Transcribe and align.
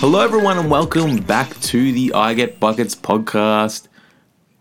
Hello, 0.00 0.20
everyone, 0.20 0.56
and 0.56 0.70
welcome 0.70 1.18
back 1.18 1.60
to 1.60 1.92
the 1.92 2.14
I 2.14 2.32
Get 2.32 2.58
Buckets 2.58 2.94
podcast. 2.94 3.86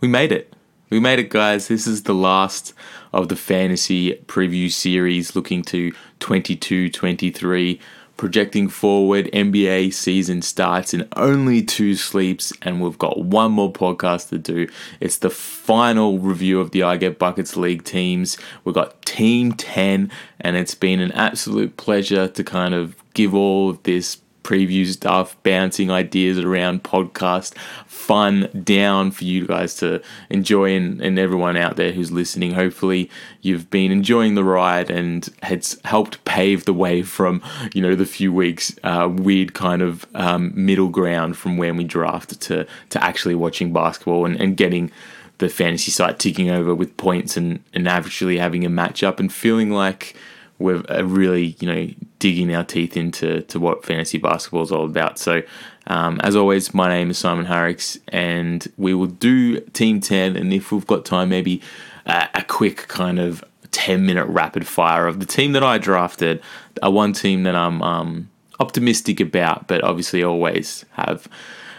We 0.01 0.09
made 0.09 0.33
it. 0.33 0.53
We 0.89 0.99
made 0.99 1.17
it, 1.17 1.29
guys. 1.29 1.69
This 1.69 1.87
is 1.87 2.03
the 2.03 2.13
last 2.13 2.73
of 3.13 3.29
the 3.29 3.37
fantasy 3.37 4.15
preview 4.25 4.69
series 4.69 5.37
looking 5.37 5.61
to 5.61 5.93
22 6.19 6.89
23. 6.89 7.79
Projecting 8.17 8.67
forward, 8.67 9.29
NBA 9.31 9.93
season 9.93 10.41
starts 10.41 10.93
in 10.93 11.07
only 11.15 11.63
two 11.63 11.95
sleeps, 11.95 12.51
and 12.61 12.81
we've 12.81 12.99
got 12.99 13.21
one 13.21 13.53
more 13.53 13.71
podcast 13.71 14.27
to 14.31 14.37
do. 14.37 14.67
It's 14.99 15.19
the 15.19 15.29
final 15.29 16.19
review 16.19 16.59
of 16.59 16.71
the 16.71 16.83
I 16.83 16.97
Get 16.97 17.17
Buckets 17.17 17.55
League 17.55 17.85
teams. 17.85 18.37
We've 18.65 18.75
got 18.75 19.01
Team 19.03 19.53
10, 19.53 20.11
and 20.41 20.57
it's 20.57 20.75
been 20.75 20.99
an 20.99 21.13
absolute 21.13 21.77
pleasure 21.77 22.27
to 22.27 22.43
kind 22.43 22.73
of 22.73 22.97
give 23.13 23.33
all 23.33 23.69
of 23.69 23.81
this 23.83 24.17
preview 24.43 24.85
stuff, 24.85 25.35
bouncing 25.43 25.91
ideas 25.91 26.39
around 26.39 26.83
podcast, 26.83 27.55
fun 27.85 28.49
down 28.63 29.11
for 29.11 29.23
you 29.23 29.45
guys 29.45 29.75
to 29.75 30.01
enjoy 30.29 30.75
and, 30.75 31.01
and 31.01 31.19
everyone 31.19 31.57
out 31.57 31.75
there 31.75 31.91
who's 31.91 32.11
listening. 32.11 32.53
Hopefully 32.53 33.09
you've 33.41 33.69
been 33.69 33.91
enjoying 33.91 34.35
the 34.35 34.43
ride 34.43 34.89
and 34.89 35.29
has 35.43 35.79
helped 35.85 36.23
pave 36.25 36.65
the 36.65 36.73
way 36.73 37.01
from, 37.03 37.41
you 37.73 37.81
know, 37.81 37.95
the 37.95 38.05
few 38.05 38.33
weeks 38.33 38.75
uh, 38.83 39.07
weird 39.11 39.53
kind 39.53 39.81
of 39.81 40.05
um, 40.15 40.51
middle 40.55 40.89
ground 40.89 41.37
from 41.37 41.57
when 41.57 41.77
we 41.77 41.83
draft 41.83 42.39
to, 42.41 42.65
to 42.89 43.03
actually 43.03 43.35
watching 43.35 43.73
basketball 43.73 44.25
and, 44.25 44.39
and 44.39 44.57
getting 44.57 44.91
the 45.37 45.49
fantasy 45.49 45.91
site 45.91 46.19
ticking 46.19 46.49
over 46.49 46.75
with 46.75 46.97
points 46.97 47.37
and, 47.37 47.63
and 47.73 47.87
actually 47.87 48.37
having 48.37 48.65
a 48.65 48.69
matchup 48.69 49.19
and 49.19 49.31
feeling 49.31 49.71
like– 49.71 50.15
we're 50.59 50.83
uh, 50.89 51.03
really, 51.03 51.55
you 51.59 51.73
know, 51.73 51.89
digging 52.19 52.53
our 52.53 52.65
teeth 52.65 52.97
into 52.97 53.41
to 53.43 53.59
what 53.59 53.85
fantasy 53.85 54.17
basketball 54.17 54.61
is 54.61 54.71
all 54.71 54.85
about. 54.85 55.17
So, 55.17 55.41
um, 55.87 56.19
as 56.21 56.35
always, 56.35 56.73
my 56.73 56.89
name 56.89 57.09
is 57.09 57.17
Simon 57.17 57.45
Harrix, 57.45 57.97
and 58.09 58.67
we 58.77 58.93
will 58.93 59.07
do 59.07 59.61
Team 59.61 60.01
10. 60.01 60.35
And 60.35 60.53
if 60.53 60.71
we've 60.71 60.85
got 60.85 61.05
time, 61.05 61.29
maybe 61.29 61.61
uh, 62.05 62.27
a 62.35 62.43
quick 62.43 62.87
kind 62.89 63.19
of 63.19 63.43
10 63.71 64.05
minute 64.05 64.25
rapid 64.27 64.67
fire 64.67 65.07
of 65.07 65.19
the 65.19 65.25
team 65.25 65.53
that 65.53 65.63
I 65.63 65.77
drafted, 65.77 66.41
a 66.83 66.91
one 66.91 67.13
team 67.13 67.43
that 67.43 67.55
I'm 67.55 67.81
um, 67.81 68.29
optimistic 68.59 69.19
about, 69.19 69.67
but 69.67 69.83
obviously 69.83 70.23
always 70.23 70.85
have, 70.91 71.27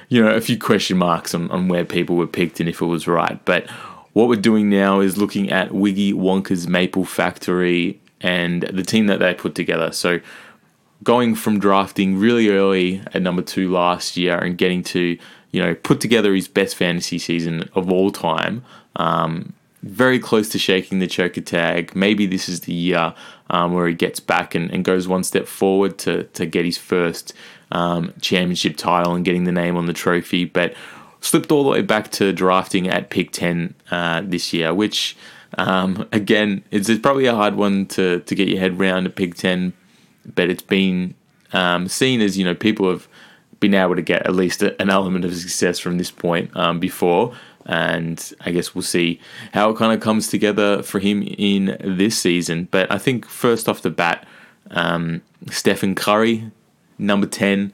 you 0.09 0.23
know, 0.23 0.31
a 0.31 0.41
few 0.41 0.59
question 0.59 0.97
marks 0.97 1.35
on, 1.35 1.51
on 1.51 1.69
where 1.69 1.85
people 1.85 2.17
were 2.17 2.27
picked 2.27 2.61
and 2.61 2.69
if 2.69 2.81
it 2.81 2.87
was 2.87 3.07
right. 3.07 3.39
But 3.45 3.69
what 4.13 4.29
we're 4.29 4.37
doing 4.37 4.71
now 4.71 5.01
is 5.01 5.19
looking 5.19 5.51
at 5.51 5.73
Wiggy 5.73 6.15
Wonka's 6.15 6.67
Maple 6.67 7.05
Factory 7.05 8.01
and 8.21 8.63
the 8.63 8.83
team 8.83 9.07
that 9.07 9.19
they 9.19 9.35
put 9.35 9.55
together. 9.55 9.93
So 9.93 10.21
going 11.03 11.35
from 11.35 11.59
drafting 11.59 12.19
really 12.19 12.51
early 12.51 13.03
at 13.15 13.23
number 13.23 13.43
two 13.43 13.71
last 13.71 14.17
year 14.17 14.39
and 14.39 14.59
getting 14.59 14.83
to 14.83 15.19
you 15.53 15.63
know 15.63 15.75
put 15.75 16.01
together 16.01 16.35
his 16.35 16.49
best 16.49 16.77
fantasy 16.77 17.19
season 17.19 17.69
of 17.75 17.91
all 17.91 18.11
time. 18.11 18.65
Um, 18.97 19.55
very 19.83 20.19
close 20.19 20.49
to 20.51 20.59
shaking 20.59 20.99
the 20.99 21.07
choker 21.07 21.41
tag. 21.41 21.95
Maybe 21.97 22.27
this 22.27 22.49
is 22.49 22.61
the 22.61 22.73
year 22.73 23.15
um, 23.49 23.73
where 23.73 23.89
he 23.89 23.95
gets 23.95 24.21
back 24.21 24.55
and, 24.55 24.71
and, 24.71 24.85
goes 24.85 25.09
one 25.09 25.25
step 25.25 25.47
forward 25.47 25.97
to, 26.01 26.25
to 26.25 26.45
get 26.45 26.67
his 26.67 26.77
first 26.77 27.33
um, 27.73 28.13
championship 28.21 28.77
title 28.77 29.15
and 29.15 29.25
getting 29.25 29.45
the 29.45 29.53
name 29.53 29.77
on 29.77 29.87
the 29.87 29.95
trophy. 29.95 30.45
But 30.45 30.75
slipped 31.21 31.51
all 31.51 31.65
the 31.65 31.71
way 31.71 31.83
back 31.83 32.11
to 32.13 32.33
drafting 32.33 32.89
at 32.89 33.11
pick 33.11 33.31
10 33.33 33.75
uh, 33.91 34.23
this 34.25 34.53
year, 34.53 34.75
which 34.75 35.17
um, 35.69 36.09
again, 36.13 36.65
it's, 36.71 36.89
it's, 36.89 37.01
probably 37.01 37.27
a 37.27 37.35
hard 37.35 37.55
one 37.55 37.87
to, 37.87 38.21
to 38.21 38.35
get 38.35 38.49
your 38.49 38.59
head 38.59 38.81
around 38.81 39.07
a 39.07 39.11
Pig 39.11 39.35
10, 39.35 39.73
but 40.35 40.49
it's 40.49 40.63
been 40.63 41.15
um, 41.53 41.89
seen 41.89 42.21
as, 42.21 42.39
you 42.39 42.45
know, 42.45 42.55
people 42.55 42.89
have 42.91 43.09
been 43.59 43.75
able 43.75 43.95
to 43.95 44.03
get 44.03 44.27
at 44.27 44.35
least 44.35 44.63
a, 44.63 44.81
an 44.81 44.89
element 44.89 45.25
of 45.25 45.37
success 45.37 45.79
from 45.79 45.99
this 45.99 46.11
point 46.11 46.55
um, 46.57 46.81
before. 46.81 47.35
And 47.67 48.33
I 48.41 48.53
guess 48.53 48.75
we'll 48.75 48.83
see 48.83 49.21
how 49.53 49.71
it 49.71 49.77
kind 49.77 49.93
of 49.93 50.01
comes 50.01 50.29
together 50.29 50.83
for 50.83 50.99
him 50.99 51.23
in 51.23 51.77
this 51.85 52.19
season. 52.19 52.69
But 52.71 52.91
I 52.91 52.99
think 52.99 53.27
first 53.27 53.69
off 53.69 53.83
the 53.83 53.91
bat, 53.91 54.27
um, 54.71 55.21
Stephen 55.51 55.95
Curry, 55.95 56.51
number 56.99 57.27
10. 57.27 57.73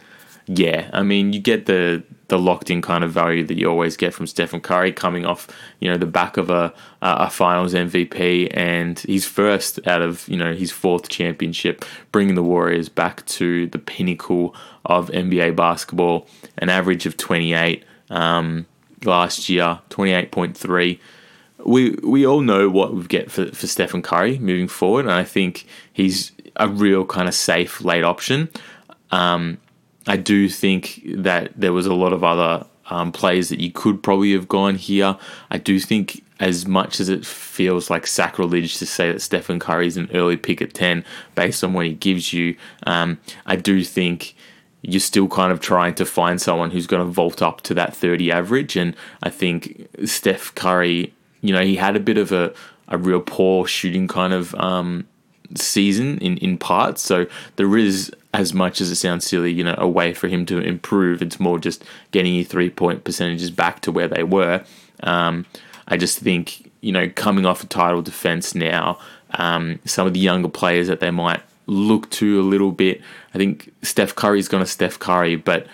Yeah, 0.49 0.91
I 0.93 1.03
mean, 1.03 1.33
you 1.33 1.41
get 1.41 1.67
the 1.67 2.03
the 2.29 2.39
locked 2.39 2.71
in 2.71 2.83
kind 2.83 3.05
of 3.05 3.13
value 3.13 3.45
that 3.45 3.57
you 3.57 3.69
always 3.69 3.97
get 3.97 4.13
from 4.13 4.27
Stephen 4.27 4.61
Curry 4.61 4.93
coming 4.93 5.25
off, 5.25 5.49
you 5.81 5.89
know, 5.89 5.97
the 5.97 6.07
back 6.07 6.37
of 6.37 6.51
a 6.51 6.73
a 7.03 7.31
finals 7.31 7.73
MVP 7.73 8.51
and 8.53 8.99
he's 9.01 9.27
first 9.27 9.87
out 9.87 10.03
of, 10.03 10.29
you 10.29 10.37
know, 10.37 10.55
his 10.55 10.73
fourth 10.73 11.09
championship, 11.09 11.85
bringing 12.11 12.35
the 12.35 12.43
Warriors 12.43 12.89
back 12.89 13.25
to 13.27 13.69
the 13.69 13.79
pinnacle 13.79 14.57
of 14.85 15.09
NBA 15.11 15.55
basketball, 15.55 16.27
an 16.59 16.69
average 16.69 17.07
of 17.07 17.17
28 17.17 17.85
um, 18.11 18.67
last 19.05 19.49
year, 19.49 19.81
28.3. 19.91 20.99
We 21.65 21.91
we 22.03 22.27
all 22.27 22.41
know 22.41 22.69
what 22.69 22.95
we 22.95 23.05
get 23.05 23.31
for, 23.31 23.47
for 23.47 23.67
Stephen 23.67 24.03
Curry 24.03 24.39
moving 24.39 24.69
forward, 24.69 25.05
and 25.05 25.15
I 25.15 25.25
think 25.25 25.67
he's 25.93 26.33
a 26.57 26.69
real 26.69 27.05
kind 27.05 27.29
of 27.29 27.35
safe 27.35 27.81
late 27.81 28.05
option. 28.05 28.49
Um, 29.11 29.59
I 30.07 30.17
do 30.17 30.49
think 30.49 31.03
that 31.05 31.53
there 31.57 31.73
was 31.73 31.87
a 31.87 31.95
lot 31.95 32.13
of 32.13 32.23
other 32.23 32.67
um, 32.91 33.13
players 33.13 33.49
that 33.49 33.61
you 33.61 33.73
could 33.73 34.03
probably 34.03 34.33
have 34.33 34.49
gone 34.49 34.77
here. 34.77 35.17
I 35.51 35.59
do 35.59 35.81
think, 35.81 36.23
as 36.39 36.67
much 36.67 37.01
as 37.01 37.09
it 37.09 37.25
feels 37.25 37.89
like 37.89 38.07
sacrilege 38.07 38.79
to 38.79 38.87
say 38.87 39.11
that 39.11 39.23
Stephen 39.23 39.59
Curry 39.59 39.87
is 39.87 39.97
an 39.97 40.11
early 40.13 40.37
pick 40.37 40.61
at 40.61 40.75
10 40.75 41.05
based 41.35 41.65
on 41.65 41.73
what 41.73 41.87
he 41.87 41.95
gives 41.95 42.33
you, 42.33 42.57
um, 42.87 43.19
I 43.47 43.57
do 43.57 43.83
think 43.83 44.37
you're 44.83 45.01
still 45.01 45.29
kind 45.29 45.51
of 45.51 45.61
trying 45.61 45.95
to 45.95 46.05
find 46.05 46.41
someone 46.41 46.71
who's 46.71 46.87
going 46.87 47.05
to 47.05 47.11
vault 47.11 47.43
up 47.43 47.61
to 47.63 47.75
that 47.75 47.97
30 47.97 48.31
average. 48.31 48.77
And 48.77 48.95
I 49.23 49.31
think 49.31 49.89
Steph 50.05 50.55
Curry, 50.55 51.13
you 51.41 51.53
know, 51.53 51.63
he 51.63 51.77
had 51.77 51.97
a 51.97 52.01
bit 52.01 52.19
of 52.19 52.31
a, 52.31 52.55
a 52.87 52.97
real 52.97 53.21
poor 53.21 53.67
shooting 53.67 54.07
kind 54.07 54.33
of 54.33 54.55
um, 54.55 55.09
season 55.55 56.19
in, 56.19 56.37
in 56.39 56.59
parts. 56.59 57.03
So 57.03 57.27
there 57.57 57.77
is 57.77 58.13
as 58.35 58.53
much 58.53 58.81
as 58.81 58.91
it 58.91 58.97
sounds 58.97 59.27
silly, 59.27 59.53
you 59.53 59.65
know, 59.65 59.75
a 59.79 59.89
way 59.89 60.13
for 60.13 60.29
him 60.29 60.45
to 60.47 60.59
improve. 60.59 61.23
It's 61.23 61.41
more 61.41 61.59
just 61.59 61.85
getting 62.11 62.35
your 62.35 62.45
three 62.45 62.71
point 62.71 63.05
percentages 63.05 63.51
back 63.51 63.81
to 63.83 63.93
where 63.93 64.09
they 64.09 64.23
were. 64.23 64.65
Um, 65.03 65.47
I 65.89 65.97
just 65.97 66.19
think, 66.19 66.71
you 66.81 66.93
know, 66.93 67.09
coming 67.09 67.47
off 67.47 67.63
a 67.63 67.67
title 67.67 68.03
defense 68.03 68.55
now, 68.55 68.99
um, 69.33 69.79
some 69.85 70.07
of 70.07 70.15
the 70.15 70.21
younger 70.21 70.49
players 70.49 70.89
that 70.89 71.01
they 71.01 71.11
might 71.11 71.43
look 71.67 72.11
to 72.11 72.41
a 72.41 72.43
little 72.43 72.73
bit. 72.73 73.01
I 73.35 73.39
think 73.39 73.73
Steph 73.83 74.15
Curry's 74.15 74.49
going 74.49 74.65
to 74.65 74.71
Steph 74.71 74.99
Curry, 74.99 75.37
but 75.37 75.67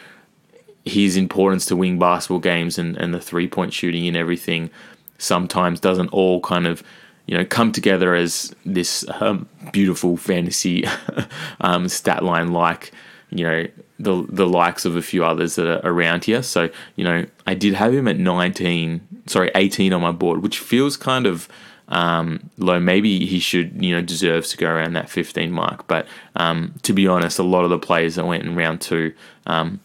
his 0.85 1.17
importance 1.17 1.67
to 1.67 1.77
win 1.77 1.99
basketball 1.99 2.41
games 2.41 2.79
and, 2.79 2.97
and 2.97 3.15
the 3.15 3.21
three 3.21 3.47
point 3.47 3.73
shooting 3.73 4.07
and 4.09 4.17
everything 4.17 4.71
sometimes 5.19 5.81
doesn't 5.81 6.09
all 6.09 6.41
kind 6.41 6.67
of 6.67 6.83
you 7.27 7.37
know, 7.37 7.45
come 7.45 7.73
together 7.73 8.15
as 8.15 8.55
this 8.65 9.05
um, 9.21 9.49
beautiful 9.73 10.17
fantasy 10.17 10.85
um, 11.61 11.89
stat 11.89 12.25
line 12.25 12.53
like, 12.53 12.93
you 13.31 13.45
know, 13.45 13.67
the 13.99 14.27
the 14.29 14.47
likes 14.47 14.85
of 14.85 14.97
a 14.97 15.03
few 15.03 15.25
others 15.25 15.55
that 15.55 15.67
are 15.67 15.81
around 15.89 16.25
here. 16.25 16.43
So, 16.43 16.69
you 16.97 17.05
know, 17.05 17.25
I 17.47 17.55
did 17.55 17.75
have 17.75 17.95
him 17.95 18.09
at 18.09 18.19
19, 18.19 19.23
sorry, 19.27 19.51
18 19.55 19.93
on 19.93 20.03
my 20.03 20.13
board, 20.13 20.43
which 20.43 20.59
feels 20.59 20.97
kind 20.97 21.27
of 21.27 21.49
um, 21.89 22.51
low. 22.59 22.81
Maybe 22.81 23.25
he 23.27 23.39
should, 23.39 23.83
you 23.83 23.95
know, 23.95 24.03
deserves 24.03 24.51
to 24.51 24.57
go 24.57 24.69
around 24.69 24.95
that 24.95 25.09
15 25.09 25.53
mark. 25.53 25.87
But 25.87 26.07
um, 26.35 26.75
to 26.83 26.93
be 26.93 27.07
honest, 27.07 27.39
a 27.39 27.45
lot 27.45 27.65
of 27.65 27.71
the 27.71 27.79
players 27.79 28.17
that 28.17 28.27
went 28.27 28.43
in 28.43 28.57
round 28.57 28.81
two, 28.81 29.15
um, 29.47 29.81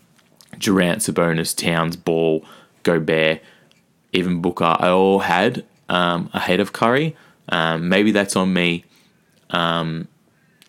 Durant, 0.57 1.01
Sabonis, 1.01 1.55
Towns, 1.55 1.95
Ball, 1.95 2.43
Gobert, 2.83 3.41
even 4.13 4.41
Booker, 4.41 4.75
I 4.79 4.89
all 4.89 5.19
had 5.19 5.63
um, 5.89 6.29
ahead 6.33 6.59
of 6.59 6.73
Curry. 6.73 7.15
Um, 7.49 7.89
maybe 7.89 8.11
that's 8.11 8.35
on 8.35 8.53
me. 8.53 8.85
Um, 9.49 10.07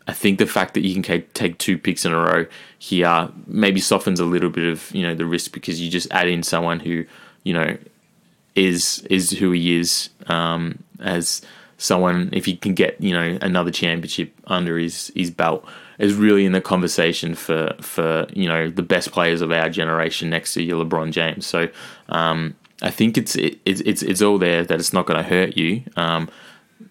I 0.06 0.14
think 0.14 0.38
the 0.38 0.46
fact 0.46 0.74
that 0.74 0.80
you 0.80 1.00
can 1.00 1.22
take 1.34 1.58
two 1.58 1.76
picks 1.76 2.06
in 2.06 2.12
a 2.12 2.16
row 2.16 2.46
here 2.78 3.28
maybe 3.46 3.78
softens 3.78 4.20
a 4.20 4.24
little 4.24 4.48
bit 4.48 4.64
of 4.64 4.90
you 4.94 5.02
know 5.02 5.14
the 5.14 5.26
risk 5.26 5.52
because 5.52 5.80
you 5.80 5.90
just 5.90 6.10
add 6.10 6.28
in 6.28 6.42
someone 6.42 6.80
who 6.80 7.04
you 7.42 7.52
know 7.52 7.76
is 8.54 9.06
is 9.10 9.32
who 9.32 9.52
he 9.52 9.76
is 9.76 10.08
um, 10.28 10.82
as 11.00 11.42
someone 11.76 12.30
if 12.32 12.46
he 12.46 12.56
can 12.56 12.74
get 12.74 12.98
you 13.00 13.12
know 13.12 13.38
another 13.42 13.70
championship 13.70 14.32
under 14.46 14.78
his 14.78 15.12
his 15.14 15.30
belt 15.30 15.64
is 15.98 16.14
really 16.14 16.46
in 16.46 16.52
the 16.52 16.60
conversation 16.60 17.34
for 17.34 17.74
for 17.80 18.26
you 18.32 18.48
know 18.48 18.70
the 18.70 18.82
best 18.82 19.12
players 19.12 19.40
of 19.40 19.52
our 19.52 19.68
generation 19.68 20.30
next 20.30 20.54
to 20.54 20.62
your 20.62 20.84
LeBron 20.84 21.10
James. 21.10 21.46
So 21.46 21.68
um, 22.08 22.54
I 22.80 22.90
think 22.90 23.18
it's 23.18 23.36
it, 23.36 23.58
it's 23.64 24.02
it's 24.02 24.22
all 24.22 24.38
there 24.38 24.64
that 24.64 24.78
it's 24.78 24.92
not 24.92 25.06
going 25.06 25.22
to 25.22 25.28
hurt 25.28 25.56
you. 25.56 25.82
Um, 25.96 26.30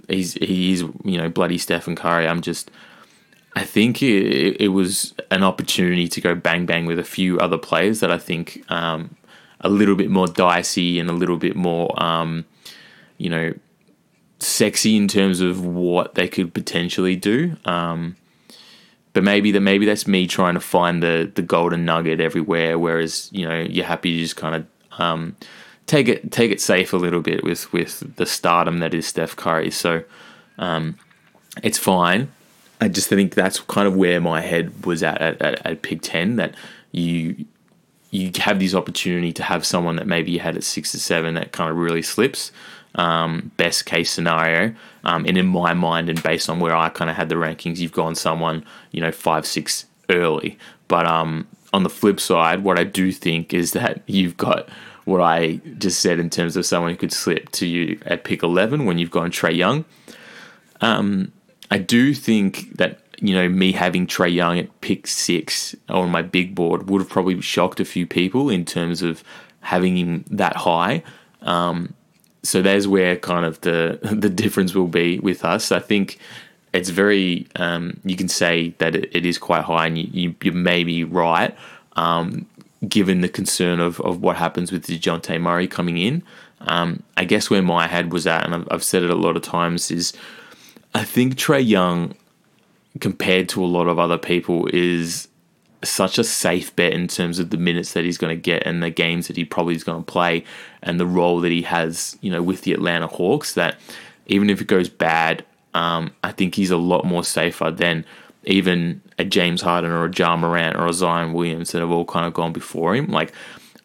he's 0.07 0.33
he's 0.33 0.81
you 1.03 1.17
know 1.17 1.29
bloody 1.29 1.57
Stephen 1.57 1.95
Curry. 1.95 2.27
I'm 2.27 2.41
just 2.41 2.71
I 3.55 3.63
think 3.63 4.03
it, 4.03 4.61
it, 4.61 4.67
was 4.67 5.15
an 5.31 5.41
opportunity 5.41 6.07
to 6.07 6.21
go 6.21 6.35
bang 6.35 6.65
bang 6.65 6.85
with 6.85 6.99
a 6.99 7.03
few 7.03 7.39
other 7.39 7.57
players 7.57 8.01
that 8.01 8.11
I 8.11 8.19
think 8.19 8.63
um, 8.69 9.15
a 9.61 9.69
little 9.69 9.95
bit 9.95 10.11
more 10.11 10.27
dicey 10.27 10.99
and 10.99 11.09
a 11.09 11.13
little 11.13 11.37
bit 11.37 11.55
more 11.55 11.91
um, 12.01 12.45
you 13.17 13.29
know 13.29 13.53
sexy 14.39 14.95
in 14.95 15.07
terms 15.07 15.41
of 15.41 15.65
what 15.65 16.15
they 16.15 16.27
could 16.27 16.53
potentially 16.53 17.15
do. 17.15 17.57
Um, 17.65 18.15
but 19.13 19.23
maybe 19.23 19.51
that 19.51 19.61
maybe 19.61 19.87
that's 19.87 20.05
me 20.05 20.27
trying 20.27 20.53
to 20.53 20.59
find 20.59 21.01
the 21.01 21.31
the 21.33 21.41
golden 21.41 21.85
nugget 21.85 22.21
everywhere. 22.21 22.77
Whereas 22.77 23.29
you 23.31 23.47
know 23.47 23.61
you're 23.61 23.85
happy 23.85 24.13
to 24.13 24.19
just 24.19 24.35
kind 24.35 24.55
of 24.55 25.01
um, 25.01 25.35
take 25.87 26.07
it 26.07 26.31
take 26.31 26.51
it 26.51 26.61
safe 26.61 26.93
a 26.93 26.97
little 26.97 27.21
bit 27.21 27.43
with 27.43 27.71
with 27.73 28.15
the 28.17 28.25
stardom 28.25 28.79
that 28.79 28.93
is 28.93 29.07
Steph 29.07 29.35
Curry. 29.35 29.71
So 29.71 30.03
um, 30.57 30.97
it's 31.63 31.79
fine. 31.79 32.29
I 32.79 32.89
just 32.89 33.09
think 33.09 33.33
that's 33.33 33.59
kind 33.61 33.87
of 33.87 33.95
where 33.95 34.21
my 34.21 34.41
head 34.41 34.85
was 34.85 35.01
at 35.01 35.19
at, 35.19 35.41
at, 35.41 35.65
at 35.65 35.81
pick 35.81 36.01
ten. 36.01 36.35
That 36.35 36.53
you 36.91 37.45
you 38.11 38.31
have 38.37 38.59
this 38.59 38.75
opportunity 38.75 39.33
to 39.33 39.43
have 39.43 39.65
someone 39.65 39.95
that 39.95 40.07
maybe 40.07 40.31
you 40.31 40.39
had 40.39 40.55
at 40.55 40.63
six 40.63 40.93
or 40.93 40.99
seven 40.99 41.33
that 41.33 41.51
kind 41.51 41.71
of 41.71 41.77
really 41.77 42.03
slips. 42.03 42.51
Um, 42.95 43.51
best 43.57 43.85
case 43.85 44.09
scenario, 44.09 44.73
um, 45.03 45.25
and 45.25 45.37
in 45.37 45.45
my 45.45 45.75
mind, 45.75 46.09
and 46.09 46.23
based 46.23 46.49
on 46.49 46.59
where 46.59 46.75
I 46.75 46.89
kind 46.89 47.11
of 47.11 47.15
had 47.15 47.29
the 47.29 47.35
rankings, 47.35 47.77
you've 47.77 47.91
gone 47.91 48.15
someone 48.15 48.65
you 48.91 49.01
know 49.01 49.11
five 49.11 49.45
six 49.45 49.85
early. 50.09 50.57
But 50.87 51.05
um, 51.05 51.47
on 51.73 51.83
the 51.83 51.89
flip 51.89 52.19
side, 52.19 52.63
what 52.63 52.79
I 52.79 52.83
do 52.83 53.11
think 53.11 53.53
is 53.53 53.73
that 53.73 54.01
you've 54.07 54.37
got 54.37 54.67
what 55.07 55.21
I 55.21 55.61
just 55.77 56.01
said 56.01 56.19
in 56.19 56.29
terms 56.29 56.57
of 56.57 56.65
someone 56.65 56.91
who 56.91 56.97
could 56.97 57.13
slip 57.13 57.49
to 57.51 57.65
you 57.65 57.97
at 58.05 58.25
pick 58.25 58.43
eleven 58.43 58.85
when 58.85 58.97
you've 58.97 59.09
gone 59.09 59.31
Trae 59.31 59.55
Young. 59.55 59.85
Um, 60.81 61.31
I 61.71 61.77
do 61.77 62.13
think 62.13 62.77
that 62.77 62.99
you 63.19 63.33
know 63.33 63.47
me 63.47 63.71
having 63.71 64.05
Trae 64.05 64.33
Young 64.33 64.59
at 64.59 64.81
pick 64.81 65.07
six 65.07 65.75
on 65.87 66.11
my 66.11 66.21
big 66.21 66.53
board 66.53 66.89
would 66.89 67.01
have 67.01 67.09
probably 67.09 67.39
shocked 67.39 67.79
a 67.79 67.85
few 67.85 68.05
people 68.05 68.49
in 68.49 68.65
terms 68.65 69.01
of 69.01 69.23
having 69.61 69.95
him 69.95 70.25
that 70.29 70.57
high. 70.57 71.03
Um, 71.41 71.93
so 72.43 72.61
there's 72.61 72.87
where 72.87 73.15
kind 73.15 73.45
of 73.45 73.61
the 73.61 73.99
the 74.11 74.29
difference 74.29 74.75
will 74.75 74.87
be 74.87 75.19
with 75.19 75.45
us. 75.45 75.71
I 75.71 75.79
think 75.79 76.19
it's 76.73 76.89
very 76.89 77.47
um, 77.55 78.01
you 78.03 78.17
can 78.17 78.27
say 78.27 78.75
that 78.79 78.93
it, 78.93 79.15
it 79.15 79.25
is 79.25 79.37
quite 79.37 79.63
high, 79.63 79.87
and 79.87 79.97
you, 79.97 80.09
you, 80.11 80.35
you 80.43 80.51
may 80.51 80.83
be 80.83 81.05
right. 81.05 81.55
Um, 81.95 82.45
given 82.87 83.21
the 83.21 83.29
concern 83.29 83.79
of, 83.79 83.99
of 84.01 84.21
what 84.21 84.35
happens 84.35 84.71
with 84.71 84.85
Dejounte 84.85 85.39
Murray 85.39 85.67
coming 85.67 85.97
in, 85.97 86.23
um, 86.61 87.03
I 87.15 87.25
guess 87.25 87.49
where 87.49 87.61
my 87.61 87.87
head 87.87 88.11
was 88.11 88.27
at, 88.27 88.45
and 88.45 88.53
I've, 88.53 88.67
I've 88.69 88.83
said 88.83 89.03
it 89.03 89.09
a 89.09 89.15
lot 89.15 89.35
of 89.35 89.41
times, 89.41 89.91
is 89.91 90.13
I 90.93 91.03
think 91.03 91.35
Trae 91.35 91.65
Young, 91.65 92.15
compared 92.99 93.49
to 93.49 93.63
a 93.63 93.65
lot 93.65 93.87
of 93.87 93.99
other 93.99 94.17
people, 94.17 94.67
is 94.73 95.27
such 95.83 96.17
a 96.17 96.23
safe 96.23 96.75
bet 96.75 96.93
in 96.93 97.07
terms 97.07 97.39
of 97.39 97.51
the 97.51 97.57
minutes 97.57 97.93
that 97.93 98.03
he's 98.03 98.17
going 98.17 98.35
to 98.35 98.41
get 98.41 98.65
and 98.65 98.81
the 98.81 98.89
games 98.89 99.27
that 99.27 99.37
he 99.37 99.45
probably 99.45 99.75
is 99.75 99.83
going 99.83 100.03
to 100.03 100.11
play 100.11 100.43
and 100.81 100.99
the 100.99 101.05
role 101.05 101.39
that 101.41 101.51
he 101.51 101.61
has, 101.61 102.17
you 102.21 102.31
know, 102.31 102.41
with 102.41 102.61
the 102.61 102.73
Atlanta 102.73 103.07
Hawks. 103.07 103.53
That 103.53 103.77
even 104.25 104.49
if 104.49 104.59
it 104.59 104.67
goes 104.67 104.89
bad, 104.89 105.45
um, 105.73 106.11
I 106.23 106.31
think 106.31 106.55
he's 106.55 106.71
a 106.71 106.77
lot 106.77 107.05
more 107.05 107.23
safer 107.23 107.69
than 107.69 108.05
even 108.47 109.01
a 109.19 109.25
James 109.25 109.61
Harden 109.61 109.91
or 109.91 110.05
a 110.05 110.11
Ja 110.11 110.35
Morant 110.35 110.75
or 110.75 110.87
a 110.87 110.93
Zion 110.93 111.33
Williams 111.33 111.71
that 111.71 111.79
have 111.79 111.91
all 111.91 112.05
kind 112.05 112.25
of 112.25 112.33
gone 112.33 112.53
before 112.53 112.95
him. 112.95 113.07
Like, 113.07 113.33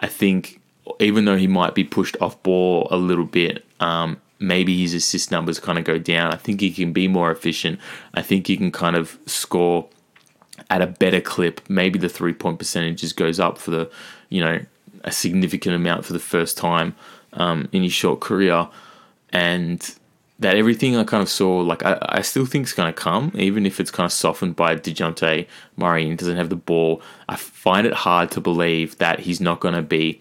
I 0.01 0.07
think 0.07 0.61
even 1.01 1.25
though 1.25 1.37
he 1.37 1.47
might 1.47 1.75
be 1.75 1.85
pushed 1.85 2.17
off 2.21 2.43
ball 2.43 2.89
a 2.91 2.97
little 2.97 3.25
bit, 3.25 3.65
um, 3.81 4.21
maybe 4.39 4.79
his 4.79 4.95
assist 4.95 5.31
numbers 5.31 5.61
kind 5.61 5.79
of 5.79 5.85
go 5.85 5.99
down. 5.99 6.33
I 6.33 6.37
think 6.37 6.61
he 6.61 6.71
can 6.71 6.93
be 6.93 7.09
more 7.09 7.31
efficient. 7.31 7.79
I 8.15 8.23
think 8.23 8.47
he 8.47 8.57
can 8.57 8.73
kind 8.73 8.97
of 8.97 9.19
score 9.27 9.89
at 10.71 10.83
a 10.83 10.87
better 10.87 11.21
clip. 11.21 11.61
Maybe 11.69 11.99
the 11.99 12.09
three 12.09 12.33
point 12.33 12.59
percentages 12.59 13.13
goes 13.13 13.41
up 13.41 13.59
for 13.59 13.71
the, 13.71 13.91
you 14.29 14.41
know, 14.41 14.61
a 15.05 15.13
significant 15.13 15.75
amount 15.75 16.05
for 16.05 16.13
the 16.13 16.19
first 16.19 16.57
time 16.57 16.95
um, 17.33 17.69
in 17.73 17.83
his 17.83 17.93
short 17.93 18.21
career, 18.21 18.69
and 19.31 19.95
that 20.43 20.57
everything 20.57 20.97
I 20.97 21.05
kind 21.05 21.23
of 21.23 21.29
saw, 21.29 21.59
like 21.61 21.85
I, 21.85 21.99
I 22.03 22.23
still 22.23 22.47
think 22.47 22.67
is 22.67 22.73
going 22.73 22.93
to 22.93 23.01
come, 23.01 23.33
even 23.35 23.67
if 23.67 23.81
it's 23.81 23.91
kind 23.91 24.05
of 24.05 24.13
softened 24.13 24.57
by 24.57 24.77
Dejounte 24.77 25.47
Murray 25.77 26.09
and 26.09 26.19
doesn't 26.19 26.37
have 26.37 26.51
the 26.51 26.57
ball. 26.57 27.03
I 27.29 27.37
find 27.37 27.87
it 27.87 27.93
hard 27.93 28.31
to 28.33 28.41
believe 28.41 28.99
that 28.99 29.21
he's 29.21 29.41
not 29.41 29.61
going 29.61 29.75
to 29.75 29.83
be, 29.83 30.21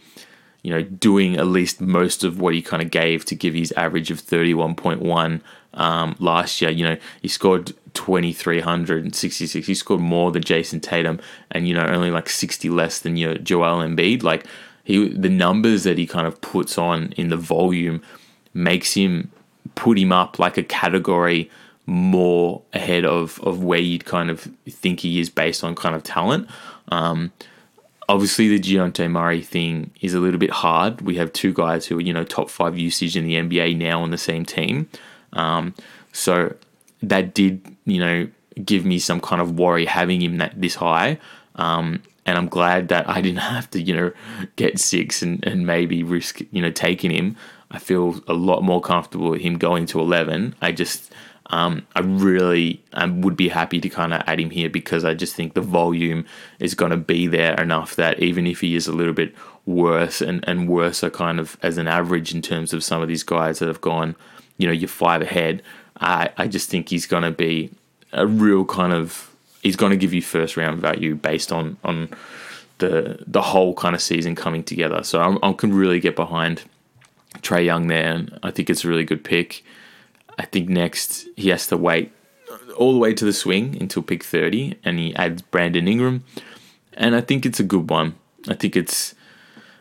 you 0.63 0.71
know, 0.71 0.81
doing 0.81 1.37
at 1.37 1.47
least 1.47 1.81
most 1.81 2.23
of 2.23 2.39
what 2.39 2.53
he 2.53 2.61
kind 2.61 2.81
of 2.81 2.91
gave 2.91 3.25
to 3.25 3.35
give 3.35 3.53
his 3.53 3.71
average 3.73 4.11
of 4.11 4.19
thirty 4.19 4.53
one 4.53 4.75
point 4.75 5.01
one 5.01 5.41
um, 5.73 6.15
last 6.19 6.61
year. 6.61 6.71
You 6.71 6.85
know, 6.85 6.97
he 7.21 7.27
scored 7.27 7.73
2,366. 7.93 9.65
He 9.65 9.75
scored 9.75 10.01
more 10.01 10.31
than 10.31 10.43
Jayson 10.43 10.81
Tatum 10.81 11.19
and, 11.49 11.67
you 11.67 11.73
know, 11.73 11.85
only 11.85 12.11
like 12.11 12.29
60 12.29 12.69
less 12.69 12.99
than 12.99 13.17
your 13.17 13.37
Joel 13.37 13.79
Embiid. 13.79 14.23
Like, 14.23 14.45
he, 14.83 15.09
the 15.09 15.29
numbers 15.29 15.83
that 15.83 15.97
he 15.97 16.07
kind 16.07 16.27
of 16.27 16.41
puts 16.41 16.77
on 16.77 17.11
in 17.13 17.29
the 17.29 17.37
volume 17.37 18.01
makes 18.53 18.93
him 18.93 19.31
put 19.75 19.97
him 19.97 20.11
up 20.11 20.39
like 20.39 20.57
a 20.57 20.63
category 20.63 21.49
more 21.85 22.61
ahead 22.73 23.05
of, 23.05 23.39
of 23.41 23.63
where 23.63 23.79
you'd 23.79 24.05
kind 24.05 24.29
of 24.29 24.41
think 24.69 25.01
he 25.01 25.19
is 25.19 25.29
based 25.29 25.63
on 25.63 25.75
kind 25.75 25.95
of 25.95 26.03
talent. 26.03 26.47
Um, 26.89 27.31
obviously, 28.07 28.47
the 28.47 28.59
Dejounte 28.59 29.09
Murray 29.09 29.41
thing 29.41 29.91
is 30.01 30.13
a 30.13 30.19
little 30.19 30.39
bit 30.39 30.51
hard. 30.51 31.01
We 31.01 31.15
have 31.15 31.33
two 31.33 31.53
guys 31.53 31.85
who 31.85 31.97
are, 31.97 32.01
you 32.01 32.13
know, 32.13 32.23
top 32.23 32.49
five 32.49 32.77
usage 32.77 33.17
in 33.17 33.25
the 33.25 33.35
NBA 33.35 33.77
now 33.77 34.01
on 34.03 34.11
the 34.11 34.17
same 34.17 34.45
team. 34.45 34.89
Um, 35.33 35.73
so 36.11 36.53
that 37.01 37.33
did, 37.33 37.75
you 37.85 37.99
know, 37.99 38.27
give 38.63 38.85
me 38.85 38.99
some 38.99 39.21
kind 39.21 39.41
of 39.41 39.57
worry 39.57 39.85
having 39.85 40.21
him 40.21 40.37
that 40.37 40.59
this 40.59 40.75
high. 40.75 41.19
Um, 41.55 42.03
and 42.25 42.37
I'm 42.37 42.47
glad 42.47 42.89
that 42.89 43.09
I 43.09 43.21
didn't 43.21 43.39
have 43.55 43.69
to, 43.71 43.81
you 43.81 43.95
know, 43.95 44.11
get 44.55 44.79
six 44.79 45.21
and, 45.21 45.43
and 45.45 45.65
maybe 45.65 46.03
risk, 46.03 46.41
you 46.51 46.61
know, 46.61 46.71
taking 46.71 47.11
him. 47.11 47.35
I 47.71 47.79
feel 47.79 48.21
a 48.27 48.33
lot 48.33 48.63
more 48.63 48.81
comfortable 48.81 49.31
with 49.31 49.41
him 49.41 49.57
going 49.57 49.85
to 49.87 49.99
11. 49.99 50.55
I 50.61 50.71
just, 50.71 51.11
um, 51.47 51.87
I 51.95 52.01
really 52.01 52.83
um, 52.93 53.21
would 53.21 53.37
be 53.37 53.49
happy 53.49 53.79
to 53.79 53.89
kind 53.89 54.13
of 54.13 54.21
add 54.27 54.39
him 54.39 54.49
here 54.49 54.69
because 54.69 55.05
I 55.05 55.13
just 55.13 55.35
think 55.35 55.53
the 55.53 55.61
volume 55.61 56.25
is 56.59 56.75
going 56.75 56.91
to 56.91 56.97
be 56.97 57.27
there 57.27 57.59
enough 57.59 57.95
that 57.95 58.19
even 58.19 58.45
if 58.45 58.61
he 58.61 58.75
is 58.75 58.87
a 58.87 58.91
little 58.91 59.13
bit 59.13 59.33
worse 59.65 60.21
and, 60.21 60.43
and 60.47 60.67
worse, 60.67 61.03
kind 61.13 61.39
of 61.39 61.57
as 61.61 61.77
an 61.77 61.87
average 61.87 62.33
in 62.35 62.41
terms 62.41 62.73
of 62.73 62.83
some 62.83 63.01
of 63.01 63.07
these 63.07 63.23
guys 63.23 63.59
that 63.59 63.67
have 63.67 63.81
gone, 63.81 64.15
you 64.57 64.67
know, 64.67 64.73
you're 64.73 64.87
five 64.87 65.21
ahead, 65.21 65.63
I, 65.99 66.29
I 66.37 66.47
just 66.47 66.69
think 66.69 66.89
he's 66.89 67.05
going 67.05 67.23
to 67.23 67.31
be 67.31 67.71
a 68.11 68.27
real 68.27 68.65
kind 68.65 68.91
of 68.91 69.31
he's 69.61 69.75
going 69.75 69.91
to 69.91 69.97
give 69.97 70.13
you 70.13 70.21
first 70.21 70.57
round 70.57 70.81
value 70.81 71.15
based 71.15 71.51
on 71.51 71.77
on 71.83 72.09
the 72.79 73.23
the 73.25 73.41
whole 73.41 73.73
kind 73.73 73.95
of 73.95 74.01
season 74.01 74.35
coming 74.35 74.63
together. 74.63 75.03
So 75.03 75.21
I'm, 75.21 75.37
I 75.43 75.53
can 75.53 75.73
really 75.73 75.99
get 75.99 76.15
behind 76.15 76.63
Trae 77.39 77.65
Young 77.65 77.87
there, 77.87 78.25
I 78.43 78.51
think 78.51 78.69
it's 78.69 78.85
a 78.85 78.87
really 78.87 79.05
good 79.05 79.23
pick. 79.23 79.63
I 80.37 80.45
think 80.45 80.69
next 80.69 81.27
he 81.35 81.49
has 81.49 81.67
to 81.67 81.77
wait 81.77 82.11
all 82.77 82.93
the 82.93 82.99
way 82.99 83.13
to 83.13 83.25
the 83.25 83.33
swing 83.33 83.77
until 83.79 84.01
pick 84.01 84.23
30, 84.23 84.77
and 84.83 84.99
he 84.99 85.15
adds 85.15 85.41
Brandon 85.41 85.87
Ingram, 85.87 86.23
and 86.93 87.15
I 87.15 87.21
think 87.21 87.45
it's 87.45 87.59
a 87.59 87.63
good 87.63 87.89
one. 87.89 88.15
I 88.47 88.55
think 88.55 88.75
it's 88.75 89.15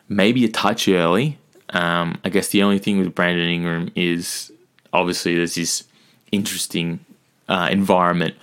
maybe 0.09 0.45
a 0.45 0.49
touch 0.49 0.89
early. 0.89 1.39
Um, 1.71 2.19
I 2.25 2.29
guess 2.29 2.49
the 2.49 2.63
only 2.63 2.79
thing 2.79 2.99
with 2.99 3.15
Brandon 3.15 3.49
Ingram 3.49 3.91
is 3.95 4.53
obviously 4.93 5.37
there's 5.37 5.55
this 5.55 5.85
interesting 6.33 7.01
uh, 7.49 7.69
environment 7.71 8.35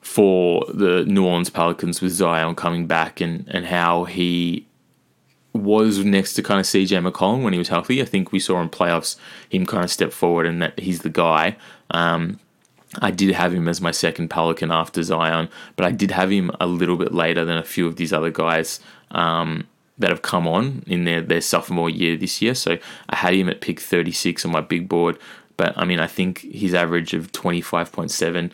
for 0.00 0.64
the 0.72 1.04
New 1.04 1.24
Orleans 1.24 1.50
Pelicans 1.50 2.00
with 2.00 2.12
Zion 2.12 2.54
coming 2.54 2.86
back 2.86 3.20
and, 3.20 3.46
and 3.48 3.66
how 3.66 4.04
he 4.04 4.66
was 5.52 6.04
next 6.04 6.34
to 6.34 6.42
kind 6.42 6.60
of 6.60 6.66
CJ 6.66 7.08
McCollum 7.08 7.42
when 7.42 7.52
he 7.52 7.58
was 7.58 7.68
healthy. 7.68 8.00
I 8.00 8.04
think 8.04 8.32
we 8.32 8.40
saw 8.40 8.60
in 8.60 8.70
playoffs 8.70 9.16
him 9.50 9.66
kind 9.66 9.84
of 9.84 9.90
step 9.90 10.12
forward 10.12 10.46
and 10.46 10.62
that 10.62 10.78
he's 10.78 11.00
the 11.00 11.10
guy. 11.10 11.56
Um, 11.90 12.38
I 13.00 13.10
did 13.10 13.34
have 13.34 13.54
him 13.54 13.68
as 13.68 13.80
my 13.80 13.90
second 13.90 14.28
Pelican 14.28 14.70
after 14.70 15.02
Zion, 15.02 15.48
but 15.76 15.86
I 15.86 15.92
did 15.92 16.10
have 16.10 16.30
him 16.30 16.50
a 16.60 16.66
little 16.66 16.96
bit 16.96 17.12
later 17.14 17.44
than 17.44 17.56
a 17.56 17.62
few 17.62 17.86
of 17.86 17.96
these 17.96 18.12
other 18.12 18.30
guys 18.30 18.80
um, 19.10 19.66
that 19.98 20.10
have 20.10 20.22
come 20.22 20.46
on 20.46 20.84
in 20.86 21.04
their, 21.04 21.20
their 21.20 21.40
sophomore 21.40 21.88
year 21.88 22.16
this 22.16 22.42
year. 22.42 22.54
So 22.54 22.78
I 23.08 23.16
had 23.16 23.34
him 23.34 23.48
at 23.48 23.60
pick 23.60 23.80
36 23.80 24.44
on 24.44 24.52
my 24.52 24.60
big 24.60 24.88
board. 24.88 25.18
But 25.56 25.76
I 25.76 25.84
mean, 25.84 26.00
I 26.00 26.06
think 26.06 26.40
his 26.40 26.74
average 26.74 27.14
of 27.14 27.32
25.7 27.32 28.52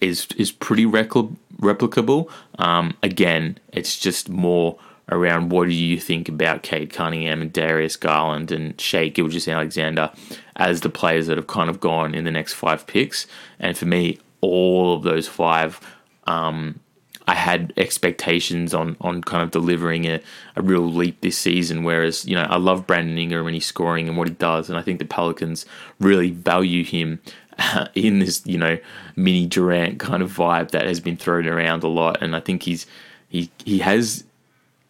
is 0.00 0.28
is 0.36 0.52
pretty 0.52 0.84
repl- 0.84 1.36
replicable. 1.58 2.30
Um, 2.58 2.96
again, 3.02 3.58
it's 3.72 3.98
just 3.98 4.28
more 4.28 4.78
around 5.08 5.50
what 5.50 5.68
do 5.68 5.74
you 5.74 6.00
think 6.00 6.28
about 6.28 6.62
Cade 6.62 6.92
Cunningham 6.92 7.40
and 7.40 7.52
Darius 7.52 7.96
Garland 7.96 8.50
and 8.50 8.80
Shai 8.80 9.08
Gilgeous-Alexander 9.08 10.10
as 10.56 10.80
the 10.80 10.88
players 10.88 11.26
that 11.28 11.36
have 11.36 11.46
kind 11.46 11.70
of 11.70 11.80
gone 11.80 12.14
in 12.14 12.24
the 12.24 12.30
next 12.30 12.54
five 12.54 12.86
picks. 12.86 13.26
And 13.60 13.78
for 13.78 13.86
me, 13.86 14.18
all 14.40 14.94
of 14.94 15.02
those 15.02 15.28
five 15.28 15.80
um, 16.26 16.80
I 17.28 17.34
had 17.34 17.72
expectations 17.76 18.72
on 18.72 18.96
on 19.00 19.22
kind 19.22 19.42
of 19.42 19.50
delivering 19.50 20.06
a, 20.06 20.20
a 20.54 20.62
real 20.62 20.82
leap 20.82 21.20
this 21.20 21.36
season. 21.36 21.82
Whereas, 21.82 22.24
you 22.24 22.36
know, 22.36 22.44
I 22.44 22.56
love 22.56 22.86
Brandon 22.86 23.18
Ingram 23.18 23.46
and 23.46 23.54
he's 23.54 23.66
scoring 23.66 24.08
and 24.08 24.16
what 24.16 24.28
he 24.28 24.34
does. 24.34 24.68
And 24.68 24.78
I 24.78 24.82
think 24.82 25.00
the 25.00 25.04
Pelicans 25.04 25.66
really 25.98 26.30
value 26.30 26.84
him 26.84 27.20
in 27.94 28.20
this, 28.20 28.42
you 28.46 28.58
know, 28.58 28.78
mini 29.16 29.46
Durant 29.46 29.98
kind 29.98 30.22
of 30.22 30.30
vibe 30.30 30.70
that 30.70 30.86
has 30.86 31.00
been 31.00 31.16
thrown 31.16 31.46
around 31.46 31.82
a 31.82 31.88
lot. 31.88 32.22
And 32.22 32.36
I 32.36 32.40
think 32.40 32.62
he's 32.62 32.86
he 33.28 33.50
he 33.64 33.78
has 33.78 34.22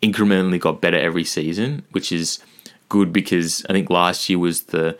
incrementally 0.03 0.61
got 0.61 0.81
better 0.81 0.99
every 0.99 1.25
season, 1.25 1.85
which 1.91 2.13
is 2.13 2.39
good 2.89 3.13
because 3.13 3.65
I 3.69 3.73
think 3.73 3.91
last 3.91 4.29
year 4.29 4.39
was 4.39 4.65
the 4.65 4.97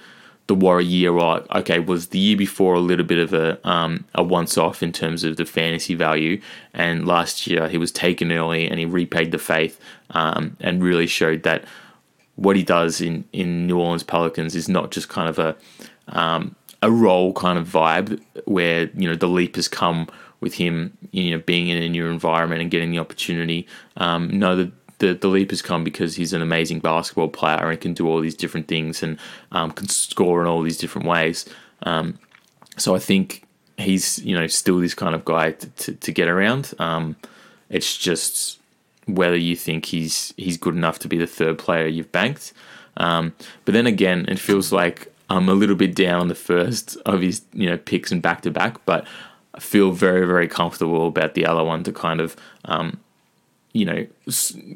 the 0.47 0.55
Warrior 0.55 0.87
year, 0.87 1.11
right? 1.11 1.45
Okay, 1.57 1.81
was 1.81 2.09
the 2.09 2.19
year 2.19 2.37
before 2.37 2.75
a 2.75 2.81
little 2.81 3.05
bit 3.05 3.19
of 3.19 3.33
a 3.33 3.69
um, 3.69 4.05
a 4.15 4.23
once 4.23 4.57
off 4.57 4.83
in 4.83 4.93
terms 4.93 5.25
of 5.25 5.37
the 5.37 5.45
fantasy 5.45 5.95
value, 5.95 6.41
and 6.73 7.07
last 7.07 7.47
year 7.47 7.69
he 7.69 7.79
was 7.79 7.91
taken 7.91 8.31
early 8.31 8.69
and 8.69 8.79
he 8.79 8.87
repaid 8.87 9.33
the 9.33 9.39
faith 9.39 9.81
um, 10.11 10.57
and 10.61 10.83
really 10.83 11.07
showed 11.07 11.43
that 11.43 11.65
what 12.37 12.55
he 12.55 12.63
does 12.63 13.01
in, 13.01 13.25
in 13.33 13.67
New 13.67 13.79
Orleans 13.79 14.03
Pelicans 14.03 14.55
is 14.55 14.69
not 14.69 14.91
just 14.91 15.09
kind 15.09 15.29
of 15.29 15.39
a 15.39 15.57
um, 16.09 16.55
a 16.83 16.91
role 16.91 17.33
kind 17.33 17.59
of 17.59 17.67
vibe 17.67 18.21
where 18.45 18.91
you 18.95 19.09
know 19.09 19.17
the 19.17 19.29
leap 19.29 19.57
has 19.57 19.67
come 19.67 20.07
with 20.41 20.55
him 20.55 20.97
you 21.11 21.33
know 21.33 21.43
being 21.45 21.69
in 21.69 21.83
a 21.83 21.89
new 21.89 22.07
environment 22.07 22.61
and 22.61 22.71
getting 22.71 22.93
the 22.93 22.99
opportunity. 22.99 23.67
Um, 23.97 24.39
no, 24.39 24.71
the 24.99 25.15
the 25.15 25.29
leap 25.29 25.51
has 25.51 25.63
come 25.63 25.85
because 25.85 26.17
he's 26.17 26.33
an 26.33 26.43
amazing 26.43 26.81
basketball 26.81 27.29
player 27.29 27.71
and 27.71 27.81
can 27.81 27.95
do 27.95 28.09
all 28.09 28.21
these 28.21 28.35
different 28.35 28.69
things 28.69 29.03
and 29.03 29.19
um, 29.53 29.71
can 29.71 29.89
score 29.89 30.41
in 30.41 30.47
all 30.47 30.63
these 30.63 30.79
different 30.79 31.07
ways. 31.07 31.47
Um, 31.83 32.19
so 32.77 32.95
I 32.95 32.99
think 32.99 33.47
he's 33.77 34.19
you 34.21 34.39
know 34.39 34.47
still 34.47 34.79
this 34.81 34.95
kind 34.95 35.15
of 35.15 35.25
guy 35.25 35.53
to, 35.53 35.69
to, 35.69 35.95
to 35.95 36.13
get 36.13 36.29
around. 36.29 36.73
Um, 36.79 37.17
it's 37.69 37.97
just 37.97 38.59
whether 39.07 39.37
you 39.37 39.57
think 39.57 39.87
he's 39.87 40.33
he's 40.37 40.57
good 40.57 40.75
enough 40.75 40.99
to 41.01 41.09
be 41.09 41.19
the 41.19 41.27
third 41.27 41.59
player 41.59 41.87
you've 41.87 42.13
banked. 42.13 42.53
Um, 42.97 43.35
but 43.65 43.75
then 43.75 43.87
again, 43.87 44.25
it 44.29 44.39
feels 44.39 44.73
like 44.73 45.13
I'm 45.29 45.49
a 45.49 45.55
little 45.55 45.77
bit 45.77 45.95
down 45.95 46.21
on 46.21 46.29
the 46.29 46.35
first 46.35 46.97
of 47.05 47.21
his 47.21 47.43
you 47.53 47.69
know 47.69 47.77
picks 47.77 48.11
and 48.13 48.23
back 48.23 48.43
to 48.43 48.51
back, 48.51 48.85
but 48.87 49.07
I 49.55 49.61
feel 49.61 49.93
very 49.93 50.27
very 50.27 50.49
comfortable 50.49 51.09
about 51.09 51.35
the 51.35 51.47
other 51.47 51.65
one 51.65 51.83
to 51.85 51.93
kind 51.93 52.21
of 52.21 52.37
um, 52.65 52.99
you 53.77 53.85
know 53.85 54.07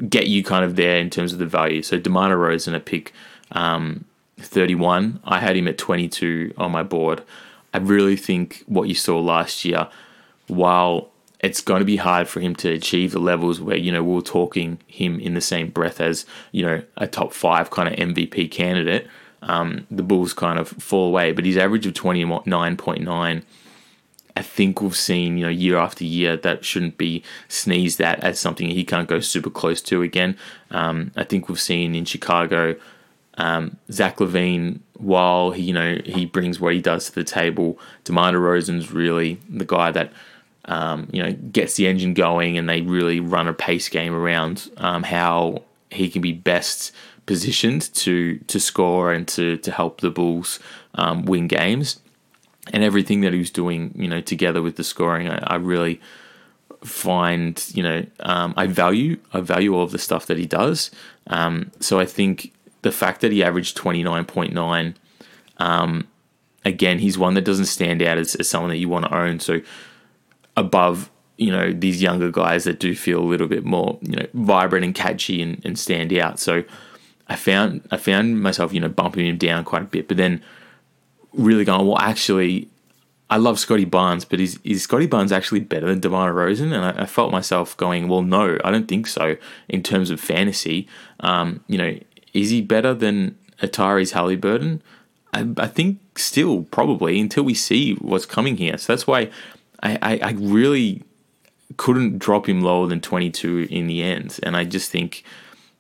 get 0.08 0.26
you 0.26 0.44
kind 0.44 0.64
of 0.64 0.76
there 0.76 0.98
in 0.98 1.10
terms 1.10 1.32
of 1.32 1.38
the 1.38 1.46
value. 1.46 1.82
So 1.82 1.98
DeMar 1.98 2.30
DeRozan 2.30 2.74
at 2.74 2.84
pick 2.84 3.12
um, 3.52 4.04
31, 4.38 5.20
I 5.24 5.40
had 5.40 5.56
him 5.56 5.68
at 5.68 5.78
22 5.78 6.54
on 6.56 6.70
my 6.70 6.82
board. 6.82 7.22
I 7.72 7.78
really 7.78 8.16
think 8.16 8.64
what 8.66 8.88
you 8.88 8.94
saw 8.94 9.18
last 9.20 9.64
year, 9.64 9.88
while 10.48 11.10
it's 11.40 11.60
going 11.60 11.80
to 11.80 11.86
be 11.86 11.96
hard 11.96 12.28
for 12.28 12.40
him 12.40 12.54
to 12.56 12.70
achieve 12.70 13.12
the 13.12 13.18
levels 13.18 13.60
where 13.60 13.76
you 13.76 13.90
know 13.90 14.02
we 14.02 14.18
are 14.18 14.22
talking 14.22 14.78
him 14.86 15.18
in 15.20 15.34
the 15.34 15.40
same 15.40 15.70
breath 15.70 16.00
as 16.00 16.26
you 16.52 16.64
know 16.64 16.82
a 16.96 17.06
top 17.06 17.32
five 17.32 17.70
kind 17.70 17.88
of 17.88 17.94
MVP 17.94 18.50
candidate. 18.50 19.06
Um, 19.42 19.86
the 19.90 20.02
Bulls 20.02 20.34
kind 20.34 20.58
of 20.58 20.68
fall 20.68 21.08
away, 21.08 21.32
but 21.32 21.46
his 21.46 21.56
average 21.56 21.86
of 21.86 21.94
twenty 21.94 22.24
nine 22.44 22.76
point 22.76 23.02
nine. 23.02 23.44
I 24.36 24.42
think 24.42 24.80
we've 24.80 24.96
seen, 24.96 25.38
you 25.38 25.44
know, 25.44 25.50
year 25.50 25.76
after 25.76 26.04
year 26.04 26.36
that 26.38 26.64
shouldn't 26.64 26.98
be 26.98 27.22
sneezed 27.48 28.00
at 28.00 28.20
as 28.20 28.38
something 28.38 28.68
he 28.68 28.84
can't 28.84 29.08
go 29.08 29.20
super 29.20 29.50
close 29.50 29.80
to 29.82 30.02
again. 30.02 30.36
Um, 30.70 31.12
I 31.16 31.24
think 31.24 31.48
we've 31.48 31.60
seen 31.60 31.94
in 31.94 32.04
Chicago, 32.04 32.76
um, 33.34 33.76
Zach 33.90 34.18
LaVine, 34.18 34.80
while 34.94 35.50
he, 35.50 35.64
you 35.64 35.72
know, 35.72 35.98
he 36.04 36.26
brings 36.26 36.60
what 36.60 36.74
he 36.74 36.80
does 36.80 37.06
to 37.06 37.14
the 37.14 37.24
table, 37.24 37.78
DeMar 38.04 38.32
DeRozan's 38.32 38.92
really 38.92 39.40
the 39.48 39.64
guy 39.64 39.90
that 39.90 40.12
um, 40.66 41.08
you 41.10 41.22
know, 41.22 41.32
gets 41.32 41.74
the 41.74 41.86
engine 41.86 42.14
going 42.14 42.56
and 42.56 42.68
they 42.68 42.82
really 42.82 43.18
run 43.18 43.48
a 43.48 43.52
pace 43.52 43.88
game 43.88 44.14
around 44.14 44.70
um, 44.76 45.02
how 45.02 45.62
he 45.90 46.08
can 46.08 46.22
be 46.22 46.32
best 46.32 46.92
positioned 47.26 47.92
to 47.94 48.38
to 48.46 48.58
score 48.58 49.12
and 49.12 49.26
to 49.28 49.56
to 49.58 49.70
help 49.70 50.00
the 50.00 50.10
Bulls 50.10 50.58
um, 50.94 51.24
win 51.24 51.48
games. 51.48 52.00
And 52.72 52.84
everything 52.84 53.20
that 53.22 53.32
he 53.32 53.38
was 53.38 53.50
doing, 53.50 53.92
you 53.96 54.08
know, 54.08 54.20
together 54.20 54.62
with 54.62 54.76
the 54.76 54.84
scoring, 54.84 55.28
I, 55.28 55.38
I 55.46 55.54
really 55.56 56.00
find, 56.84 57.62
you 57.74 57.82
know, 57.82 58.06
um, 58.20 58.54
I 58.56 58.66
value 58.66 59.18
I 59.32 59.40
value 59.40 59.74
all 59.74 59.82
of 59.82 59.90
the 59.90 59.98
stuff 59.98 60.26
that 60.26 60.38
he 60.38 60.46
does. 60.46 60.90
Um, 61.26 61.72
so 61.80 61.98
I 62.00 62.06
think 62.06 62.52
the 62.82 62.92
fact 62.92 63.20
that 63.20 63.32
he 63.32 63.42
averaged 63.42 63.76
twenty 63.76 64.02
nine 64.02 64.24
point 64.24 64.52
nine. 64.52 64.96
Um, 65.58 66.08
again, 66.64 66.98
he's 66.98 67.18
one 67.18 67.34
that 67.34 67.44
doesn't 67.44 67.66
stand 67.66 68.02
out 68.02 68.16
as, 68.16 68.34
as 68.36 68.48
someone 68.48 68.70
that 68.70 68.78
you 68.78 68.88
want 68.88 69.04
to 69.06 69.14
own. 69.14 69.40
So 69.40 69.60
above 70.56 71.10
you 71.36 71.50
know 71.50 71.72
these 71.72 72.02
younger 72.02 72.30
guys 72.30 72.64
that 72.64 72.78
do 72.78 72.94
feel 72.94 73.18
a 73.18 73.24
little 73.24 73.46
bit 73.48 73.64
more 73.64 73.98
you 74.02 74.16
know 74.16 74.26
vibrant 74.34 74.84
and 74.84 74.94
catchy 74.94 75.42
and, 75.42 75.60
and 75.64 75.78
stand 75.78 76.12
out. 76.12 76.38
So 76.38 76.62
I 77.28 77.36
found 77.36 77.86
I 77.90 77.96
found 77.96 78.42
myself 78.42 78.72
you 78.72 78.80
know 78.80 78.88
bumping 78.88 79.26
him 79.26 79.38
down 79.38 79.64
quite 79.64 79.82
a 79.82 79.86
bit, 79.86 80.06
but 80.06 80.18
then 80.18 80.42
really 81.32 81.64
going 81.64 81.86
well. 81.86 81.98
Actually, 81.98 82.68
I 83.30 83.36
love 83.36 83.58
Scottie 83.58 83.84
Barnes, 83.84 84.24
but 84.24 84.40
is 84.40 84.58
is 84.64 84.82
Scottie 84.82 85.06
Barnes 85.06 85.32
actually 85.32 85.60
better 85.60 85.86
than 85.86 86.00
DeMar 86.00 86.32
DeRozan? 86.32 86.72
And 86.72 86.84
I, 86.84 87.02
I, 87.02 87.06
felt 87.06 87.30
myself 87.30 87.76
going, 87.76 88.08
well, 88.08 88.22
no, 88.22 88.58
I 88.64 88.70
don't 88.70 88.88
think 88.88 89.06
so. 89.06 89.36
In 89.68 89.82
terms 89.82 90.10
of 90.10 90.20
fantasy, 90.20 90.88
um, 91.20 91.62
you 91.68 91.78
know, 91.78 91.98
is 92.34 92.50
he 92.50 92.60
better 92.60 92.92
than 92.92 93.38
a 93.62 93.68
Tyrese 93.68 94.12
Haliburton? 94.12 94.80
I, 95.32 95.48
I 95.62 95.68
think 95.68 96.00
still 96.18 96.64
probably 96.64 97.20
until 97.20 97.44
we 97.44 97.54
see 97.54 97.94
what's 97.94 98.26
coming 98.26 98.56
here. 98.56 98.76
So 98.78 98.92
that's 98.92 99.06
why 99.06 99.30
I, 99.82 99.98
I, 100.02 100.20
I 100.22 100.30
really 100.32 101.02
couldn't 101.76 102.18
drop 102.18 102.48
him 102.48 102.62
lower 102.62 102.86
than 102.86 103.00
22 103.00 103.68
in 103.70 103.86
the 103.86 104.02
end. 104.02 104.40
And 104.42 104.56
I 104.56 104.64
just 104.64 104.90
think 104.90 105.24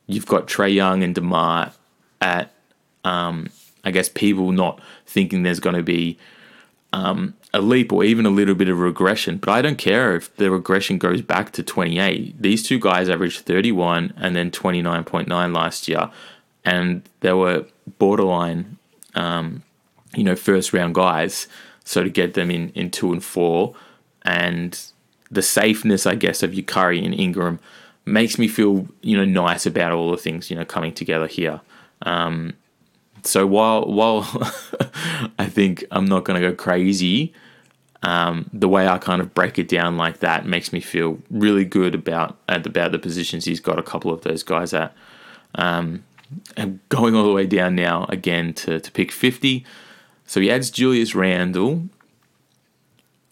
you've 0.06 0.26
got 0.26 0.46
Trae 0.46 0.72
Young 0.72 1.02
and 1.02 1.14
DeMar 1.14 1.72
at, 2.20 2.52
um, 3.04 3.48
I 3.84 3.90
guess, 3.90 4.08
people 4.08 4.52
not 4.52 4.80
thinking 5.06 5.42
there's 5.42 5.60
going 5.60 5.76
to 5.76 5.82
be 5.82 6.18
um, 6.92 7.34
a 7.54 7.60
leap 7.60 7.92
or 7.92 8.04
even 8.04 8.26
a 8.26 8.30
little 8.30 8.54
bit 8.54 8.68
of 8.68 8.78
regression. 8.78 9.38
But 9.38 9.50
I 9.50 9.62
don't 9.62 9.78
care 9.78 10.16
if 10.16 10.34
the 10.36 10.50
regression 10.50 10.98
goes 10.98 11.22
back 11.22 11.52
to 11.52 11.62
28. 11.62 12.40
These 12.40 12.62
two 12.62 12.78
guys 12.78 13.08
averaged 13.08 13.40
31 13.40 14.14
and 14.16 14.36
then 14.36 14.50
29.9 14.50 15.54
last 15.54 15.88
year. 15.88 16.10
And 16.64 17.02
they 17.20 17.32
were 17.32 17.66
borderline, 17.98 18.78
um, 19.14 19.62
you 20.14 20.24
know, 20.24 20.36
first 20.36 20.72
round 20.72 20.94
guys. 20.94 21.48
So 21.84 22.02
to 22.02 22.10
get 22.10 22.34
them 22.34 22.50
in, 22.50 22.70
in 22.70 22.90
two 22.90 23.12
and 23.12 23.24
four, 23.24 23.74
and 24.22 24.78
the 25.30 25.42
safeness, 25.42 26.06
I 26.06 26.14
guess, 26.14 26.42
of 26.42 26.54
Curry 26.66 27.04
and 27.04 27.14
Ingram 27.14 27.58
makes 28.04 28.38
me 28.38 28.48
feel 28.48 28.88
you 29.02 29.16
know 29.16 29.24
nice 29.24 29.66
about 29.66 29.92
all 29.92 30.10
the 30.10 30.16
things 30.16 30.50
you 30.50 30.56
know 30.56 30.64
coming 30.64 30.92
together 30.92 31.26
here. 31.26 31.60
Um, 32.02 32.54
so 33.24 33.46
while 33.46 33.84
while 33.84 34.22
I 35.38 35.46
think 35.46 35.84
I'm 35.90 36.06
not 36.06 36.24
going 36.24 36.40
to 36.40 36.48
go 36.48 36.54
crazy, 36.54 37.32
um, 38.02 38.48
the 38.52 38.68
way 38.68 38.88
I 38.88 38.98
kind 38.98 39.20
of 39.20 39.34
break 39.34 39.58
it 39.58 39.68
down 39.68 39.96
like 39.96 40.20
that 40.20 40.46
makes 40.46 40.72
me 40.72 40.80
feel 40.80 41.18
really 41.30 41.64
good 41.64 41.94
about 41.94 42.38
about 42.48 42.92
the 42.92 42.98
positions 42.98 43.44
he's 43.44 43.60
got 43.60 43.78
a 43.78 43.82
couple 43.82 44.12
of 44.12 44.22
those 44.22 44.42
guys 44.42 44.72
at. 44.72 44.94
Um, 45.54 46.04
and 46.56 46.78
going 46.88 47.14
all 47.14 47.24
the 47.24 47.32
way 47.32 47.46
down 47.46 47.74
now 47.74 48.06
again 48.08 48.54
to, 48.54 48.78
to 48.78 48.92
pick 48.92 49.10
50. 49.10 49.64
So 50.26 50.40
he 50.40 50.50
adds 50.50 50.70
Julius 50.70 51.14
Randle, 51.14 51.88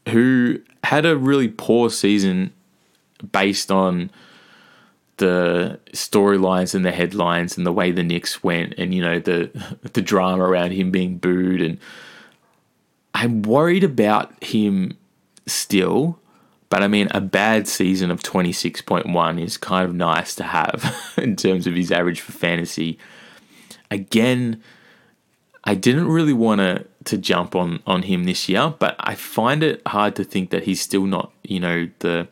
who 0.09 0.61
had 0.83 1.07
a 1.07 1.17
really 1.17 1.49
poor 1.49 1.91
season 1.91 2.53
based 3.31 3.71
on 3.71 4.11
the 5.19 5.79
storylines 5.93 6.75
and 6.75 6.85
the 6.85 6.93
headlines 6.93 7.57
and 7.57 7.67
the 7.67 7.73
way 7.73 7.93
the 7.93 8.03
Knicks 8.03 8.43
went 8.43 8.75
and 8.79 8.95
you 8.95 9.03
know 9.03 9.19
the 9.19 9.51
the 9.93 10.03
drama 10.03 10.45
around 10.45 10.73
him 10.73 10.91
being 10.91 11.19
booed 11.19 11.61
and 11.61 11.79
I'm 13.15 13.43
worried 13.43 13.85
about 13.85 14.43
him 14.43 14.97
still 15.47 16.19
but 16.71 16.83
I 16.83 16.89
mean 16.89 17.09
a 17.13 17.21
bad 17.21 17.69
season 17.69 18.11
of 18.11 18.23
26.1 18.23 19.43
is 19.43 19.57
kind 19.57 19.89
of 19.89 19.95
nice 19.95 20.35
to 20.37 20.45
have 20.45 21.15
in 21.17 21.37
terms 21.37 21.67
of 21.67 21.75
his 21.75 21.91
average 21.93 22.21
for 22.21 22.33
fantasy. 22.33 22.99
Again 23.91 24.63
I 25.65 25.75
didn't 25.75 26.09
really 26.09 26.33
want 26.33 26.61
to 26.61 26.87
to 27.05 27.19
jump 27.19 27.55
on 27.57 27.81
on 27.87 28.03
him 28.03 28.25
this 28.25 28.49
year, 28.49 28.75
but 28.79 28.97
I 29.01 29.15
find 29.15 29.63
it 29.63 29.83
hard 29.87 30.15
to 30.17 30.25
think 30.25 30.51
that 30.51 30.65
he's 30.65 30.81
still 30.81 31.05
not, 31.05 31.33
you 31.43 31.61
know, 31.61 31.89
the 31.99 32.29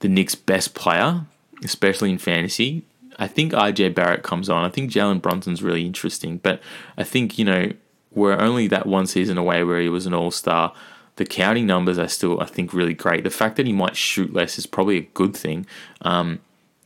the 0.00 0.08
Knicks' 0.08 0.34
best 0.34 0.74
player, 0.74 1.26
especially 1.64 2.10
in 2.10 2.18
fantasy. 2.18 2.84
I 3.18 3.26
think 3.26 3.52
RJ 3.52 3.94
Barrett 3.94 4.22
comes 4.22 4.48
on. 4.48 4.64
I 4.64 4.68
think 4.68 4.90
Jalen 4.92 5.20
Brunson's 5.20 5.62
really 5.62 5.84
interesting, 5.84 6.38
but 6.38 6.60
I 6.96 7.04
think 7.04 7.38
you 7.38 7.44
know 7.44 7.72
we're 8.12 8.38
only 8.38 8.68
that 8.68 8.86
one 8.86 9.06
season 9.06 9.38
away 9.38 9.64
where 9.64 9.80
he 9.80 9.88
was 9.88 10.06
an 10.06 10.14
All 10.14 10.30
Star. 10.30 10.72
The 11.16 11.26
counting 11.26 11.66
numbers 11.66 11.98
are 11.98 12.06
still, 12.06 12.40
I 12.40 12.44
think, 12.44 12.72
really 12.72 12.94
great. 12.94 13.24
The 13.24 13.30
fact 13.30 13.56
that 13.56 13.66
he 13.66 13.72
might 13.72 13.96
shoot 13.96 14.32
less 14.32 14.56
is 14.56 14.66
probably 14.66 14.98
a 14.98 15.08
good 15.14 15.36
thing. 15.36 15.66
Um, 16.02 16.38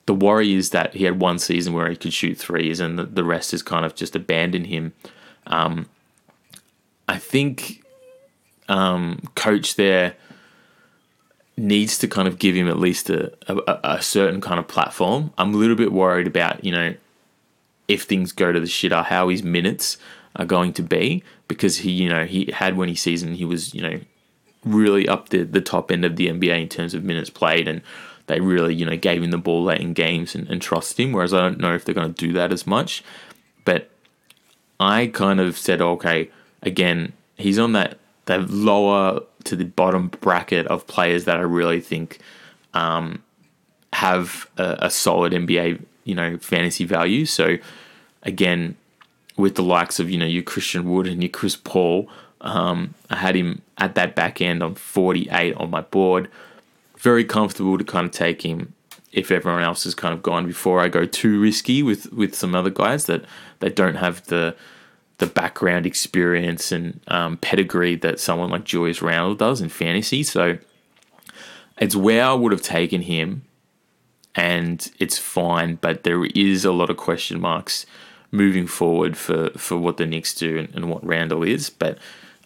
the 0.06 0.14
worry 0.14 0.54
is 0.54 0.70
that 0.70 0.94
he 0.94 1.04
had 1.04 1.20
one 1.20 1.38
season 1.38 1.74
where 1.74 1.90
he 1.90 1.96
could 1.96 2.14
shoot 2.14 2.38
threes, 2.38 2.80
and 2.80 2.98
the, 2.98 3.04
the 3.04 3.24
rest 3.24 3.52
is 3.52 3.62
kind 3.62 3.84
of 3.84 3.94
just 3.94 4.16
abandoned 4.16 4.68
him. 4.68 4.94
Um, 5.46 5.86
I 7.08 7.18
think 7.18 7.84
um, 8.68 9.20
coach 9.34 9.76
there 9.76 10.14
needs 11.56 11.98
to 11.98 12.08
kind 12.08 12.26
of 12.26 12.38
give 12.38 12.54
him 12.54 12.68
at 12.68 12.78
least 12.78 13.10
a, 13.10 13.32
a, 13.46 13.96
a, 13.96 14.02
certain 14.02 14.40
kind 14.40 14.58
of 14.58 14.66
platform. 14.66 15.32
I'm 15.36 15.54
a 15.54 15.56
little 15.56 15.76
bit 15.76 15.92
worried 15.92 16.26
about, 16.26 16.64
you 16.64 16.72
know, 16.72 16.94
if 17.88 18.04
things 18.04 18.32
go 18.32 18.52
to 18.52 18.60
the 18.60 18.66
shitter, 18.66 19.04
how 19.04 19.28
his 19.28 19.42
minutes 19.42 19.98
are 20.36 20.46
going 20.46 20.72
to 20.72 20.82
be 20.82 21.22
because 21.48 21.78
he, 21.78 21.90
you 21.90 22.08
know, 22.08 22.24
he 22.24 22.50
had 22.52 22.76
when 22.76 22.88
he 22.88 22.94
season, 22.94 23.34
he 23.34 23.44
was, 23.44 23.74
you 23.74 23.82
know, 23.82 24.00
really 24.64 25.06
up 25.06 25.28
the, 25.28 25.42
the 25.42 25.60
top 25.60 25.90
end 25.90 26.04
of 26.04 26.16
the 26.16 26.28
NBA 26.28 26.62
in 26.62 26.68
terms 26.68 26.94
of 26.94 27.04
minutes 27.04 27.28
played 27.28 27.68
and 27.68 27.82
they 28.28 28.40
really, 28.40 28.74
you 28.74 28.86
know, 28.86 28.96
gave 28.96 29.22
him 29.22 29.30
the 29.30 29.38
ball 29.38 29.64
late 29.64 29.80
in 29.80 29.92
games 29.92 30.34
and, 30.34 30.48
and 30.48 30.62
trusted 30.62 31.00
him. 31.04 31.12
Whereas 31.12 31.34
I 31.34 31.40
don't 31.40 31.58
know 31.58 31.74
if 31.74 31.84
they're 31.84 31.94
going 31.94 32.14
to 32.14 32.26
do 32.26 32.32
that 32.34 32.52
as 32.52 32.66
much. 32.66 33.04
But 33.64 33.90
I 34.80 35.08
kind 35.08 35.40
of 35.40 35.58
said, 35.58 35.80
okay, 35.80 36.30
again, 36.62 37.12
he's 37.36 37.58
on 37.58 37.72
that 37.72 37.98
that 38.26 38.50
lower 38.50 39.20
to 39.44 39.56
the 39.56 39.64
bottom 39.64 40.08
bracket 40.08 40.66
of 40.66 40.86
players 40.86 41.24
that 41.24 41.36
I 41.36 41.42
really 41.42 41.80
think 41.80 42.18
um, 42.74 43.22
have 43.92 44.48
a, 44.56 44.78
a 44.82 44.90
solid 44.90 45.32
NBA, 45.32 45.82
you 46.04 46.14
know, 46.14 46.38
fantasy 46.38 46.84
value. 46.84 47.26
So 47.26 47.58
again, 48.22 48.76
with 49.36 49.54
the 49.54 49.62
likes 49.62 49.98
of 49.98 50.10
you 50.10 50.18
know 50.18 50.26
your 50.26 50.42
Christian 50.42 50.90
Wood 50.90 51.06
and 51.06 51.22
your 51.22 51.30
Chris 51.30 51.56
Paul, 51.56 52.08
um, 52.40 52.94
I 53.10 53.16
had 53.16 53.34
him 53.34 53.62
at 53.78 53.94
that 53.94 54.14
back 54.14 54.40
end 54.40 54.62
on 54.62 54.74
48 54.74 55.54
on 55.56 55.70
my 55.70 55.80
board. 55.80 56.28
Very 56.98 57.24
comfortable 57.24 57.78
to 57.78 57.84
kind 57.84 58.06
of 58.06 58.12
take 58.12 58.42
him 58.42 58.74
if 59.10 59.30
everyone 59.30 59.62
else 59.62 59.84
has 59.84 59.94
kind 59.94 60.14
of 60.14 60.22
gone 60.22 60.46
before 60.46 60.80
I 60.80 60.88
go 60.88 61.04
too 61.04 61.40
risky 61.40 61.82
with 61.82 62.12
with 62.12 62.34
some 62.34 62.54
other 62.54 62.70
guys 62.70 63.06
that 63.06 63.24
that 63.60 63.76
don't 63.76 63.96
have 63.96 64.26
the 64.26 64.54
the 65.22 65.28
background 65.28 65.86
experience 65.86 66.72
and 66.72 67.00
um, 67.06 67.36
pedigree 67.36 67.94
that 67.94 68.18
someone 68.18 68.50
like 68.50 68.64
Julius 68.64 69.00
Randle 69.00 69.36
does 69.36 69.60
in 69.60 69.68
fantasy. 69.68 70.24
So 70.24 70.58
it's 71.78 71.94
where 71.94 72.24
I 72.24 72.32
would 72.32 72.50
have 72.50 72.60
taken 72.60 73.02
him, 73.02 73.42
and 74.34 74.90
it's 74.98 75.18
fine. 75.18 75.76
But 75.76 76.02
there 76.02 76.24
is 76.24 76.64
a 76.64 76.72
lot 76.72 76.90
of 76.90 76.96
question 76.96 77.40
marks 77.40 77.86
moving 78.32 78.66
forward 78.66 79.16
for 79.16 79.50
for 79.50 79.78
what 79.78 79.96
the 79.96 80.06
Knicks 80.06 80.34
do 80.34 80.58
and, 80.58 80.74
and 80.74 80.90
what 80.90 81.06
Randle 81.06 81.44
is. 81.44 81.70
But 81.70 81.98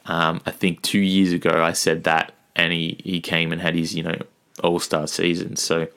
um, 0.05 0.43
I 0.45 0.51
think 0.51 0.83
two 0.83 1.01
years 1.01 1.33
ago 1.33 1.65
I 1.65 1.73
said 1.73 2.05
that, 2.05 2.35
and 2.55 2.75
he 2.75 3.01
he 3.03 3.23
came 3.23 3.53
and 3.53 3.63
had 3.63 3.75
his 3.75 3.95
you 3.95 4.03
know 4.03 4.19
All 4.63 4.79
Star 4.79 5.07
season. 5.07 5.57
So. 5.57 5.89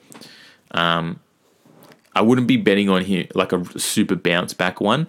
Um, 0.72 1.20
I 2.12 2.22
wouldn't 2.22 2.48
be 2.48 2.56
betting 2.56 2.88
on 2.88 3.04
him 3.04 3.28
like 3.34 3.52
a 3.52 3.78
super 3.78 4.16
bounce 4.16 4.52
back 4.52 4.80
one, 4.80 5.06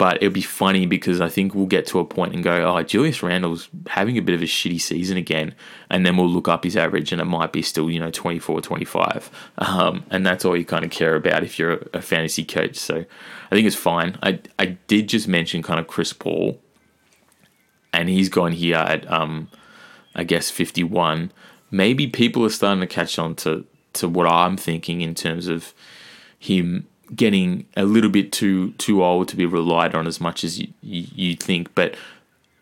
but 0.00 0.16
it'll 0.16 0.32
be 0.32 0.40
funny 0.40 0.86
because 0.86 1.20
I 1.20 1.28
think 1.28 1.54
we'll 1.54 1.66
get 1.66 1.86
to 1.88 1.98
a 1.98 2.06
point 2.06 2.32
and 2.32 2.42
go, 2.42 2.64
oh, 2.64 2.82
Julius 2.82 3.22
Randle's 3.22 3.68
having 3.86 4.16
a 4.16 4.22
bit 4.22 4.34
of 4.34 4.40
a 4.40 4.46
shitty 4.46 4.80
season 4.80 5.18
again. 5.18 5.54
And 5.90 6.06
then 6.06 6.16
we'll 6.16 6.26
look 6.26 6.48
up 6.48 6.64
his 6.64 6.74
average 6.74 7.12
and 7.12 7.20
it 7.20 7.26
might 7.26 7.52
be 7.52 7.60
still, 7.60 7.90
you 7.90 8.00
know, 8.00 8.10
24, 8.10 8.62
25. 8.62 9.30
Um, 9.58 10.06
and 10.08 10.24
that's 10.24 10.46
all 10.46 10.56
you 10.56 10.64
kind 10.64 10.86
of 10.86 10.90
care 10.90 11.16
about 11.16 11.44
if 11.44 11.58
you're 11.58 11.82
a 11.92 12.00
fantasy 12.00 12.46
coach. 12.46 12.76
So 12.76 13.04
I 13.50 13.54
think 13.54 13.66
it's 13.66 13.76
fine. 13.76 14.16
I, 14.22 14.40
I 14.58 14.78
did 14.86 15.06
just 15.06 15.28
mention 15.28 15.62
kind 15.62 15.78
of 15.78 15.86
Chris 15.86 16.14
Paul. 16.14 16.58
And 17.92 18.08
he's 18.08 18.30
gone 18.30 18.52
here 18.52 18.76
at, 18.76 19.06
um, 19.12 19.50
I 20.14 20.24
guess, 20.24 20.50
51. 20.50 21.30
Maybe 21.70 22.06
people 22.06 22.42
are 22.46 22.48
starting 22.48 22.80
to 22.80 22.86
catch 22.86 23.18
on 23.18 23.34
to, 23.34 23.66
to 23.92 24.08
what 24.08 24.26
I'm 24.26 24.56
thinking 24.56 25.02
in 25.02 25.14
terms 25.14 25.46
of 25.46 25.74
him 26.38 26.86
getting 27.14 27.66
a 27.76 27.84
little 27.84 28.10
bit 28.10 28.32
too 28.32 28.72
too 28.72 29.02
old 29.02 29.28
to 29.28 29.36
be 29.36 29.46
relied 29.46 29.94
on 29.94 30.06
as 30.06 30.20
much 30.20 30.44
as 30.44 30.60
you, 30.60 30.68
you, 30.82 31.06
you 31.14 31.36
think. 31.36 31.74
But 31.74 31.96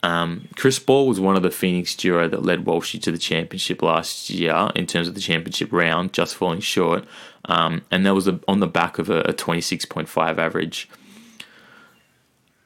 um, 0.02 0.48
Chris 0.56 0.78
Paul 0.78 1.08
was 1.08 1.18
one 1.18 1.36
of 1.36 1.42
the 1.42 1.50
Phoenix 1.50 1.94
duo 1.94 2.28
that 2.28 2.42
led 2.42 2.64
Walshy 2.64 3.00
to 3.02 3.10
the 3.10 3.18
championship 3.18 3.82
last 3.82 4.30
year 4.30 4.70
in 4.74 4.86
terms 4.86 5.08
of 5.08 5.14
the 5.14 5.20
championship 5.20 5.72
round, 5.72 6.12
just 6.12 6.36
falling 6.36 6.60
short. 6.60 7.04
Um, 7.46 7.82
and 7.90 8.06
that 8.06 8.14
was 8.14 8.28
a, 8.28 8.38
on 8.46 8.60
the 8.60 8.66
back 8.66 8.98
of 8.98 9.10
a, 9.10 9.20
a 9.20 9.32
26.5 9.32 10.38
average. 10.38 10.88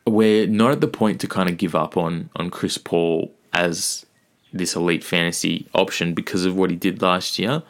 We're 0.07 0.47
not 0.47 0.73
at 0.73 0.81
the 0.81 0.89
point 0.89 1.21
to 1.21 1.29
kind 1.29 1.49
of 1.49 1.57
give 1.57 1.75
up 1.75 1.97
on 1.97 2.29
on 2.37 2.51
Chris 2.51 2.77
Paul 2.77 3.33
as 3.53 4.05
this 4.53 4.77
elite 4.77 5.05
fantasy 5.05 5.67
option 5.75 6.13
because 6.13 6.45
of 6.45 6.57
what 6.57 6.71
he 6.71 6.77
did 6.77 7.01
last 7.01 7.39
year. 7.39 7.63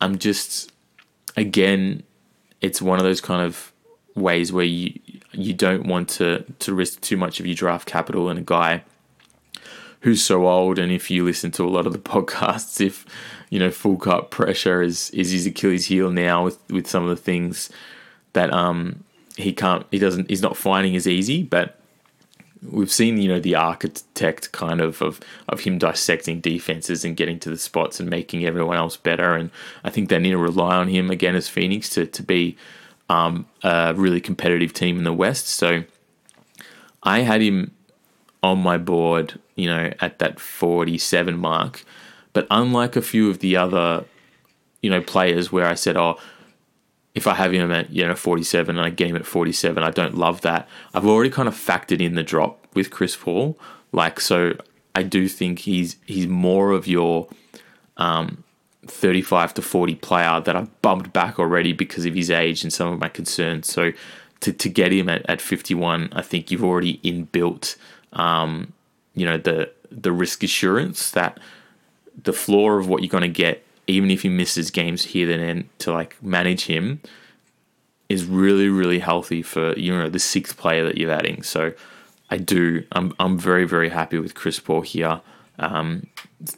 I'm 0.00 0.18
just 0.18 0.70
again 1.36 2.02
it's 2.64 2.80
one 2.80 2.98
of 2.98 3.04
those 3.04 3.20
kind 3.20 3.42
of 3.42 3.72
ways 4.14 4.52
where 4.52 4.64
you 4.64 4.98
you 5.32 5.52
don't 5.52 5.86
want 5.86 6.08
to 6.08 6.44
to 6.60 6.74
risk 6.74 7.00
too 7.00 7.16
much 7.16 7.40
of 7.40 7.46
your 7.46 7.54
draft 7.54 7.86
capital 7.86 8.30
in 8.30 8.38
a 8.38 8.42
guy 8.42 8.82
who's 10.00 10.24
so 10.24 10.46
old. 10.46 10.78
And 10.78 10.92
if 10.92 11.10
you 11.10 11.24
listen 11.24 11.50
to 11.52 11.64
a 11.64 11.68
lot 11.68 11.86
of 11.86 11.92
the 11.92 11.98
podcasts 12.14 12.80
if 12.80 13.04
you 13.50 13.58
know 13.58 13.70
full 13.70 13.96
cut 13.96 14.30
pressure 14.30 14.82
is 14.82 15.10
is 15.10 15.30
his 15.30 15.46
Achilles 15.46 15.86
heel 15.86 16.10
now 16.10 16.44
with 16.44 16.58
with 16.70 16.86
some 16.86 17.02
of 17.02 17.10
the 17.10 17.22
things 17.22 17.70
that 18.32 18.52
um 18.52 19.04
he 19.36 19.52
can't 19.52 19.86
he 19.90 19.98
doesn't 19.98 20.30
he's 20.30 20.42
not 20.42 20.56
finding 20.56 20.96
as 20.96 21.06
easy 21.06 21.42
but 21.42 21.78
we've 22.70 22.92
seen 22.92 23.18
you 23.18 23.28
know 23.28 23.40
the 23.40 23.54
architect 23.54 24.52
kind 24.52 24.80
of 24.80 25.00
of 25.02 25.20
of 25.48 25.60
him 25.60 25.78
dissecting 25.78 26.40
defenses 26.40 27.04
and 27.04 27.16
getting 27.16 27.38
to 27.40 27.50
the 27.50 27.56
spots 27.56 28.00
and 28.00 28.08
making 28.08 28.44
everyone 28.44 28.76
else 28.76 28.96
better. 28.96 29.34
And 29.34 29.50
I 29.82 29.90
think 29.90 30.08
they 30.08 30.18
need 30.18 30.30
to 30.30 30.38
rely 30.38 30.76
on 30.76 30.88
him 30.88 31.10
again 31.10 31.34
as 31.34 31.48
Phoenix 31.48 31.88
to 31.90 32.06
to 32.06 32.22
be 32.22 32.56
um, 33.08 33.46
a 33.62 33.94
really 33.94 34.20
competitive 34.20 34.72
team 34.72 34.98
in 34.98 35.04
the 35.04 35.12
West. 35.12 35.48
So 35.48 35.84
I 37.02 37.20
had 37.20 37.42
him 37.42 37.72
on 38.42 38.58
my 38.58 38.78
board, 38.78 39.38
you 39.56 39.68
know, 39.68 39.92
at 40.00 40.18
that 40.18 40.40
forty 40.40 40.98
seven 40.98 41.38
mark. 41.38 41.84
But 42.32 42.46
unlike 42.50 42.96
a 42.96 43.02
few 43.02 43.30
of 43.30 43.38
the 43.38 43.56
other, 43.56 44.04
you 44.82 44.90
know, 44.90 45.00
players 45.00 45.52
where 45.52 45.66
I 45.66 45.74
said, 45.74 45.96
oh, 45.96 46.18
if 47.14 47.26
I 47.26 47.34
have 47.34 47.52
him 47.52 47.70
at 47.70 47.90
you 47.90 48.06
know 48.06 48.14
47 48.14 48.76
and 48.76 48.84
I 48.84 48.90
get 48.90 49.08
him 49.08 49.16
at 49.16 49.26
47, 49.26 49.82
I 49.82 49.90
don't 49.90 50.16
love 50.16 50.40
that. 50.42 50.68
I've 50.92 51.06
already 51.06 51.30
kind 51.30 51.48
of 51.48 51.54
factored 51.54 52.00
in 52.00 52.14
the 52.14 52.22
drop 52.22 52.66
with 52.74 52.90
Chris 52.90 53.16
Paul. 53.16 53.58
Like 53.92 54.20
so, 54.20 54.54
I 54.94 55.02
do 55.02 55.28
think 55.28 55.60
he's 55.60 55.96
he's 56.06 56.26
more 56.26 56.72
of 56.72 56.86
your 56.86 57.28
um, 57.96 58.42
35 58.86 59.54
to 59.54 59.62
40 59.62 59.94
player 59.96 60.40
that 60.40 60.56
I've 60.56 60.82
bumped 60.82 61.12
back 61.12 61.38
already 61.38 61.72
because 61.72 62.04
of 62.04 62.14
his 62.14 62.30
age 62.30 62.62
and 62.62 62.72
some 62.72 62.92
of 62.92 62.98
my 62.98 63.08
concerns. 63.08 63.72
So 63.72 63.92
to, 64.40 64.52
to 64.52 64.68
get 64.68 64.92
him 64.92 65.08
at, 65.08 65.28
at 65.28 65.40
51, 65.40 66.10
I 66.12 66.22
think 66.22 66.50
you've 66.50 66.64
already 66.64 66.98
inbuilt, 66.98 67.76
um, 68.12 68.72
you 69.14 69.24
know, 69.24 69.38
the 69.38 69.70
the 69.90 70.12
risk 70.12 70.42
assurance 70.42 71.12
that 71.12 71.38
the 72.24 72.32
floor 72.32 72.78
of 72.78 72.88
what 72.88 73.02
you're 73.02 73.08
going 73.08 73.22
to 73.22 73.28
get 73.28 73.63
even 73.86 74.10
if 74.10 74.22
he 74.22 74.28
misses 74.28 74.70
games 74.70 75.04
here 75.04 75.30
and 75.30 75.42
then 75.42 75.70
to 75.78 75.92
like 75.92 76.20
manage 76.22 76.66
him 76.66 77.00
is 78.08 78.24
really 78.24 78.68
really 78.68 78.98
healthy 78.98 79.42
for 79.42 79.72
you 79.78 79.92
know 79.96 80.08
the 80.08 80.18
sixth 80.18 80.56
player 80.56 80.84
that 80.84 80.98
you're 80.98 81.10
adding. 81.10 81.42
So 81.42 81.72
I 82.30 82.38
do 82.38 82.84
I'm 82.92 83.14
I'm 83.18 83.38
very 83.38 83.64
very 83.64 83.88
happy 83.88 84.18
with 84.18 84.34
Chris 84.34 84.60
Paul 84.60 84.82
here, 84.82 85.20
um, 85.58 86.06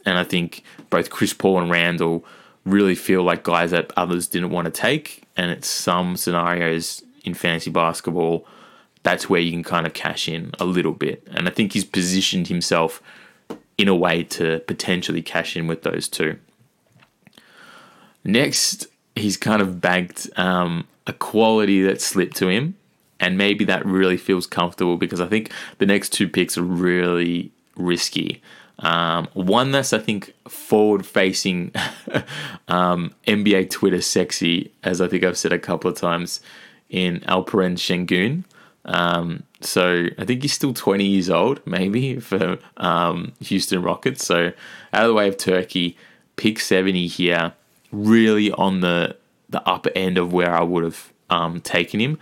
and 0.05 0.17
I 0.17 0.23
think 0.23 0.63
both 0.89 1.09
Chris 1.09 1.33
Paul 1.33 1.59
and 1.59 1.69
Randle 1.71 2.25
really 2.65 2.95
feel 2.95 3.23
like 3.23 3.43
guys 3.43 3.71
that 3.71 3.91
others 3.95 4.27
didn't 4.27 4.49
want 4.49 4.65
to 4.65 4.71
take, 4.71 5.23
and 5.35 5.51
it's 5.51 5.67
some 5.67 6.17
scenarios 6.17 7.01
in 7.23 7.33
fantasy 7.33 7.69
basketball 7.69 8.45
that's 9.07 9.29
where 9.29 9.39
you 9.39 9.51
can 9.51 9.63
kind 9.63 9.85
of 9.85 9.93
cash 9.93 10.27
in 10.27 10.51
a 10.59 10.65
little 10.65 10.91
bit, 10.91 11.25
and 11.31 11.47
I 11.47 11.51
think 11.51 11.71
he's 11.71 11.85
positioned 11.85 12.49
himself 12.49 13.01
in 13.77 13.87
a 13.87 13.95
way 13.95 14.21
to 14.23 14.59
potentially 14.67 15.21
cash 15.21 15.55
in 15.55 15.65
with 15.65 15.83
those 15.83 16.09
two. 16.09 16.37
Next, 18.23 18.87
he's 19.15 19.37
kind 19.37 19.61
of 19.61 19.81
bagged 19.81 20.29
um, 20.37 20.87
a 21.05 21.13
quality 21.13 21.81
that 21.83 22.01
slipped 22.01 22.35
to 22.37 22.49
him, 22.49 22.75
and 23.19 23.37
maybe 23.37 23.65
that 23.65 23.85
really 23.85 24.17
feels 24.17 24.45
comfortable 24.45 24.97
because 24.97 25.21
I 25.21 25.27
think 25.27 25.51
the 25.77 25.85
next 25.85 26.09
two 26.09 26.27
picks 26.27 26.57
are 26.57 26.63
really 26.63 27.51
risky. 27.75 28.41
Um, 28.79 29.27
one 29.33 29.71
that's 29.71 29.91
I 29.91 29.97
think 29.97 30.33
forward 30.47 31.05
facing 31.05 31.71
um, 32.67 33.13
NBA 33.27 33.69
Twitter 33.71 34.01
sexy, 34.01 34.71
as 34.83 35.01
I 35.01 35.07
think 35.07 35.23
I've 35.23 35.37
said 35.37 35.53
a 35.53 35.59
couple 35.59 35.89
of 35.89 35.97
times 35.97 36.41
in 36.89 37.21
Alperen 37.21 37.75
Sengun. 37.75 38.43
Um, 38.85 39.43
so 39.61 40.07
I 40.17 40.25
think 40.25 40.43
he's 40.43 40.53
still 40.53 40.73
20 40.73 41.03
years 41.03 41.29
old, 41.29 41.65
maybe 41.65 42.19
for 42.19 42.59
um, 42.77 43.33
Houston 43.41 43.81
Rockets. 43.81 44.25
So 44.25 44.53
out 44.93 45.03
of 45.03 45.07
the 45.07 45.13
way 45.13 45.27
of 45.27 45.37
Turkey, 45.37 45.97
pick 46.35 46.59
70 46.59 47.07
here 47.07 47.53
really 47.91 48.51
on 48.51 48.81
the 48.81 49.15
the 49.49 49.65
upper 49.67 49.91
end 49.95 50.17
of 50.17 50.33
where 50.33 50.53
I 50.53 50.61
would 50.61 50.83
have 50.83 51.13
um, 51.29 51.61
taken 51.61 51.99
him. 51.99 52.19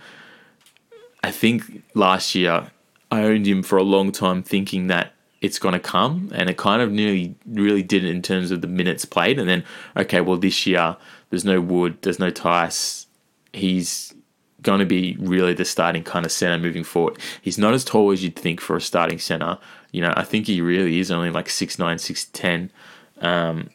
I 1.24 1.32
think 1.32 1.82
last 1.94 2.34
year 2.34 2.70
I 3.10 3.22
owned 3.22 3.46
him 3.46 3.62
for 3.62 3.78
a 3.78 3.82
long 3.82 4.12
time, 4.12 4.42
thinking 4.42 4.86
that 4.86 5.12
it's 5.40 5.58
going 5.58 5.74
to 5.74 5.80
come, 5.80 6.30
and 6.34 6.48
it 6.48 6.56
kind 6.56 6.80
of 6.80 6.92
nearly 6.92 7.34
really 7.46 7.82
did 7.82 8.04
it 8.04 8.10
in 8.10 8.22
terms 8.22 8.50
of 8.50 8.60
the 8.60 8.66
minutes 8.66 9.04
played. 9.04 9.38
And 9.38 9.48
then, 9.48 9.64
okay, 9.96 10.20
well 10.20 10.36
this 10.36 10.66
year 10.66 10.96
there's 11.30 11.44
no 11.44 11.60
Wood, 11.60 11.98
there's 12.02 12.18
no 12.18 12.30
Theis. 12.30 13.06
He's 13.52 14.14
going 14.62 14.80
to 14.80 14.86
be 14.86 15.16
really 15.20 15.54
the 15.54 15.64
starting 15.64 16.02
kind 16.02 16.26
of 16.26 16.32
center 16.32 16.58
moving 16.58 16.84
forward. 16.84 17.18
He's 17.40 17.58
not 17.58 17.74
as 17.74 17.84
tall 17.84 18.10
as 18.12 18.22
you'd 18.22 18.36
think 18.36 18.60
for 18.60 18.76
a 18.76 18.80
starting 18.80 19.18
center. 19.18 19.58
You 19.92 20.02
know, 20.02 20.12
I 20.16 20.24
think 20.24 20.46
he 20.46 20.60
really 20.60 20.98
is 20.98 21.10
only 21.10 21.30
like 21.30 21.48
six 21.48 21.78
nine, 21.78 21.98
six 21.98 22.26
ten. 22.26 22.70
Um, 23.20 23.70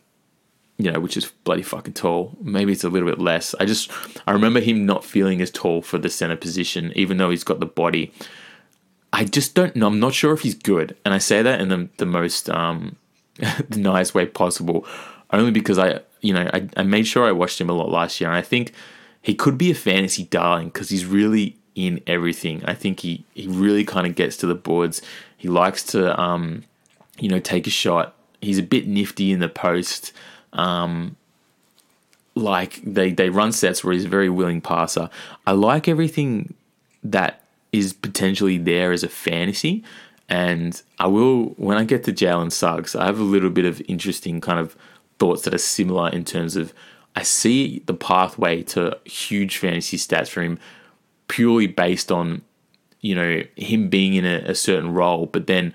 you 0.81 0.91
know, 0.91 0.99
which 0.99 1.17
is 1.17 1.31
bloody 1.43 1.61
fucking 1.61 1.93
tall. 1.93 2.37
Maybe 2.41 2.71
it's 2.71 2.83
a 2.83 2.89
little 2.89 3.09
bit 3.09 3.19
less. 3.19 3.53
I 3.59 3.65
just 3.65 3.91
I 4.27 4.31
remember 4.31 4.59
him 4.59 4.85
not 4.85 5.05
feeling 5.05 5.41
as 5.41 5.51
tall 5.51 5.81
for 5.81 5.97
the 5.97 6.09
center 6.09 6.35
position, 6.35 6.91
even 6.95 7.17
though 7.17 7.29
he's 7.29 7.43
got 7.43 7.59
the 7.59 7.65
body. 7.65 8.11
I 9.13 9.25
just 9.25 9.55
don't 9.55 9.75
know. 9.75 9.87
I'm 9.87 9.99
not 9.99 10.13
sure 10.13 10.33
if 10.33 10.41
he's 10.41 10.55
good, 10.55 10.95
and 11.03 11.13
I 11.13 11.17
say 11.17 11.41
that 11.41 11.61
in 11.61 11.69
the 11.69 11.89
the 11.97 12.05
most 12.05 12.49
um, 12.49 12.95
the 13.69 13.79
nice 13.79 14.13
way 14.13 14.25
possible, 14.25 14.85
only 15.31 15.51
because 15.51 15.77
I 15.77 15.99
you 16.21 16.33
know 16.33 16.49
I, 16.53 16.67
I 16.77 16.83
made 16.83 17.07
sure 17.07 17.25
I 17.27 17.31
watched 17.31 17.59
him 17.59 17.69
a 17.69 17.73
lot 17.73 17.89
last 17.89 18.19
year, 18.19 18.29
and 18.29 18.37
I 18.37 18.41
think 18.41 18.73
he 19.21 19.35
could 19.35 19.57
be 19.57 19.69
a 19.69 19.75
fantasy 19.75 20.23
darling 20.23 20.69
because 20.69 20.89
he's 20.89 21.05
really 21.05 21.57
in 21.75 22.01
everything. 22.07 22.63
I 22.65 22.73
think 22.73 23.01
he 23.01 23.25
he 23.33 23.47
really 23.47 23.85
kind 23.85 24.07
of 24.07 24.15
gets 24.15 24.37
to 24.37 24.47
the 24.47 24.55
boards. 24.55 25.01
He 25.37 25.47
likes 25.47 25.83
to, 25.87 26.19
um, 26.19 26.63
you 27.19 27.29
know, 27.29 27.39
take 27.39 27.67
a 27.67 27.71
shot. 27.71 28.15
He's 28.41 28.59
a 28.59 28.63
bit 28.63 28.87
nifty 28.87 29.31
in 29.31 29.39
the 29.39 29.49
post. 29.49 30.13
Um, 30.53 31.15
like 32.33 32.81
they 32.83 33.11
they 33.11 33.29
run 33.29 33.51
sets 33.51 33.83
where 33.83 33.93
he's 33.93 34.05
a 34.05 34.09
very 34.09 34.29
willing 34.29 34.61
passer. 34.61 35.09
I 35.45 35.51
like 35.51 35.87
everything 35.87 36.53
that 37.03 37.41
is 37.71 37.93
potentially 37.93 38.57
there 38.57 38.91
as 38.91 39.03
a 39.03 39.09
fantasy. 39.09 39.83
And 40.29 40.81
I 40.97 41.07
will, 41.07 41.47
when 41.57 41.77
I 41.77 41.83
get 41.83 42.05
to 42.05 42.13
Jalen 42.13 42.53
Suggs, 42.53 42.95
I 42.95 43.05
have 43.05 43.19
a 43.19 43.23
little 43.23 43.49
bit 43.49 43.65
of 43.65 43.81
interesting 43.89 44.39
kind 44.39 44.59
of 44.59 44.77
thoughts 45.19 45.41
that 45.43 45.53
are 45.53 45.59
similar 45.59 46.09
in 46.09 46.23
terms 46.23 46.55
of 46.55 46.73
I 47.15 47.23
see 47.23 47.79
the 47.85 47.93
pathway 47.93 48.63
to 48.63 48.97
huge 49.03 49.57
fantasy 49.57 49.97
stats 49.97 50.29
for 50.29 50.41
him 50.41 50.57
purely 51.27 51.67
based 51.67 52.11
on, 52.11 52.41
you 53.01 53.15
know, 53.15 53.43
him 53.57 53.89
being 53.89 54.13
in 54.13 54.25
a, 54.25 54.37
a 54.45 54.55
certain 54.55 54.93
role, 54.93 55.25
but 55.25 55.47
then 55.47 55.73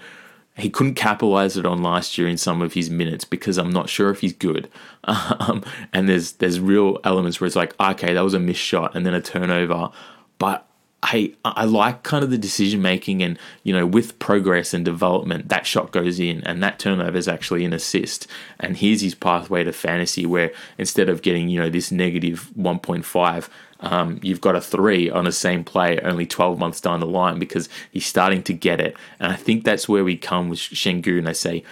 he 0.57 0.71
couldn't 0.71 0.95
capitalize 0.95 1.57
it 1.57 1.67
on 1.67 1.83
last 1.83 2.17
year 2.17 2.27
in 2.27 2.39
some 2.39 2.63
of 2.63 2.73
his 2.73 2.89
minutes 2.89 3.25
because 3.25 3.59
I'm 3.59 3.71
not 3.71 3.89
sure 3.89 4.11
if 4.11 4.21
he's 4.21 4.33
good. 4.33 4.69
Um, 5.09 5.63
and 5.93 6.09
there's 6.09 6.33
there's 6.33 6.59
real 6.59 6.99
elements 7.05 7.41
where 7.41 7.47
it's 7.47 7.55
like, 7.55 7.79
okay, 7.79 8.13
that 8.13 8.25
was 8.25 8.35
a 8.35 8.41
missed 8.41 8.61
shot 8.61 8.97
and 8.97 9.07
then 9.07 9.15
a 9.15 9.21
turnover, 9.21 9.91
but 10.39 10.67
I 11.07 11.33
I 11.45 11.65
like 11.65 12.03
kind 12.03 12.25
of 12.25 12.31
the 12.31 12.39
decision 12.39 12.83
making 12.83 13.23
and 13.23 13.39
you 13.63 13.73
know 13.73 13.87
with 13.87 14.19
progress 14.19 14.75
and 14.75 14.85
development 14.85 15.49
that 15.49 15.65
shot 15.65 15.93
goes 15.93 16.19
in 16.19 16.43
and 16.43 16.61
that 16.65 16.81
turnover 16.81 17.17
is 17.17 17.29
actually 17.29 17.65
an 17.65 17.73
assist. 17.73 18.27
And 18.59 18.77
here's 18.77 19.03
his 19.03 19.15
pathway 19.15 19.63
to 19.63 19.73
fantasy 19.73 20.27
where 20.27 20.53
instead 20.79 21.09
of 21.09 21.23
getting 21.23 21.49
you 21.49 21.61
know 21.61 21.71
this 21.71 21.93
negative 21.93 22.51
1.5 22.59 23.49
um, 23.79 24.19
you've 24.23 24.41
got 24.41 24.57
a 24.57 24.61
three 24.61 25.09
on 25.09 25.27
the 25.27 25.33
same 25.33 25.63
play 25.63 26.01
only 26.01 26.27
12 26.27 26.59
months 26.59 26.81
down 26.81 26.99
the 26.99 27.07
line 27.07 27.39
because 27.39 27.69
he's 27.93 28.07
starting 28.07 28.43
to 28.45 28.53
get 28.53 28.81
it. 28.81 28.97
And 29.21 29.33
I 29.33 29.37
think 29.37 29.65
that's 29.65 29.89
where 29.89 30.03
we 30.03 30.17
come 30.17 30.49
with 30.49 30.59
Sengun 30.59 31.29
I 31.29 31.33
say 31.33 31.63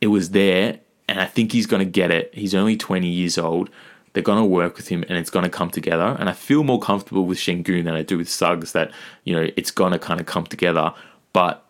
it 0.00 0.08
was 0.08 0.30
there 0.30 0.78
and 1.08 1.20
I 1.20 1.26
think 1.26 1.52
he's 1.52 1.66
going 1.66 1.84
to 1.84 1.90
get 1.90 2.10
it. 2.10 2.32
He's 2.32 2.54
only 2.54 2.76
20 2.76 3.08
years 3.08 3.38
old 3.38 3.70
they're 4.14 4.22
going 4.22 4.38
to 4.38 4.44
work 4.44 4.76
with 4.76 4.88
him 4.88 5.04
and 5.08 5.18
it's 5.18 5.28
going 5.28 5.42
to 5.42 5.50
come 5.50 5.70
together. 5.70 6.16
And 6.18 6.30
I 6.30 6.32
feel 6.32 6.64
more 6.64 6.80
comfortable 6.80 7.26
with 7.26 7.38
Sengun 7.38 7.84
than 7.84 7.94
I 7.94 8.02
do 8.02 8.16
with 8.16 8.28
Suggs 8.28 8.72
that, 8.72 8.90
you 9.24 9.34
know, 9.34 9.50
it's 9.56 9.70
going 9.70 9.92
to 9.92 9.98
kind 9.98 10.20
of 10.20 10.26
come 10.26 10.46
together. 10.46 10.94
But 11.32 11.64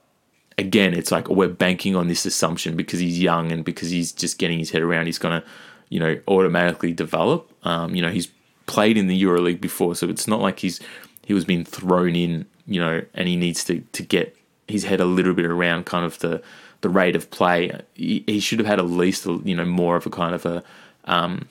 again, 0.59 0.95
it's 0.95 1.11
like 1.11 1.29
we're 1.29 1.49
banking 1.49 1.97
on 1.97 2.09
this 2.09 2.27
assumption 2.27 2.77
because 2.77 3.01
he's 3.01 3.19
young 3.19 3.51
and 3.51 3.65
because 3.65 3.91
he's 3.91 4.13
just 4.13 4.39
getting 4.39 4.59
his 4.59 4.71
head 4.71 4.83
around, 4.83 5.07
he's 5.07 5.19
going 5.19 5.41
to, 5.41 5.47
you 5.89 5.99
know, 5.99 6.21
automatically 6.29 6.93
develop. 6.93 7.51
Um, 7.67 7.95
you 7.95 8.03
know, 8.03 8.11
he's 8.11 8.29
played 8.67 8.99
in 8.99 9.07
the 9.07 9.21
EuroLeague 9.23 9.61
before, 9.61 9.95
so 9.95 10.09
it's 10.09 10.29
not 10.29 10.41
like 10.41 10.61
he's 10.61 10.81
he 11.25 11.33
was 11.33 11.47
being 11.47 11.65
thrown 11.65 12.15
in, 12.15 12.45
you 12.67 12.79
know, 12.79 13.03
and 13.15 13.27
he 13.27 13.37
needs 13.37 13.65
to 13.65 13.81
to 13.81 14.03
get 14.03 14.37
his 14.69 14.85
head 14.85 15.01
a 15.01 15.07
little 15.07 15.35
bit 15.35 15.47
around 15.47 15.87
kind 15.87 16.05
of 16.05 16.19
the 16.19 16.43
the 16.83 16.91
rate 16.91 17.17
of 17.17 17.31
play. 17.31 17.73
He, 17.95 18.23
he 18.27 18.41
should 18.41 18.59
have 18.59 18.67
had 18.67 18.79
at 18.79 18.87
least, 18.87 19.25
you 19.25 19.57
know, 19.57 19.65
more 19.65 19.97
of 19.97 20.05
a 20.05 20.11
kind 20.11 20.35
of 20.35 20.45
a 20.45 20.63
um, 21.07 21.49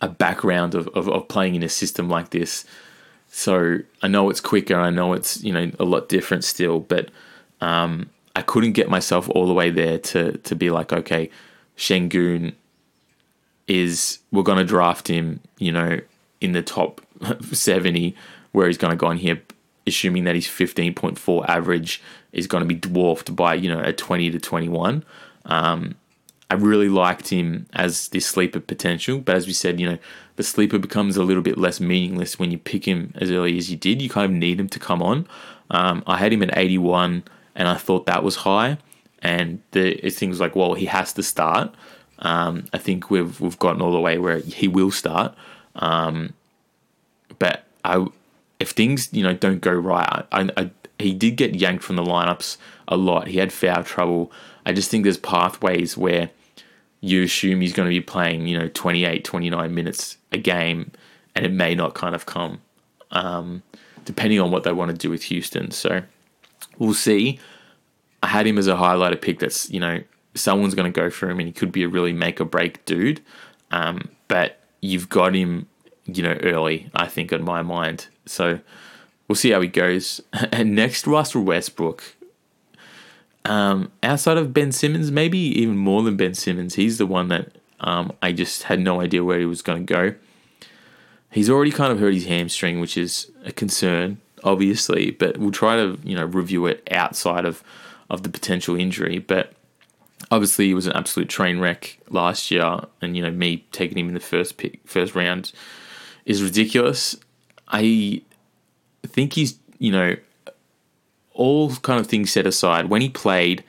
a 0.00 0.08
background 0.08 0.74
of, 0.74 0.88
of, 0.88 1.08
of 1.08 1.28
playing 1.28 1.54
in 1.54 1.62
a 1.62 1.68
system 1.68 2.08
like 2.08 2.30
this. 2.30 2.64
So 3.28 3.78
I 4.02 4.08
know 4.08 4.30
it's 4.30 4.40
quicker. 4.40 4.76
I 4.76 4.90
know 4.90 5.12
it's 5.12 5.42
you 5.42 5.52
know 5.52 5.70
a 5.78 5.84
lot 5.84 6.08
different 6.08 6.44
still, 6.44 6.80
but 6.80 7.10
um, 7.60 8.10
I 8.34 8.42
couldn't 8.42 8.72
get 8.72 8.88
myself 8.88 9.28
all 9.30 9.46
the 9.46 9.52
way 9.52 9.70
there 9.70 9.98
to 9.98 10.36
to 10.38 10.54
be 10.56 10.70
like, 10.70 10.92
okay, 10.92 11.30
Sengun 11.76 12.54
is 13.68 14.18
we're 14.32 14.42
to 14.58 14.64
draft 14.64 15.08
him, 15.08 15.40
you 15.58 15.70
know, 15.70 16.00
in 16.40 16.52
the 16.52 16.62
top 16.62 17.00
seventy, 17.52 18.16
where 18.52 18.66
he's 18.66 18.78
to 18.90 18.96
go 18.96 19.06
on 19.06 19.18
here, 19.18 19.40
assuming 19.86 20.24
that 20.24 20.34
his 20.34 20.48
fifteen 20.48 20.94
point 20.94 21.18
four 21.18 21.48
average 21.48 22.02
is 22.32 22.46
to 22.62 22.68
be 22.68 22.74
dwarfed 22.74 23.34
by 23.36 23.54
you 23.54 23.72
know 23.72 23.80
a 23.80 23.92
twenty 23.92 24.30
to 24.30 24.40
twenty 24.40 24.68
one. 24.68 25.04
Um, 25.44 25.94
I 26.50 26.54
really 26.54 26.88
liked 26.88 27.28
him 27.28 27.66
as 27.72 28.08
this 28.08 28.26
sleeper 28.26 28.58
potential, 28.58 29.20
but 29.20 29.36
as 29.36 29.46
we 29.46 29.52
said, 29.52 29.78
you 29.78 29.88
know, 29.88 29.98
the 30.34 30.42
sleeper 30.42 30.78
becomes 30.78 31.16
a 31.16 31.22
little 31.22 31.44
bit 31.44 31.56
less 31.56 31.78
meaningless 31.78 32.40
when 32.40 32.50
you 32.50 32.58
pick 32.58 32.86
him 32.88 33.14
as 33.14 33.30
early 33.30 33.56
as 33.56 33.70
you 33.70 33.76
did. 33.76 34.02
You 34.02 34.10
kind 34.10 34.24
of 34.24 34.32
need 34.32 34.58
him 34.58 34.68
to 34.70 34.78
come 34.80 35.00
on. 35.00 35.28
Um, 35.70 36.02
I 36.08 36.16
had 36.16 36.32
him 36.32 36.42
at 36.42 36.56
81, 36.56 37.22
and 37.54 37.68
I 37.68 37.74
thought 37.74 38.06
that 38.06 38.24
was 38.24 38.36
high. 38.36 38.78
And 39.22 39.62
the 39.70 40.04
it 40.04 40.14
seems 40.14 40.40
like, 40.40 40.56
well, 40.56 40.74
he 40.74 40.86
has 40.86 41.12
to 41.12 41.22
start. 41.22 41.72
Um, 42.18 42.66
I 42.72 42.78
think 42.78 43.10
we've 43.10 43.40
we've 43.40 43.58
gotten 43.58 43.80
all 43.80 43.92
the 43.92 44.00
way 44.00 44.18
where 44.18 44.38
he 44.38 44.66
will 44.66 44.90
start. 44.90 45.34
Um, 45.76 46.32
but 47.38 47.64
I, 47.84 48.06
if 48.58 48.70
things 48.70 49.08
you 49.12 49.22
know 49.22 49.34
don't 49.34 49.60
go 49.60 49.72
right, 49.72 50.26
I, 50.32 50.50
I, 50.56 50.70
he 50.98 51.12
did 51.12 51.36
get 51.36 51.54
yanked 51.54 51.84
from 51.84 51.96
the 51.96 52.02
lineups 52.02 52.56
a 52.88 52.96
lot. 52.96 53.28
He 53.28 53.38
had 53.38 53.52
foul 53.52 53.84
trouble. 53.84 54.32
I 54.66 54.72
just 54.72 54.90
think 54.90 55.04
there's 55.04 55.18
pathways 55.18 55.96
where 55.96 56.30
you 57.00 57.22
assume 57.22 57.60
he's 57.60 57.72
going 57.72 57.88
to 57.88 57.94
be 57.94 58.00
playing, 58.00 58.46
you 58.46 58.58
know, 58.58 58.68
28, 58.68 59.24
29 59.24 59.74
minutes 59.74 60.16
a 60.32 60.38
game, 60.38 60.90
and 61.34 61.46
it 61.46 61.52
may 61.52 61.74
not 61.74 61.94
kind 61.94 62.14
of 62.14 62.26
come, 62.26 62.60
um, 63.10 63.62
depending 64.04 64.40
on 64.40 64.50
what 64.50 64.64
they 64.64 64.72
want 64.72 64.90
to 64.90 64.96
do 64.96 65.10
with 65.10 65.24
Houston. 65.24 65.70
So 65.70 66.02
we'll 66.78 66.94
see. 66.94 67.38
I 68.22 68.26
had 68.26 68.46
him 68.46 68.58
as 68.58 68.66
a 68.66 68.74
highlighter 68.74 69.20
pick 69.20 69.38
that's, 69.38 69.70
you 69.70 69.80
know, 69.80 70.02
someone's 70.34 70.74
going 70.74 70.92
to 70.92 71.00
go 71.00 71.10
for 71.10 71.30
him 71.30 71.38
and 71.38 71.46
he 71.48 71.52
could 71.52 71.72
be 71.72 71.82
a 71.82 71.88
really 71.88 72.12
make 72.12 72.40
or 72.40 72.44
break 72.44 72.84
dude. 72.84 73.20
Um, 73.70 74.10
but 74.28 74.60
you've 74.80 75.08
got 75.08 75.34
him, 75.34 75.66
you 76.04 76.22
know, 76.22 76.36
early, 76.42 76.90
I 76.94 77.06
think, 77.06 77.32
in 77.32 77.42
my 77.42 77.62
mind. 77.62 78.08
So 78.26 78.60
we'll 79.26 79.36
see 79.36 79.50
how 79.50 79.60
he 79.60 79.68
goes. 79.68 80.20
And 80.52 80.74
next, 80.74 81.06
Russell 81.06 81.42
Westbrook. 81.42 82.16
Um, 83.44 83.90
outside 84.02 84.36
of 84.36 84.52
Ben 84.52 84.72
Simmons, 84.72 85.10
maybe 85.10 85.38
even 85.38 85.76
more 85.76 86.02
than 86.02 86.16
Ben 86.16 86.34
Simmons, 86.34 86.74
he's 86.74 86.98
the 86.98 87.06
one 87.06 87.28
that 87.28 87.52
um, 87.80 88.12
I 88.20 88.32
just 88.32 88.64
had 88.64 88.80
no 88.80 89.00
idea 89.00 89.24
where 89.24 89.38
he 89.38 89.46
was 89.46 89.62
going 89.62 89.86
to 89.86 89.92
go. 89.92 90.14
He's 91.30 91.48
already 91.48 91.70
kind 91.70 91.92
of 91.92 92.00
hurt 92.00 92.14
his 92.14 92.26
hamstring, 92.26 92.80
which 92.80 92.96
is 92.96 93.30
a 93.44 93.52
concern, 93.52 94.18
obviously, 94.44 95.12
but 95.12 95.38
we'll 95.38 95.52
try 95.52 95.76
to 95.76 95.98
you 96.02 96.16
know 96.16 96.24
review 96.24 96.66
it 96.66 96.86
outside 96.90 97.44
of 97.44 97.62
of 98.10 98.24
the 98.24 98.28
potential 98.28 98.76
injury. 98.76 99.18
But 99.18 99.52
obviously, 100.30 100.66
he 100.66 100.74
was 100.74 100.86
an 100.86 100.92
absolute 100.92 101.28
train 101.28 101.60
wreck 101.60 101.98
last 102.10 102.50
year, 102.50 102.80
and 103.00 103.16
you 103.16 103.22
know 103.22 103.30
me 103.30 103.64
taking 103.72 103.96
him 103.96 104.08
in 104.08 104.14
the 104.14 104.20
first 104.20 104.56
pick, 104.56 104.80
first 104.84 105.14
round 105.14 105.52
is 106.26 106.42
ridiculous. 106.42 107.16
I 107.68 108.22
think 109.04 109.34
he's 109.34 109.58
you 109.78 109.92
know 109.92 110.16
all 111.40 111.74
kind 111.76 111.98
of 111.98 112.06
things 112.06 112.30
set 112.30 112.46
aside, 112.46 112.90
when 112.90 113.00
he 113.00 113.08
played, 113.08 113.64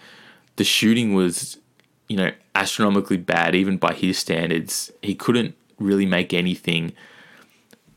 the 0.57 0.63
shooting 0.65 1.13
was, 1.13 1.57
you 2.09 2.17
know, 2.17 2.31
astronomically 2.53 3.15
bad, 3.15 3.55
even 3.55 3.77
by 3.77 3.93
his 3.93 4.19
standards. 4.19 4.91
He 5.01 5.15
couldn't 5.15 5.55
really 5.79 6.05
make 6.05 6.33
anything, 6.33 6.91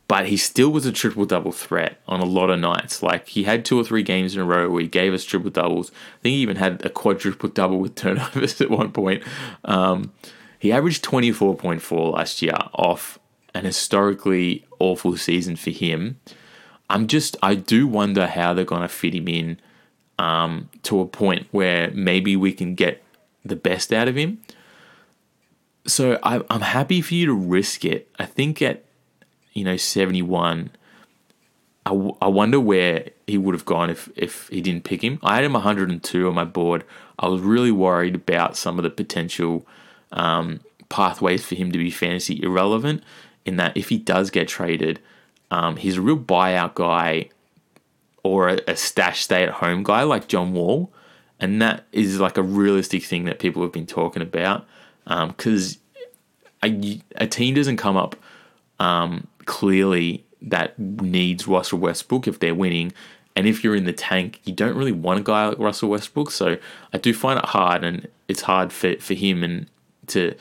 but 0.07 0.27
he 0.29 0.37
still 0.37 0.71
was 0.71 0.87
a 0.87 0.93
triple 0.93 1.27
double 1.27 1.51
threat 1.51 2.01
on 2.07 2.21
a 2.21 2.25
lot 2.25 2.51
of 2.51 2.61
nights. 2.61 3.03
Like 3.03 3.27
he 3.27 3.43
had 3.43 3.65
two 3.65 3.77
or 3.77 3.83
three 3.83 4.05
games 4.05 4.37
in 4.37 4.41
a 4.41 4.45
row 4.45 4.71
where 4.71 4.81
he 4.83 4.87
gave 4.87 5.13
us 5.13 5.25
triple 5.25 5.51
doubles. 5.51 5.91
I 5.91 6.23
think 6.23 6.35
he 6.35 6.43
even 6.43 6.57
had 6.57 6.87
a 6.87 6.89
quadruple 6.89 7.49
double 7.49 7.81
with 7.81 7.97
turnovers 7.97 8.61
at 8.61 8.71
one 8.71 8.93
point. 8.93 9.25
Um, 9.65 10.13
he 10.57 10.71
averaged 10.71 11.05
24.4 11.05 12.15
last 12.15 12.41
year 12.43 12.55
off 12.75 13.19
an 13.55 13.65
historically 13.65 14.65
awful 14.79 15.17
season 15.17 15.57
for 15.57 15.71
him. 15.71 16.21
I'm 16.91 17.07
just, 17.07 17.37
I 17.43 17.55
do 17.55 17.87
wonder 17.87 18.27
how 18.27 18.55
they're 18.55 18.65
to 18.65 18.89
fit 18.89 19.15
him 19.15 19.29
in 19.29 19.59
um, 20.19 20.69
to 20.83 21.01
a 21.01 21.07
point 21.07 21.47
where 21.51 21.91
maybe 21.93 22.37
we 22.37 22.53
can 22.53 22.75
get 22.75 23.03
the 23.45 23.57
best 23.57 23.93
out 23.93 24.09
of 24.09 24.17
him. 24.17 24.41
So 25.87 26.19
I, 26.23 26.41
I'm 26.51 26.61
happy 26.61 27.01
for 27.01 27.15
you 27.15 27.27
to 27.27 27.35
risk 27.35 27.85
it. 27.85 28.09
I 28.19 28.27
think 28.27 28.63
at, 28.63 28.85
you 29.53 29.65
know, 29.65 29.77
71, 29.77 30.71
I, 31.87 31.91
w- 31.91 32.17
I 32.23 32.29
wonder 32.29 32.59
where 32.59 33.11
he 33.27 33.37
would 33.37 33.55
have 33.55 33.67
gone 33.67 33.91
if, 33.91 34.09
if 34.17 34.49
he 34.49 34.61
didn't 34.61 34.85
pick 34.85 35.03
him. 35.03 35.19
I 35.23 35.37
had 35.37 35.45
him 35.45 35.53
102 35.53 36.29
on 36.29 36.35
my 36.35 36.45
board. 36.45 36.85
I 37.19 37.29
was 37.29 37.43
really 37.43 37.71
worried 37.71 38.15
about 38.15 38.57
some 38.57 38.79
of 38.79 38.83
the 38.83 38.91
potential 38.91 39.67
um, 40.13 40.61
pathways 40.89 41.45
for 41.45 41.55
him 41.55 41.71
to 41.73 41.79
be 41.79 41.91
fantasy 41.91 42.43
irrelevant. 42.43 43.03
In 43.45 43.57
that, 43.57 43.77
if 43.77 43.91
he 43.91 43.99
does 43.99 44.31
get 44.31 44.49
traded, 44.49 45.01
um, 45.55 45.77
he's 45.77 45.99
a 45.99 46.03
real 46.03 46.19
buyout 46.19 46.75
guy 46.75 47.29
or 48.25 48.49
a, 48.49 48.61
a 48.67 48.75
stash 48.75 49.23
stay 49.23 49.45
at 49.45 49.51
home 49.51 49.85
guy 49.85 50.03
like 50.03 50.27
John 50.27 50.53
Wall. 50.53 50.93
And 51.39 51.63
that 51.63 51.85
is 51.93 52.19
like 52.19 52.37
a 52.37 52.43
realistic 52.43 53.05
thing 53.05 53.25
that 53.27 53.39
people 53.39 53.63
have 53.63 53.71
been 53.71 53.87
talking 53.87 54.21
about. 54.21 54.67
Because 55.07 55.79
um, 56.61 56.83
a, 56.83 57.01
a, 57.17 57.27
team 57.29 57.55
doesn't 57.55 57.77
come 57.77 57.97
up 57.97 58.17
um, 58.81 59.29
clearly 59.45 60.25
that 60.43 60.77
needs 60.77 61.47
Russell 61.47 61.79
Westbrook 61.79 62.27
if 62.27 62.41
they're 62.41 62.55
winning. 62.55 62.93
And 63.37 63.47
if 63.47 63.63
you're 63.63 63.77
in 63.77 63.85
the 63.85 63.93
tank, 63.93 64.41
you 64.45 64.53
don't 64.53 64.77
really 64.77 64.93
want 64.93 65.21
a 65.21 65.23
guy 65.23 65.47
like 65.47 65.59
Russell 65.59 65.89
Westbrook. 65.89 66.33
So 66.33 66.57
I 66.93 66.99
do 66.99 67.15
find 67.15 67.39
it 67.39 67.45
hard, 67.45 67.85
and 67.85 68.09
it's 68.27 68.43
hard 68.43 68.73
for, 68.73 68.97
for 68.97 69.15
him 69.15 69.45
and 69.45 69.67
to 70.09 70.35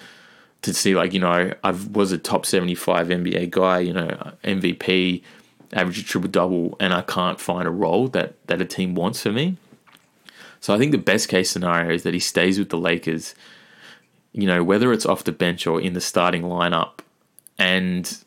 to 0.64 0.74
see 0.74 0.96
like 0.96 1.14
you 1.14 1.20
know 1.20 1.54
I 1.64 1.72
was 1.72 2.12
a 2.12 2.18
top 2.18 2.46
seventy 2.46 2.76
five 2.76 3.08
NBA 3.08 3.52
guy, 3.52 3.80
you 3.80 3.94
know 3.94 4.34
MVP, 4.44 5.22
average 5.72 6.06
triple 6.06 6.30
double, 6.30 6.76
and 6.80 6.94
I 6.94 7.02
can't 7.02 7.40
find 7.40 7.68
a 7.68 7.72
role 7.72 8.08
that 8.10 8.36
that 8.48 8.62
a 8.62 8.66
team 8.66 8.96
wants 8.96 9.22
for 9.22 9.32
me. 9.32 9.58
So 10.60 10.74
I 10.74 10.78
think 10.78 10.92
the 10.92 10.98
best 10.98 11.28
case 11.28 11.50
scenario 11.50 11.94
is 11.94 12.04
that 12.04 12.14
he 12.14 12.20
stays 12.20 12.58
with 12.58 12.70
the 12.70 12.78
Lakers, 12.78 13.36
you 14.32 14.48
know, 14.48 14.64
whether 14.64 14.94
it's 14.94 15.06
off 15.06 15.26
the 15.26 15.34
bench 15.34 15.68
or 15.68 15.82
in 15.82 15.94
the 15.94 16.02
starting 16.02 16.44
lineup, 16.44 17.00
and 17.60 18.18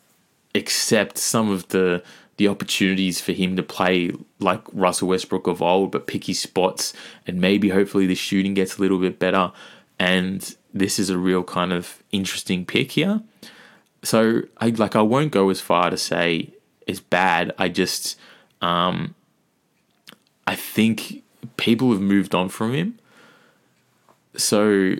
accept 0.54 1.18
some 1.18 1.50
of 1.50 1.68
the 1.68 2.02
the 2.36 2.48
opportunities 2.48 3.20
for 3.20 3.32
him 3.32 3.56
to 3.56 3.62
play 3.62 4.12
like 4.40 4.60
Russell 4.72 5.08
Westbrook 5.08 5.46
of 5.46 5.62
old, 5.62 5.90
but 5.90 6.06
pick 6.06 6.24
his 6.24 6.38
spots, 6.38 6.92
and 7.26 7.40
maybe 7.40 7.70
hopefully 7.70 8.06
the 8.06 8.14
shooting 8.14 8.52
gets 8.52 8.76
a 8.76 8.82
little 8.82 8.98
bit 8.98 9.18
better. 9.18 9.52
And 9.98 10.54
this 10.78 10.98
is 10.98 11.10
a 11.10 11.18
real 11.18 11.42
kind 11.42 11.72
of 11.72 12.02
interesting 12.12 12.64
pick 12.64 12.92
here. 12.92 13.22
So 14.02 14.42
I 14.58 14.68
like 14.68 14.94
I 14.94 15.02
won't 15.02 15.32
go 15.32 15.50
as 15.50 15.60
far 15.60 15.90
to 15.90 15.96
say 15.96 16.50
it's 16.86 17.00
bad. 17.00 17.52
I 17.58 17.68
just 17.68 18.18
um, 18.60 19.14
I 20.46 20.54
think 20.54 21.22
people 21.56 21.90
have 21.92 22.00
moved 22.00 22.34
on 22.34 22.48
from 22.48 22.74
him. 22.74 22.98
So 24.36 24.96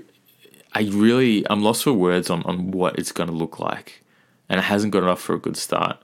I 0.75 0.83
really 0.91 1.49
I'm 1.49 1.63
lost 1.63 1.85
for 1.85 1.93
words 1.93 2.31
on, 2.31 2.43
on 2.45 2.71
what 2.71 2.99
it's 2.99 3.13
going 3.13 3.29
to 3.29 3.35
look 3.35 3.59
like, 3.61 4.03
and 4.49 4.59
it 4.59 4.65
hasn't 4.65 4.93
got 4.93 5.03
enough 5.03 5.21
for 5.21 5.35
a 5.35 5.39
good 5.39 5.57
start. 5.57 5.99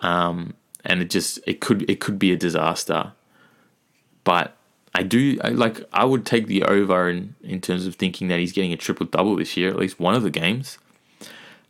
Um, 0.00 0.54
and 0.84 1.02
it 1.02 1.10
just 1.10 1.38
it 1.46 1.60
could 1.60 1.88
it 1.88 2.00
could 2.00 2.18
be 2.18 2.32
a 2.32 2.36
disaster. 2.36 3.12
But 4.24 4.55
I 4.96 5.02
do 5.02 5.38
I, 5.44 5.48
like 5.50 5.84
I 5.92 6.06
would 6.06 6.24
take 6.24 6.46
the 6.46 6.62
over 6.62 7.10
in 7.10 7.34
in 7.42 7.60
terms 7.60 7.86
of 7.86 7.96
thinking 7.96 8.28
that 8.28 8.40
he's 8.40 8.52
getting 8.52 8.72
a 8.72 8.78
triple 8.78 9.04
double 9.04 9.36
this 9.36 9.54
year, 9.54 9.68
at 9.68 9.76
least 9.76 10.00
one 10.00 10.14
of 10.14 10.22
the 10.22 10.30
games. 10.30 10.78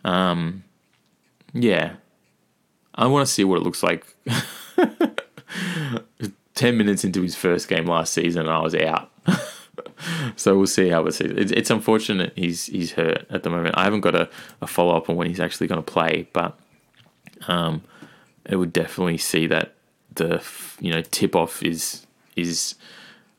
Um, 0.05 0.63
yeah, 1.53 1.97
I 2.95 3.09
want 3.09 3.27
to 3.27 3.33
see 3.33 3.43
what 3.43 3.57
it 3.57 3.65
looks 3.65 3.83
like. 3.83 4.07
10 6.55 6.79
minutes 6.79 7.05
into 7.05 7.21
his 7.21 7.35
first 7.35 7.69
game 7.69 7.87
last 7.87 8.13
season, 8.13 8.43
and 8.43 8.51
I 8.51 8.61
was 8.61 8.75
out. 8.77 9.11
so 10.37 10.57
we'll 10.57 10.69
see 10.69 10.89
how 10.89 11.05
it 11.05 11.21
It's, 11.21 11.51
it's 11.51 11.71
unfortunate 11.71 12.33
he's 12.37 12.67
he's 12.67 12.93
hurt 12.93 13.27
at 13.29 13.43
the 13.43 13.51
moment. 13.51 13.77
I 13.77 13.83
haven't 13.85 14.03
got 14.03 14.15
a, 14.15 14.31
a 14.61 14.69
follow 14.69 14.97
up 14.97 15.11
on 15.11 15.17
when 15.17 15.27
he's 15.27 15.41
actually 15.41 15.67
going 15.67 15.83
to 15.83 15.93
play, 15.93 16.29
but 16.33 16.57
um, 17.49 17.83
it 18.45 18.57
would 18.57 18.73
definitely 18.73 19.19
see 19.19 19.49
that 19.49 19.75
the 20.15 20.43
you 20.79 20.93
know 20.93 21.03
tip 21.03 21.35
off 21.35 21.63
is 21.65 22.07
is 22.37 22.77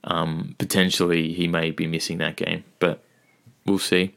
um, 0.03 0.55
potentially 0.57 1.33
he 1.33 1.47
may 1.47 1.71
be 1.71 1.87
missing 1.87 2.17
that 2.19 2.35
game, 2.35 2.63
but 2.79 3.03
we'll 3.65 3.79
see. 3.79 4.15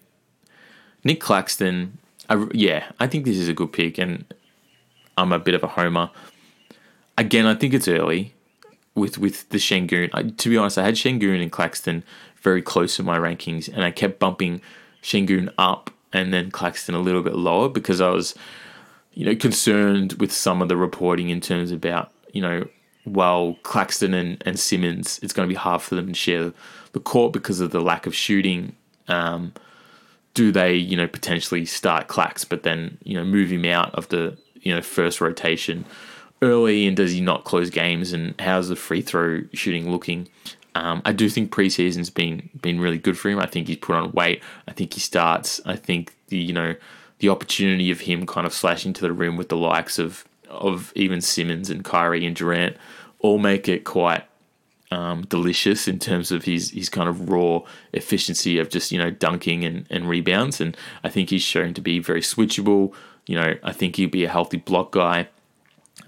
Nick 1.04 1.20
Claxton, 1.20 1.98
I, 2.28 2.46
yeah, 2.52 2.90
I 3.00 3.06
think 3.06 3.24
this 3.24 3.36
is 3.36 3.48
a 3.48 3.54
good 3.54 3.72
pick, 3.72 3.98
and 3.98 4.24
I'm 5.16 5.32
a 5.32 5.38
bit 5.38 5.54
of 5.54 5.62
a 5.62 5.68
homer. 5.68 6.10
Again, 7.16 7.46
I 7.46 7.54
think 7.54 7.74
it's 7.74 7.88
early 7.88 8.34
with 8.94 9.18
with 9.18 9.48
the 9.48 9.58
Sengun. 9.58 10.10
I, 10.12 10.22
to 10.22 10.48
be 10.48 10.56
honest, 10.56 10.78
I 10.78 10.84
had 10.84 10.94
Sengun 10.94 11.42
and 11.42 11.52
Claxton 11.52 12.04
very 12.42 12.62
close 12.62 12.98
in 12.98 13.04
my 13.04 13.18
rankings, 13.18 13.68
and 13.68 13.84
I 13.84 13.90
kept 13.90 14.18
bumping 14.18 14.60
Sengun 15.02 15.52
up 15.58 15.90
and 16.12 16.32
then 16.32 16.50
Claxton 16.50 16.94
a 16.94 17.00
little 17.00 17.22
bit 17.22 17.36
lower 17.36 17.68
because 17.68 18.00
I 18.00 18.10
was, 18.10 18.34
you 19.12 19.24
know, 19.24 19.36
concerned 19.36 20.14
with 20.14 20.32
some 20.32 20.60
of 20.60 20.68
the 20.68 20.76
reporting 20.76 21.30
in 21.30 21.40
terms 21.40 21.70
about 21.70 22.12
you 22.32 22.42
know, 22.42 22.66
while 23.04 23.56
Claxton 23.62 24.14
and, 24.14 24.42
and 24.46 24.58
Simmons, 24.58 25.18
it's 25.22 25.32
going 25.32 25.48
to 25.48 25.52
be 25.52 25.58
hard 25.58 25.82
for 25.82 25.94
them 25.94 26.08
to 26.08 26.14
share 26.14 26.52
the 26.92 27.00
court 27.00 27.32
because 27.32 27.60
of 27.60 27.70
the 27.70 27.80
lack 27.80 28.06
of 28.06 28.14
shooting. 28.14 28.76
Um, 29.08 29.52
do 30.34 30.52
they, 30.52 30.74
you 30.74 30.96
know, 30.96 31.08
potentially 31.08 31.64
start 31.64 32.08
Clax, 32.08 32.48
but 32.48 32.62
then 32.62 32.98
you 33.02 33.16
know 33.16 33.24
move 33.24 33.50
him 33.50 33.64
out 33.64 33.94
of 33.94 34.08
the 34.08 34.36
you 34.60 34.74
know 34.74 34.82
first 34.82 35.20
rotation? 35.20 35.84
early 36.42 36.86
and 36.86 36.96
does 36.96 37.12
he 37.12 37.20
not 37.20 37.44
close 37.44 37.70
games 37.70 38.12
and 38.12 38.38
how's 38.40 38.68
the 38.68 38.76
free 38.76 39.02
throw 39.02 39.42
shooting 39.52 39.90
looking? 39.90 40.28
Um, 40.74 41.02
I 41.04 41.12
do 41.12 41.28
think 41.28 41.50
preseason's 41.50 42.10
been 42.10 42.48
been 42.62 42.80
really 42.80 42.98
good 42.98 43.18
for 43.18 43.28
him. 43.28 43.38
I 43.38 43.46
think 43.46 43.66
he's 43.66 43.76
put 43.76 43.96
on 43.96 44.12
weight. 44.12 44.42
I 44.68 44.72
think 44.72 44.94
he 44.94 45.00
starts. 45.00 45.60
I 45.66 45.76
think 45.76 46.14
the 46.28 46.38
you 46.38 46.52
know 46.52 46.74
the 47.18 47.28
opportunity 47.28 47.90
of 47.90 48.00
him 48.00 48.24
kind 48.24 48.46
of 48.46 48.54
slashing 48.54 48.92
to 48.94 49.02
the 49.02 49.12
rim 49.12 49.36
with 49.36 49.48
the 49.48 49.56
likes 49.56 49.98
of 49.98 50.24
of 50.50 50.92
even 50.94 51.20
Simmons 51.20 51.70
and 51.70 51.84
Kyrie 51.84 52.26
and 52.26 52.36
Durant 52.36 52.76
all 53.20 53.38
make 53.38 53.68
it 53.68 53.84
quite 53.84 54.24
um, 54.90 55.22
delicious 55.22 55.86
in 55.86 55.98
terms 55.98 56.32
of 56.32 56.44
his 56.44 56.70
his 56.70 56.88
kind 56.88 57.08
of 57.08 57.30
raw 57.30 57.60
efficiency 57.92 58.58
of 58.58 58.68
just 58.68 58.90
you 58.92 58.98
know 58.98 59.10
dunking 59.10 59.64
and, 59.64 59.86
and 59.90 60.08
rebounds. 60.08 60.60
And 60.60 60.76
I 61.04 61.08
think 61.08 61.30
he's 61.30 61.42
shown 61.42 61.74
to 61.74 61.80
be 61.80 61.98
very 61.98 62.22
switchable. 62.22 62.92
You 63.26 63.36
know, 63.36 63.54
I 63.62 63.72
think 63.72 63.96
he'd 63.96 64.10
be 64.10 64.24
a 64.24 64.28
healthy 64.28 64.56
block 64.56 64.92
guy 64.92 65.28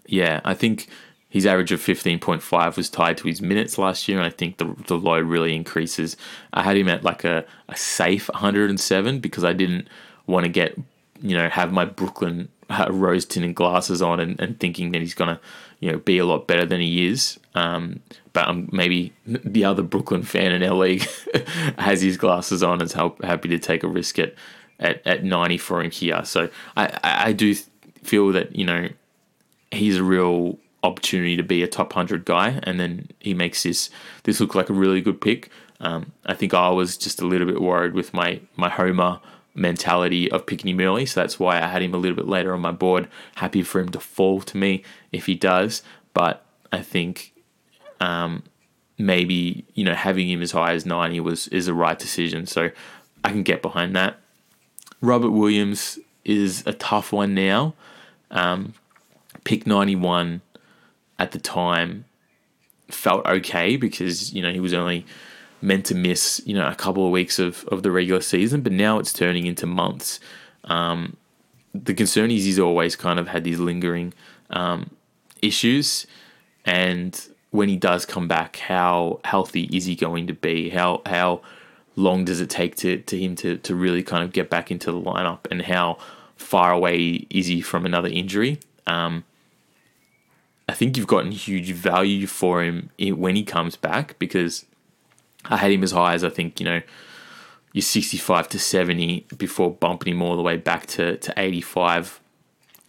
yeah, 0.06 0.40
I 0.44 0.54
think 0.54 0.88
his 1.28 1.46
average 1.46 1.72
of 1.72 1.80
15.5 1.80 2.76
was 2.76 2.90
tied 2.90 3.16
to 3.18 3.28
his 3.28 3.40
minutes 3.40 3.78
last 3.78 4.08
year, 4.08 4.18
and 4.18 4.26
I 4.26 4.30
think 4.30 4.58
the, 4.58 4.74
the 4.86 4.96
low 4.96 5.18
really 5.18 5.54
increases. 5.54 6.16
I 6.52 6.62
had 6.62 6.76
him 6.76 6.88
at 6.88 7.04
like 7.04 7.24
a, 7.24 7.44
a 7.68 7.76
safe 7.76 8.28
107 8.28 9.20
because 9.20 9.44
I 9.44 9.52
didn't 9.52 9.88
want 10.26 10.44
to 10.44 10.50
get, 10.50 10.78
you 11.20 11.36
know, 11.36 11.48
have 11.48 11.72
my 11.72 11.84
Brooklyn 11.84 12.48
uh, 12.72 12.86
rose 12.90 13.24
tinted 13.24 13.54
glasses 13.54 14.02
on 14.02 14.20
and, 14.20 14.40
and 14.40 14.58
thinking 14.58 14.92
that 14.92 15.00
he's 15.00 15.14
going 15.14 15.34
to, 15.34 15.40
you 15.80 15.92
know, 15.92 15.98
be 15.98 16.18
a 16.18 16.24
lot 16.24 16.46
better 16.46 16.64
than 16.64 16.80
he 16.80 17.06
is. 17.06 17.38
Um, 17.54 18.00
but 18.32 18.48
um, 18.48 18.68
maybe 18.72 19.12
the 19.26 19.64
other 19.64 19.82
Brooklyn 19.82 20.22
fan 20.22 20.52
in 20.52 20.62
our 20.62 20.74
league 20.74 21.06
has 21.78 22.02
his 22.02 22.16
glasses 22.16 22.62
on 22.62 22.74
and 22.74 22.82
is 22.82 22.92
help, 22.92 23.22
happy 23.22 23.48
to 23.48 23.58
take 23.58 23.82
a 23.82 23.88
risk 23.88 24.18
at, 24.18 24.34
at, 24.80 25.06
at 25.06 25.24
90 25.24 25.58
for 25.58 25.82
him. 25.82 25.90
So 26.24 26.48
I, 26.76 26.86
I, 27.02 27.28
I 27.28 27.32
do 27.32 27.54
feel 28.02 28.32
that, 28.32 28.56
you 28.56 28.64
know, 28.64 28.88
he's 29.70 29.96
a 29.96 30.04
real 30.04 30.58
opportunity 30.82 31.36
to 31.36 31.42
be 31.42 31.62
a 31.62 31.68
top 31.68 31.94
100 31.94 32.24
guy 32.24 32.60
and 32.64 32.78
then 32.78 33.08
he 33.20 33.34
makes 33.34 33.62
this 33.62 33.88
this 34.24 34.40
look 34.40 34.54
like 34.54 34.68
a 34.68 34.72
really 34.72 35.00
good 35.00 35.20
pick 35.20 35.48
um, 35.80 36.12
i 36.26 36.34
think 36.34 36.52
i 36.52 36.68
was 36.68 36.96
just 36.96 37.20
a 37.20 37.26
little 37.26 37.46
bit 37.46 37.60
worried 37.60 37.94
with 37.94 38.12
my 38.12 38.40
my 38.56 38.68
homer 38.68 39.20
mentality 39.54 40.30
of 40.30 40.46
picking 40.46 40.70
him 40.70 40.80
early 40.80 41.04
so 41.04 41.20
that's 41.20 41.38
why 41.38 41.56
i 41.60 41.66
had 41.66 41.82
him 41.82 41.94
a 41.94 41.98
little 41.98 42.16
bit 42.16 42.26
later 42.26 42.54
on 42.54 42.60
my 42.60 42.72
board. 42.72 43.08
Happy 43.36 43.62
for 43.62 43.80
him 43.80 43.90
to 43.90 44.00
fall 44.00 44.40
to 44.40 44.56
me 44.56 44.82
if 45.10 45.26
he 45.26 45.34
does 45.34 45.82
but 46.14 46.44
i 46.70 46.80
think 46.80 47.32
um, 48.00 48.42
maybe 48.98 49.64
you 49.74 49.84
know 49.84 49.94
having 49.94 50.28
him 50.28 50.42
as 50.42 50.52
high 50.52 50.72
as 50.72 50.86
90 50.86 51.20
was 51.20 51.48
is 51.48 51.68
a 51.68 51.74
right 51.74 51.98
decision 51.98 52.46
so 52.46 52.70
i 53.24 53.30
can 53.30 53.42
get 53.42 53.62
behind 53.62 53.94
that. 53.94 54.16
Robert 55.00 55.30
williams 55.30 55.98
is 56.24 56.62
a 56.66 56.72
tough 56.72 57.12
one 57.12 57.34
now. 57.34 57.74
Um, 58.30 58.74
pick 59.44 59.66
91 59.66 60.40
at 61.18 61.32
the 61.32 61.38
time 61.38 62.04
felt 62.88 63.26
okay 63.26 63.76
because, 63.76 64.32
you 64.32 64.42
know, 64.42 64.52
he 64.52 64.60
was 64.60 64.74
only 64.74 65.04
meant 65.62 65.86
to 65.86 65.94
miss, 65.94 66.42
you 66.44 66.54
know, 66.54 66.66
a 66.68 66.74
couple 66.74 67.06
of 67.06 67.12
weeks 67.12 67.38
of, 67.38 67.64
of 67.68 67.82
the 67.82 67.90
regular 67.90 68.20
season, 68.20 68.60
but 68.60 68.72
now 68.72 68.98
it's 68.98 69.12
turning 69.12 69.46
into 69.46 69.66
months. 69.66 70.18
Um, 70.64 71.16
the 71.74 71.94
concern 71.94 72.30
is 72.30 72.44
he's 72.44 72.58
always 72.58 72.96
kind 72.96 73.18
of 73.18 73.28
had 73.28 73.44
these 73.44 73.58
lingering 73.58 74.12
um, 74.50 74.90
issues. 75.40 76.06
And 76.64 77.18
when 77.50 77.68
he 77.68 77.76
does 77.76 78.04
come 78.04 78.28
back, 78.28 78.56
how 78.56 79.20
healthy 79.24 79.64
is 79.72 79.86
he 79.86 79.94
going 79.94 80.26
to 80.26 80.34
be? 80.34 80.70
How, 80.70 81.02
how 81.06 81.42
long 81.96 82.24
does 82.24 82.40
it 82.40 82.50
take 82.50 82.76
to, 82.76 82.98
to 82.98 83.18
him 83.18 83.36
to, 83.36 83.56
to 83.58 83.74
really 83.74 84.02
kind 84.02 84.24
of 84.24 84.32
get 84.32 84.50
back 84.50 84.70
into 84.70 84.90
the 84.90 85.00
lineup? 85.00 85.46
And 85.50 85.62
how 85.62 85.98
far 86.36 86.72
away 86.72 87.26
is 87.30 87.46
he 87.46 87.60
from 87.60 87.86
another 87.86 88.08
injury? 88.08 88.58
Um, 88.86 89.24
I 90.68 90.74
think 90.74 90.96
you've 90.96 91.06
gotten 91.06 91.32
huge 91.32 91.72
value 91.72 92.26
for 92.26 92.62
him 92.62 92.90
when 92.98 93.36
he 93.36 93.44
comes 93.44 93.76
back 93.76 94.18
because 94.18 94.64
I 95.44 95.56
had 95.56 95.70
him 95.70 95.82
as 95.82 95.92
high 95.92 96.14
as 96.14 96.24
I 96.24 96.30
think, 96.30 96.60
you 96.60 96.66
know, 96.66 96.82
you're 97.72 97.82
65 97.82 98.48
to 98.50 98.58
70 98.58 99.26
before 99.38 99.72
bumping 99.72 100.12
him 100.12 100.22
all 100.22 100.36
the 100.36 100.42
way 100.42 100.56
back 100.56 100.86
to, 100.86 101.16
to 101.16 101.32
85 101.36 102.20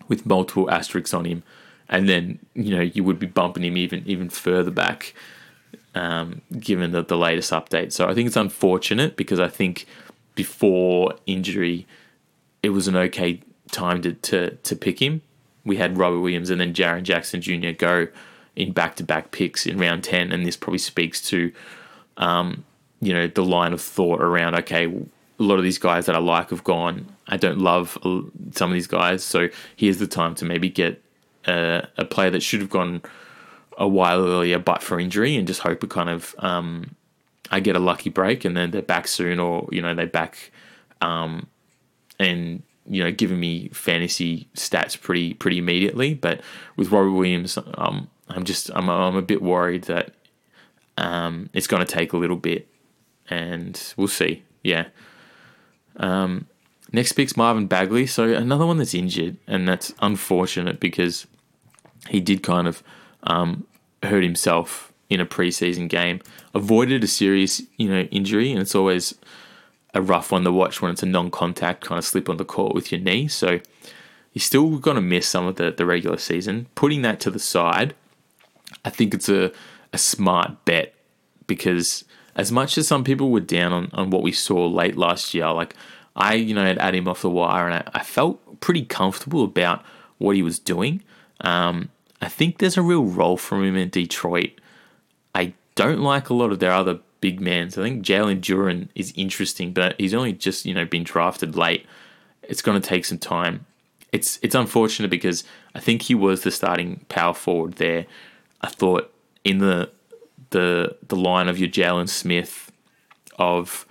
with 0.08 0.26
multiple 0.26 0.70
asterisks 0.70 1.14
on 1.14 1.26
him. 1.26 1.44
And 1.90 2.10
then, 2.10 2.40
you 2.54 2.76
know, 2.76 2.82
you 2.82 3.04
would 3.04 3.20
be 3.20 3.28
bumping 3.28 3.64
him 3.64 3.78
even 3.78 4.04
even 4.06 4.30
further 4.30 4.72
back 4.72 5.14
um, 5.96 6.42
given 6.60 6.92
the, 6.92 7.04
the 7.04 7.18
latest 7.18 7.52
update. 7.52 7.92
So 7.94 8.08
I 8.08 8.14
think 8.14 8.28
it's 8.28 8.36
unfortunate 8.36 9.16
because 9.16 9.40
I 9.40 9.48
think 9.48 9.86
before 10.36 11.16
injury, 11.26 11.86
it 12.62 12.70
was 12.70 12.88
an 12.88 12.96
okay 12.96 13.42
time 13.72 14.02
to, 14.02 14.14
to, 14.14 14.52
to 14.52 14.76
pick 14.76 15.02
him 15.02 15.22
we 15.66 15.78
had 15.78 15.98
Robert 15.98 16.20
Williams 16.20 16.50
and 16.50 16.60
then 16.60 16.74
Jaren 16.74 17.04
Jackson 17.04 17.42
Jr. 17.42 17.72
go 17.72 18.08
in 18.56 18.72
back 18.72 18.96
to 18.98 19.04
back 19.04 19.32
picks 19.32 19.66
in 19.66 19.78
round 19.78 20.04
10. 20.04 20.32
And 20.32 20.46
this 20.46 20.58
probably 20.58 20.80
speaks 20.80 21.22
to, 21.30 21.52
um, 22.18 22.64
you 23.02 23.14
know, 23.14 23.28
the 23.28 23.44
line 23.44 23.74
of 23.74 23.82
thought 23.82 24.22
around, 24.22 24.56
okay, 24.56 24.86
a 24.86 25.44
lot 25.44 25.58
of 25.58 25.64
these 25.64 25.78
guys 25.78 26.06
that 26.06 26.16
I 26.16 26.20
like 26.20 26.50
have 26.52 26.64
gone. 26.64 27.08
I 27.28 27.38
don't 27.38 27.60
love 27.60 27.98
some 28.52 28.70
of 28.70 28.74
these 28.74 28.88
guys. 28.88 29.24
So 29.24 29.50
here's 29.76 29.98
the 29.98 30.08
time 30.08 30.36
to 30.36 30.46
maybe 30.46 30.70
get 30.70 31.02
a, 31.46 31.88
a 31.98 32.06
player 32.06 32.30
that 32.30 32.42
should 32.42 32.62
have 32.62 32.70
gone 32.70 33.02
a 33.78 33.88
while 33.88 34.26
earlier, 34.26 34.60
but 34.60 34.84
for 34.84 35.00
injury, 35.00 35.36
and 35.36 35.48
just 35.48 35.62
hope 35.62 35.84
it 35.84 35.90
kind 35.90 36.10
of, 36.10 36.36
um, 36.40 36.96
I 37.52 37.60
get 37.60 37.76
a 37.76 37.80
lucky 37.80 38.10
break 38.10 38.46
and 38.46 38.56
then 38.56 38.72
they're 38.72 38.82
back 38.82 39.08
soon 39.08 39.40
or, 39.40 39.68
you 39.72 39.82
know, 39.82 39.94
they're 39.94 40.08
back 40.08 40.52
um, 41.02 41.48
and 42.20 42.64
you 42.86 43.04
know, 43.04 43.12
giving 43.12 43.40
me 43.40 43.70
fantasy 43.70 44.48
stats 44.56 45.00
pretty 45.00 45.34
pretty 45.34 45.58
immediately. 45.58 46.14
But 46.14 46.42
with 46.76 46.92
Robert 46.92 47.12
Williams, 47.12 47.58
um, 47.76 48.10
I'm 48.28 48.44
just 48.44 48.70
I'm 48.76 48.90
I'm 48.90 49.16
a 49.16 49.22
bit 49.22 49.42
worried 49.42 49.84
that 49.84 50.14
um, 50.98 51.50
it's 51.54 51.68
going 51.68 51.86
to 51.86 51.92
take 51.92 52.14
a 52.14 52.18
little 52.18 52.38
bit, 52.38 52.68
and 53.30 53.94
we'll 53.98 54.08
see. 54.08 54.44
Yeah. 54.64 54.88
Um, 55.98 56.48
next 56.92 57.14
pick's 57.14 57.38
Marvin 57.38 57.68
Bagley. 57.68 58.06
So 58.08 58.26
another 58.26 58.66
one 58.66 58.78
that's 58.78 58.94
injured, 58.94 59.38
and 59.48 59.68
that's 59.68 59.94
unfortunate 60.00 60.80
because 60.80 61.28
he 62.10 62.20
did 62.20 62.44
kind 62.44 62.68
of 62.68 62.84
um, 63.24 63.66
hurt 64.02 64.24
himself 64.24 64.94
in 65.10 65.20
a 65.20 65.26
preseason 65.26 65.88
game. 65.88 66.22
Avoided 66.54 67.04
a 67.04 67.08
serious, 67.08 67.62
you 67.78 67.90
know, 67.90 68.02
injury, 68.04 68.52
and 68.52 68.62
it's 68.62 68.76
always 68.76 69.16
a 69.94 70.02
rough 70.02 70.32
one 70.32 70.44
to 70.44 70.52
watch 70.52 70.82
when 70.82 70.92
it's 70.92 71.04
a 71.04 71.06
non-contact 71.06 71.86
kind 71.86 72.00
of 72.00 72.06
slip 72.06 72.28
on 72.28 72.38
the 72.38 72.46
court 72.46 72.74
with 72.74 72.92
your 72.92 73.00
knee. 73.00 73.28
So 73.28 73.60
he's 74.32 74.44
still 74.44 74.78
going 74.78 74.96
to 74.96 75.02
miss 75.02 75.28
some 75.28 75.46
of 75.46 75.56
the, 75.56 75.72
the 75.72 75.86
regular 75.86 76.18
season. 76.18 76.68
Putting 76.74 77.04
that 77.04 77.20
to 77.22 77.30
the 77.30 77.40
side, 77.40 77.94
I 78.84 78.90
think 78.90 79.14
it's 79.14 79.30
a, 79.30 79.52
a 79.94 79.98
smart 79.98 80.66
bet 80.66 80.94
because 81.48 82.04
as 82.36 82.52
much 82.52 82.78
as 82.78 82.88
some 82.88 83.04
people 83.04 83.30
were 83.32 83.40
down 83.40 83.72
on, 83.72 83.90
on 83.94 84.10
what 84.10 84.24
we 84.24 84.32
saw 84.32 84.66
late 84.68 84.98
last 84.98 85.34
year, 85.34 85.52
like 85.52 85.76
I, 86.16 86.34
you 86.34 86.54
know, 86.54 86.64
had 86.64 86.80
had 86.80 86.96
him 86.96 87.08
off 87.08 87.22
the 87.22 87.30
wire 87.30 87.68
and 87.68 87.76
I, 87.76 88.00
I 88.00 88.04
felt 88.04 88.60
pretty 88.60 88.86
comfortable 88.86 89.44
about 89.44 89.84
what 90.18 90.36
he 90.36 90.44
was 90.44 90.60
doing. 90.60 91.04
Um, 91.42 91.90
I 92.22 92.30
think 92.30 92.58
there's 92.58 92.78
a 92.78 92.82
real 92.82 93.06
role 93.06 93.38
for 93.38 93.64
him 93.64 93.76
in 93.76 93.90
Detroit. 93.90 94.52
I 95.36 95.54
don't 95.76 96.02
like 96.02 96.30
a 96.30 96.34
lot 96.34 96.52
of 96.52 96.60
their 96.60 96.72
other 96.72 97.00
big 97.22 97.40
mans. 97.40 97.78
I 97.78 97.84
think 97.84 98.06
Jalen 98.06 98.42
Duren 98.42 98.90
is 98.96 99.14
interesting, 99.16 99.74
but 99.74 99.96
he's 100.00 100.14
only 100.14 100.34
just, 100.34 100.66
you 100.66 100.74
know, 100.74 100.86
been 100.86 101.04
drafted 101.04 101.56
late. 101.56 101.86
It's 102.44 102.62
going 102.62 102.82
to 102.82 102.88
take 102.88 103.06
some 103.06 103.18
time. 103.18 103.66
It's 104.12 104.40
it's 104.44 104.56
unfortunate 104.56 105.10
because 105.10 105.44
I 105.74 105.80
think 105.80 106.04
he 106.04 106.16
was 106.16 106.42
the 106.42 106.52
starting 106.52 107.06
power 107.10 107.34
forward 107.34 107.74
there. 107.74 108.06
I 108.62 108.70
thought 108.70 109.13
in 109.44 109.60
the 109.60 109.90
the 110.50 110.96
the 111.08 111.16
line 111.16 111.48
of 111.48 111.58
your 111.58 111.70
Jalen 111.70 112.10
Smith 112.10 112.72
of 113.38 113.86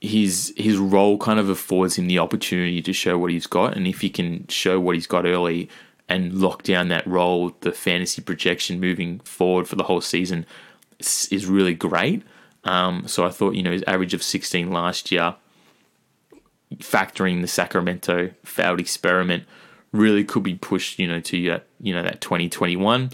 his 0.00 0.52
his 0.56 0.76
role 0.76 1.18
kind 1.18 1.40
of 1.40 1.48
affords 1.48 1.96
him 1.96 2.06
the 2.06 2.18
opportunity 2.18 2.82
to 2.82 2.92
show 2.92 3.18
what 3.18 3.30
he's 3.30 3.46
got, 3.46 3.76
and 3.76 3.86
if 3.86 4.00
he 4.00 4.10
can 4.10 4.46
show 4.48 4.78
what 4.78 4.94
he's 4.94 5.06
got 5.06 5.24
early 5.24 5.68
and 6.08 6.34
lock 6.34 6.62
down 6.62 6.88
that 6.88 7.06
role, 7.06 7.52
the 7.60 7.72
fantasy 7.72 8.22
projection 8.22 8.78
moving 8.78 9.18
forward 9.20 9.66
for 9.66 9.74
the 9.74 9.84
whole 9.84 10.00
season 10.00 10.46
is, 11.00 11.46
really 11.46 11.74
great. 11.74 12.22
Um, 12.62 13.08
so 13.08 13.26
I 13.26 13.30
thought 13.30 13.54
you 13.54 13.62
know 13.62 13.72
his 13.72 13.84
average 13.86 14.14
of 14.14 14.22
16 14.22 14.70
last 14.70 15.10
year, 15.10 15.34
factoring 16.76 17.40
the 17.40 17.48
Sacramento 17.48 18.30
failed 18.44 18.78
experiment, 18.78 19.44
really 19.92 20.24
could 20.24 20.42
be 20.42 20.54
pushed 20.54 20.98
you 20.98 21.08
know 21.08 21.20
to 21.20 21.36
you 21.38 21.94
know 21.94 22.02
that 22.02 22.20
2021 22.20 23.10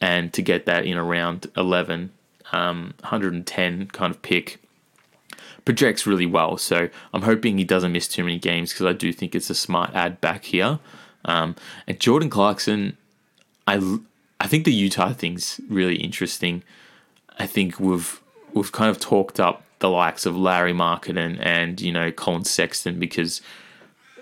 and 0.00 0.32
to 0.32 0.42
get 0.42 0.66
that 0.66 0.84
in 0.84 0.96
around 0.96 1.46
11, 1.56 2.10
um, 2.52 2.94
110 3.00 3.86
kind 3.88 4.14
of 4.14 4.22
pick 4.22 4.60
projects 5.64 6.06
really 6.06 6.26
well. 6.26 6.56
So 6.56 6.88
I'm 7.12 7.22
hoping 7.22 7.58
he 7.58 7.64
doesn't 7.64 7.92
miss 7.92 8.08
too 8.08 8.24
many 8.24 8.38
games 8.38 8.72
because 8.72 8.86
I 8.86 8.92
do 8.92 9.12
think 9.12 9.34
it's 9.34 9.50
a 9.50 9.54
smart 9.54 9.94
ad 9.94 10.20
back 10.20 10.44
here. 10.44 10.78
Um, 11.24 11.56
and 11.86 11.98
Jordan 11.98 12.30
Clarkson, 12.30 12.96
I 13.66 13.98
I 14.40 14.46
think 14.46 14.64
the 14.64 14.72
Utah 14.72 15.12
thing's 15.12 15.60
really 15.68 15.96
interesting. 15.96 16.62
I 17.38 17.46
think 17.46 17.80
we've 17.80 18.20
we've 18.52 18.72
kind 18.72 18.90
of 18.90 19.00
talked 19.00 19.40
up 19.40 19.62
the 19.78 19.88
likes 19.88 20.26
of 20.26 20.36
Lauri 20.36 20.72
Markkanen 20.72 21.18
and 21.18 21.40
and 21.40 21.80
you 21.80 21.92
know 21.92 22.12
Collin 22.12 22.44
Sexton 22.44 22.98
because 22.98 23.40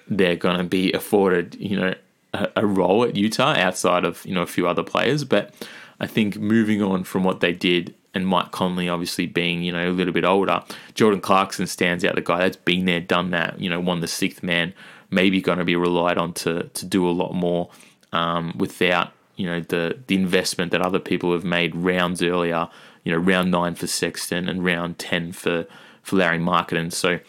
they're 0.09 0.37
going 0.37 0.59
to 0.59 0.65
be 0.65 0.93
afforded 0.93 1.57
you 1.57 1.79
know 1.79 1.95
a, 2.33 2.67
role 2.67 3.05
at 3.05 3.17
Utah 3.17 3.55
outside 3.55 4.05
of 4.05 4.25
you 4.25 4.35
know 4.35 4.43
a 4.43 4.47
few 4.47 4.67
other 4.67 4.83
players. 4.83 5.25
But 5.25 5.55
I 6.01 6.07
think 6.07 6.39
moving 6.39 6.83
on 6.83 7.05
from 7.05 7.25
what 7.25 7.41
they 7.41 7.53
did 7.53 7.95
and 8.15 8.27
Mike 8.27 8.51
Conley 8.51 8.89
obviously 8.89 9.27
being, 9.27 9.63
you 9.63 9.73
know, 9.73 9.89
a 9.89 9.93
little 9.93 10.13
bit 10.13 10.25
older, 10.25 10.63
Jordan 10.95 11.21
Clarkson 11.21 11.67
stands 11.67 12.05
out, 12.05 12.15
the 12.15 12.21
guy 12.21 12.39
that's 12.41 12.57
been 12.57 12.85
there, 12.85 13.01
done 13.01 13.31
that, 13.31 13.59
you 13.59 13.71
know, 13.71 13.81
won 13.81 14.01
the 14.01 14.09
sixth 14.09 14.43
man, 14.43 14.75
maybe 15.11 15.41
going 15.41 15.59
to 15.59 15.65
be 15.65 15.77
relied 15.77 16.19
on 16.19 16.33
to 16.35 16.65
to 16.75 16.87
do 16.87 17.09
a 17.09 17.13
lot 17.13 17.33
more 17.33 17.71
um, 18.13 18.55
without, 18.57 19.13
you 19.37 19.47
know, 19.47 19.61
the 19.61 19.99
the 20.07 20.15
investment 20.15 20.73
that 20.73 20.83
other 20.83 20.99
people 20.99 21.33
have 21.33 21.45
made 21.45 21.75
rounds 21.75 22.23
earlier, 22.23 22.69
you 23.05 23.13
know, 23.13 23.19
round 23.19 23.51
nine 23.51 23.75
for 23.75 23.87
Sexton 23.87 24.49
and 24.49 24.65
round 24.65 24.99
ten 24.99 25.33
for 25.33 25.67
for 26.03 26.17
Lauri 26.17 26.39
Markkanen. 26.39 26.93
So 26.93 27.21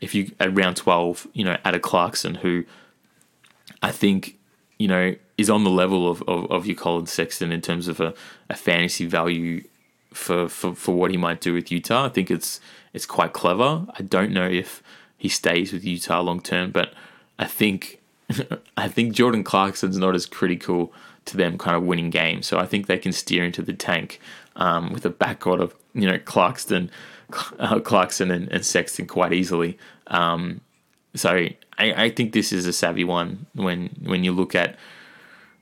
if 0.00 0.14
you 0.14 0.32
at 0.40 0.54
round 0.54 0.76
twelve, 0.76 1.26
you 1.32 1.44
know, 1.44 1.56
add 1.64 1.74
a 1.74 1.80
Clarkson 1.80 2.36
who 2.36 2.64
I 3.82 3.90
think, 3.90 4.38
you 4.78 4.88
know, 4.88 5.14
is 5.38 5.50
on 5.50 5.64
the 5.64 5.70
level 5.70 6.10
of, 6.10 6.22
of, 6.22 6.50
of 6.50 6.66
your 6.66 6.76
Collin 6.76 7.06
Sexton 7.06 7.52
in 7.52 7.60
terms 7.60 7.88
of 7.88 8.00
a, 8.00 8.14
a 8.50 8.54
fantasy 8.54 9.06
value 9.06 9.62
for, 10.12 10.48
for, 10.48 10.74
for 10.74 10.94
what 10.94 11.10
he 11.10 11.16
might 11.16 11.40
do 11.40 11.52
with 11.52 11.70
Utah. 11.70 12.06
I 12.06 12.08
think 12.08 12.30
it's 12.30 12.60
it's 12.92 13.06
quite 13.06 13.34
clever. 13.34 13.86
I 13.90 14.02
don't 14.02 14.32
know 14.32 14.48
if 14.48 14.82
he 15.18 15.28
stays 15.28 15.72
with 15.72 15.84
Utah 15.84 16.20
long 16.22 16.40
term, 16.40 16.70
but 16.70 16.94
I 17.38 17.44
think 17.44 18.00
I 18.76 18.88
think 18.88 19.14
Jordan 19.14 19.44
Clarkson's 19.44 19.98
not 19.98 20.14
as 20.14 20.26
critical 20.26 20.92
to 21.26 21.36
them 21.36 21.58
kind 21.58 21.76
of 21.76 21.82
winning 21.82 22.10
games. 22.10 22.46
So 22.46 22.58
I 22.58 22.66
think 22.66 22.86
they 22.86 22.98
can 22.98 23.12
steer 23.12 23.44
into 23.44 23.60
the 23.60 23.72
tank 23.72 24.20
um, 24.56 24.92
with 24.92 25.04
a 25.04 25.10
backcourt 25.10 25.60
of 25.60 25.74
you 25.94 26.06
know 26.06 26.18
Clarkson, 26.18 26.90
uh, 27.58 27.80
Clarkson 27.80 28.30
and, 28.30 28.48
and, 28.48 28.64
Sexton 28.64 29.06
quite 29.06 29.32
easily. 29.32 29.78
Um, 30.06 30.60
so 31.14 31.48
I, 31.78 32.04
I 32.04 32.10
think 32.10 32.32
this 32.32 32.52
is 32.52 32.66
a 32.66 32.72
savvy 32.72 33.04
one 33.04 33.46
when 33.54 33.90
when 34.02 34.24
you 34.24 34.32
look 34.32 34.54
at 34.54 34.76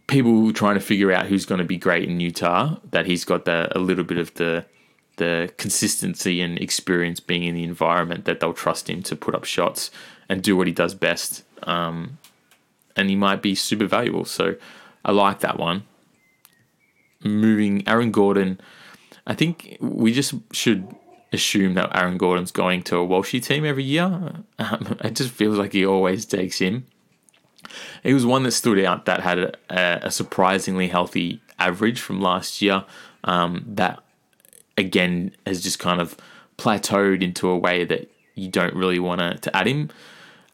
people 0.06 0.52
trying 0.52 0.74
to 0.74 0.80
figure 0.80 1.12
out 1.12 1.26
who's 1.26 1.46
going 1.46 1.58
to 1.58 1.64
be 1.64 1.76
great 1.76 2.08
in 2.08 2.20
Utah, 2.20 2.76
that 2.90 3.06
he's 3.06 3.24
got 3.24 3.44
the, 3.44 3.68
a 3.76 3.80
little 3.80 4.04
bit 4.04 4.18
of 4.18 4.34
the 4.34 4.64
the 5.16 5.52
consistency 5.58 6.40
and 6.40 6.58
experience 6.58 7.20
being 7.20 7.44
in 7.44 7.54
the 7.54 7.62
environment 7.62 8.24
that 8.24 8.40
they'll 8.40 8.52
trust 8.52 8.90
him 8.90 9.00
to 9.00 9.14
put 9.14 9.34
up 9.34 9.44
shots 9.44 9.90
and 10.28 10.42
do 10.42 10.56
what 10.56 10.66
he 10.66 10.72
does 10.72 10.92
best. 10.94 11.44
Um, 11.62 12.18
and 12.96 13.08
he 13.08 13.16
might 13.16 13.40
be 13.40 13.54
super 13.54 13.86
valuable. 13.86 14.24
So 14.24 14.56
I 15.04 15.12
like 15.12 15.38
that 15.40 15.58
one. 15.58 15.84
Moving 17.22 17.86
Aaron 17.86 18.10
Gordon, 18.10 18.60
I 19.26 19.34
think 19.34 19.78
we 19.80 20.12
just 20.12 20.34
should 20.52 20.94
assume 21.34 21.74
that 21.74 21.94
Aaron 21.94 22.16
Gordon's 22.16 22.52
going 22.52 22.82
to 22.84 22.96
a 22.98 23.06
Walshy 23.06 23.42
team 23.42 23.64
every 23.64 23.84
year. 23.84 24.04
Um, 24.58 24.98
it 25.04 25.14
just 25.14 25.30
feels 25.30 25.58
like 25.58 25.72
he 25.72 25.84
always 25.84 26.24
takes 26.24 26.58
him. 26.58 26.86
He 28.02 28.12
was 28.12 28.26
one 28.26 28.42
that 28.44 28.52
stood 28.52 28.82
out 28.84 29.06
that 29.06 29.20
had 29.20 29.38
a, 29.38 30.06
a 30.06 30.10
surprisingly 30.10 30.88
healthy 30.88 31.40
average 31.58 32.00
from 32.00 32.20
last 32.20 32.60
year. 32.62 32.84
Um, 33.24 33.64
that 33.66 34.02
again 34.76 35.34
has 35.46 35.62
just 35.62 35.78
kind 35.78 36.00
of 36.00 36.16
plateaued 36.58 37.22
into 37.22 37.48
a 37.48 37.56
way 37.56 37.84
that 37.84 38.10
you 38.34 38.48
don't 38.48 38.74
really 38.74 38.98
want 38.98 39.42
to, 39.42 39.56
add 39.56 39.66
him. 39.66 39.90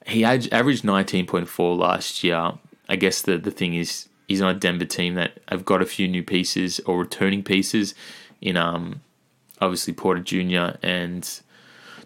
He 0.07 0.25
averaged 0.25 0.85
19.4 0.85 1.79
last 1.79 2.23
year. 2.23 2.53
I 2.89 2.97
guess 2.97 3.23
the, 3.23 3.39
the 3.39 3.51
thing 3.51 3.75
is, 3.75 4.09
he's 4.29 4.43
on 4.43 4.55
a 4.55 4.59
Denver 4.59 4.85
team 4.85 5.15
that 5.15 5.41
have 5.49 5.65
got 5.65 5.83
a 5.83 5.87
few 5.87 6.07
new 6.09 6.23
pieces 6.23 6.81
or 6.81 6.99
returning 6.99 7.43
pieces 7.43 7.95
in 8.41 8.57
um, 8.57 9.01
obviously 9.61 9.93
Porter 9.93 10.21
Jr. 10.21 10.77
and 10.83 11.41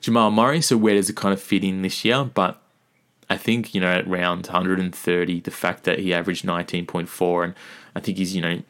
Jamal 0.01 0.31
Murray. 0.31 0.61
So 0.61 0.77
where 0.77 0.95
does 0.95 1.09
it 1.09 1.17
kind 1.17 1.33
of 1.33 1.41
fit 1.41 1.65
in 1.65 1.83
this 1.83 2.05
year? 2.05 2.25
But 2.25 2.61
I 3.31 3.37
think, 3.37 3.75
you 3.75 3.81
know, 3.81 3.89
at 3.89 4.07
round 4.07 4.47
130, 4.47 5.41
the 5.41 5.51
fact 5.51 5.85
that 5.85 5.99
he 5.99 6.13
averaged 6.13 6.45
19.4 6.45 7.45
and 7.45 7.55
I 7.95 8.01
think 8.01 8.19
he's, 8.19 8.35
you 8.35 8.43
know, 8.43 8.63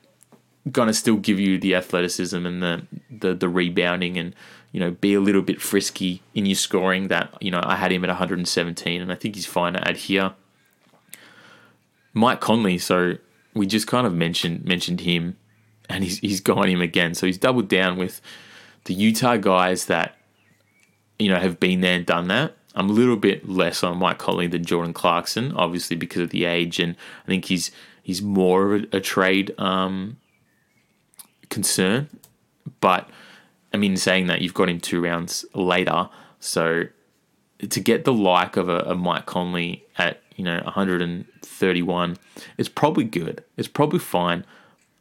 going 0.70 0.88
to 0.88 0.94
still 0.94 1.16
give 1.16 1.38
you 1.38 1.58
the 1.58 1.74
athleticism 1.74 2.46
and 2.46 2.62
the, 2.62 2.86
the, 3.10 3.34
the 3.34 3.48
rebounding 3.48 4.16
and, 4.16 4.34
you 4.72 4.80
know, 4.80 4.92
be 4.92 5.14
a 5.14 5.20
little 5.20 5.42
bit 5.42 5.60
frisky 5.60 6.22
in 6.34 6.46
your 6.46 6.54
scoring 6.54 7.08
that, 7.08 7.34
you 7.40 7.50
know, 7.50 7.60
I 7.62 7.76
had 7.76 7.92
him 7.92 8.04
at 8.04 8.08
117 8.08 9.02
and 9.02 9.12
I 9.12 9.14
think 9.14 9.34
he's 9.34 9.46
fine 9.46 9.74
to 9.74 9.88
add 9.88 9.96
here. 9.96 10.34
Mike 12.12 12.40
Conley, 12.40 12.78
so 12.78 13.14
we 13.54 13.66
just 13.66 13.86
kind 13.86 14.06
of 14.06 14.14
mentioned 14.14 14.64
mentioned 14.64 15.00
him 15.00 15.36
and 15.88 16.04
he's 16.04 16.18
he's 16.18 16.40
gone 16.40 16.68
him 16.68 16.80
again. 16.80 17.14
So 17.14 17.26
he's 17.26 17.38
doubled 17.38 17.68
down 17.68 17.96
with 17.96 18.20
the 18.84 18.94
Utah 18.94 19.36
guys 19.36 19.86
that, 19.86 20.16
you 21.18 21.28
know, 21.28 21.38
have 21.38 21.58
been 21.58 21.80
there 21.80 21.96
and 21.96 22.06
done 22.06 22.28
that. 22.28 22.56
I'm 22.74 22.90
a 22.90 22.92
little 22.92 23.16
bit 23.16 23.48
less 23.48 23.82
on 23.84 23.98
Mike 23.98 24.18
Conley 24.18 24.46
than 24.46 24.64
Jordan 24.64 24.92
Clarkson, 24.92 25.52
obviously 25.52 25.96
because 25.96 26.22
of 26.22 26.30
the 26.30 26.44
age, 26.44 26.80
and 26.80 26.96
I 27.24 27.28
think 27.28 27.44
he's 27.44 27.70
he's 28.02 28.20
more 28.20 28.74
of 28.74 28.84
a, 28.92 28.96
a 28.96 29.00
trade 29.00 29.54
um, 29.58 30.16
concern. 31.50 32.08
But 32.80 33.08
I 33.72 33.76
mean, 33.76 33.96
saying 33.96 34.26
that 34.26 34.40
you've 34.40 34.54
got 34.54 34.68
him 34.68 34.80
two 34.80 35.00
rounds 35.00 35.44
later, 35.54 36.08
so 36.40 36.84
to 37.58 37.80
get 37.80 38.04
the 38.04 38.12
like 38.12 38.56
of 38.56 38.68
a, 38.68 38.80
a 38.80 38.94
Mike 38.94 39.26
Conley 39.26 39.84
at 39.96 40.20
you 40.34 40.44
know 40.44 40.60
131, 40.64 42.16
it's 42.58 42.68
probably 42.68 43.04
good. 43.04 43.44
It's 43.56 43.68
probably 43.68 44.00
fine. 44.00 44.44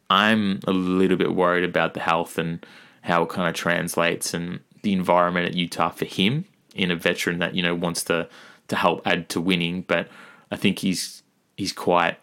I'm 0.09 0.59
a 0.67 0.71
little 0.71 1.17
bit 1.17 1.33
worried 1.33 1.63
about 1.63 1.95
the 1.95 2.01
health 2.01 2.37
and 2.37 2.63
how 3.03 3.23
it 3.23 3.29
kind 3.29 3.47
of 3.47 3.53
translates 3.53 4.33
and 4.33 4.59
the 4.81 4.93
environment 4.93 5.47
at 5.47 5.53
Utah 5.53 5.89
for 5.89 6.05
him 6.05 6.45
in 6.75 6.91
a 6.91 6.95
veteran 6.95 7.39
that 7.39 7.55
you 7.55 7.63
know 7.63 7.75
wants 7.75 8.03
to 8.05 8.27
to 8.67 8.75
help 8.75 9.05
add 9.05 9.29
to 9.29 9.39
winning. 9.39 9.83
But 9.83 10.09
I 10.51 10.55
think 10.55 10.79
he's 10.79 11.23
he's 11.55 11.73
quite 11.73 12.17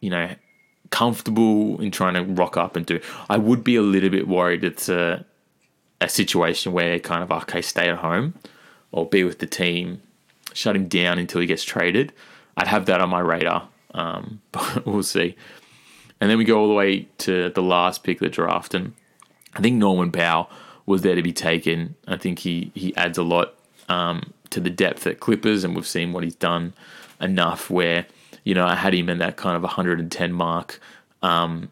you 0.00 0.10
know 0.10 0.34
comfortable 0.94 1.80
in 1.80 1.90
trying 1.90 2.14
to 2.14 2.22
rock 2.22 2.56
up 2.56 2.76
and 2.76 2.86
do. 2.86 3.00
I 3.28 3.36
would 3.36 3.64
be 3.64 3.74
a 3.74 3.82
little 3.82 4.10
bit 4.10 4.28
worried 4.28 4.62
it's 4.62 4.88
a, 4.88 5.24
a 6.00 6.08
situation 6.08 6.72
where 6.72 7.00
kind 7.00 7.24
of, 7.24 7.32
okay, 7.32 7.62
stay 7.62 7.88
at 7.88 7.96
home 7.96 8.34
or 8.92 9.04
be 9.04 9.24
with 9.24 9.40
the 9.40 9.46
team, 9.46 10.02
shut 10.52 10.76
him 10.76 10.86
down 10.86 11.18
until 11.18 11.40
he 11.40 11.48
gets 11.48 11.64
traded. 11.64 12.12
I'd 12.56 12.68
have 12.68 12.86
that 12.86 13.00
on 13.00 13.08
my 13.08 13.18
radar, 13.18 13.68
um, 13.92 14.40
but 14.52 14.86
we'll 14.86 15.02
see. 15.02 15.34
And 16.20 16.30
then 16.30 16.38
we 16.38 16.44
go 16.44 16.60
all 16.60 16.68
the 16.68 16.74
way 16.74 17.08
to 17.18 17.50
the 17.50 17.62
last 17.62 18.04
pick 18.04 18.18
of 18.18 18.26
the 18.26 18.28
draft, 18.28 18.72
and 18.72 18.94
I 19.54 19.60
think 19.60 19.76
Norman 19.76 20.12
Powell 20.12 20.50
was 20.86 21.02
there 21.02 21.14
to 21.14 21.22
be 21.22 21.32
taken. 21.32 21.94
I 22.06 22.16
think 22.16 22.40
he 22.40 22.70
he 22.74 22.94
adds 22.96 23.18
a 23.18 23.22
lot 23.22 23.54
um, 23.88 24.32
to 24.50 24.60
the 24.60 24.70
depth 24.70 25.06
at 25.06 25.20
Clippers, 25.20 25.64
and 25.64 25.74
we've 25.74 25.86
seen 25.86 26.12
what 26.12 26.24
he's 26.24 26.34
done 26.34 26.74
enough 27.20 27.70
where 27.70 28.06
you 28.44 28.54
know, 28.54 28.66
I 28.66 28.74
had 28.74 28.94
him 28.94 29.08
in 29.08 29.18
that 29.18 29.36
kind 29.36 29.56
of 29.56 29.62
110 29.62 30.32
mark. 30.32 30.78
Um, 31.22 31.70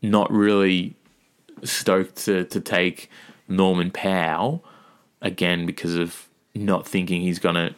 not 0.00 0.30
really 0.30 0.94
stoked 1.64 2.24
to, 2.24 2.44
to 2.44 2.60
take 2.60 3.10
Norman 3.48 3.90
Powell 3.90 4.64
again 5.20 5.66
because 5.66 5.96
of 5.96 6.28
not 6.54 6.86
thinking 6.86 7.20
he's 7.20 7.40
to 7.40 7.74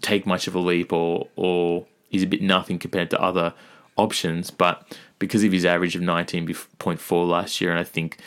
take 0.00 0.26
much 0.26 0.46
of 0.46 0.54
a 0.54 0.58
leap 0.58 0.92
or 0.92 1.28
or 1.36 1.86
he's 2.08 2.22
a 2.22 2.26
bit 2.26 2.42
nothing 2.42 2.78
compared 2.78 3.10
to 3.10 3.20
other 3.20 3.54
options. 3.96 4.50
But 4.50 4.96
because 5.18 5.42
of 5.42 5.52
his 5.52 5.64
average 5.64 5.96
of 5.96 6.02
19.4 6.02 7.28
last 7.28 7.60
year, 7.60 7.70
and 7.70 7.80
I 7.80 7.84
think 7.84 8.18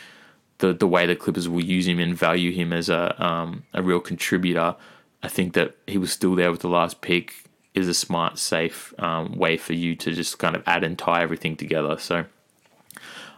the 0.60 0.74
the 0.74 0.88
way 0.88 1.06
the 1.06 1.16
Clippers 1.16 1.50
will 1.50 1.64
use 1.64 1.88
him 1.88 2.00
and 2.00 2.16
value 2.16 2.52
him 2.52 2.72
as 2.74 2.90
a 2.90 3.22
um, 3.24 3.64
a 3.74 3.82
real 3.82 4.00
contributor, 4.00 4.76
I 5.24 5.28
think 5.28 5.54
that 5.54 5.76
he 5.88 5.98
was 5.98 6.12
still 6.12 6.36
there 6.36 6.52
with 6.52 6.62
the 6.62 6.70
last 6.70 7.02
pick 7.02 7.34
is 7.74 7.88
a 7.90 7.94
smart, 7.94 8.40
safe 8.40 8.94
um, 9.00 9.34
way 9.34 9.58
for 9.58 9.74
you 9.74 9.96
to 9.98 10.14
just 10.14 10.40
kind 10.40 10.56
of 10.56 10.64
add 10.66 10.84
and 10.84 10.98
tie 10.98 11.22
everything 11.22 11.58
together. 11.58 11.98
So 11.98 12.26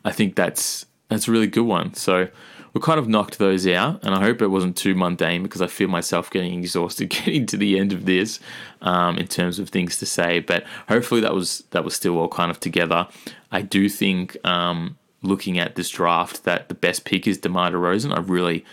I 0.06 0.12
think 0.12 0.36
that's 0.36 0.86
that's 1.10 1.28
a 1.28 1.32
really 1.32 1.48
good 1.48 1.66
one. 1.66 1.96
So 1.96 2.28
we 2.74 2.82
kind 2.82 3.00
of 3.00 3.08
knocked 3.08 3.40
those 3.40 3.66
out, 3.66 4.04
and 4.04 4.14
I 4.14 4.22
hope 4.22 4.42
it 4.42 4.48
wasn't 4.48 4.78
too 4.78 4.94
mundane 4.94 5.42
because 5.42 5.62
I 5.62 5.68
feel 5.68 5.88
myself 5.88 6.30
getting 6.30 6.60
exhausted 6.60 7.10
getting 7.10 7.48
to 7.48 7.58
the 7.58 7.80
end 7.80 7.92
of 7.94 8.06
this 8.06 8.40
um, 8.82 9.18
in 9.18 9.28
terms 9.28 9.58
of 9.58 9.70
things 9.70 9.98
to 9.98 10.06
say. 10.06 10.40
But 10.40 10.66
hopefully 10.88 11.22
that 11.22 11.34
was 11.34 11.64
that 11.72 11.84
was 11.84 11.96
still 11.96 12.18
all 12.20 12.30
kind 12.30 12.52
of 12.52 12.60
together. 12.60 13.08
I 13.52 13.64
do 13.64 13.90
think 13.90 14.38
um, 14.46 14.98
looking 15.22 15.58
at 15.58 15.76
this 15.76 15.90
draft 15.90 16.44
that 16.44 16.70
the 16.70 16.76
best 16.76 17.06
pick 17.06 17.28
is 17.28 17.38
DeMar 17.38 17.72
DeRozan. 17.72 18.16
I 18.16 18.20
really 18.20 18.64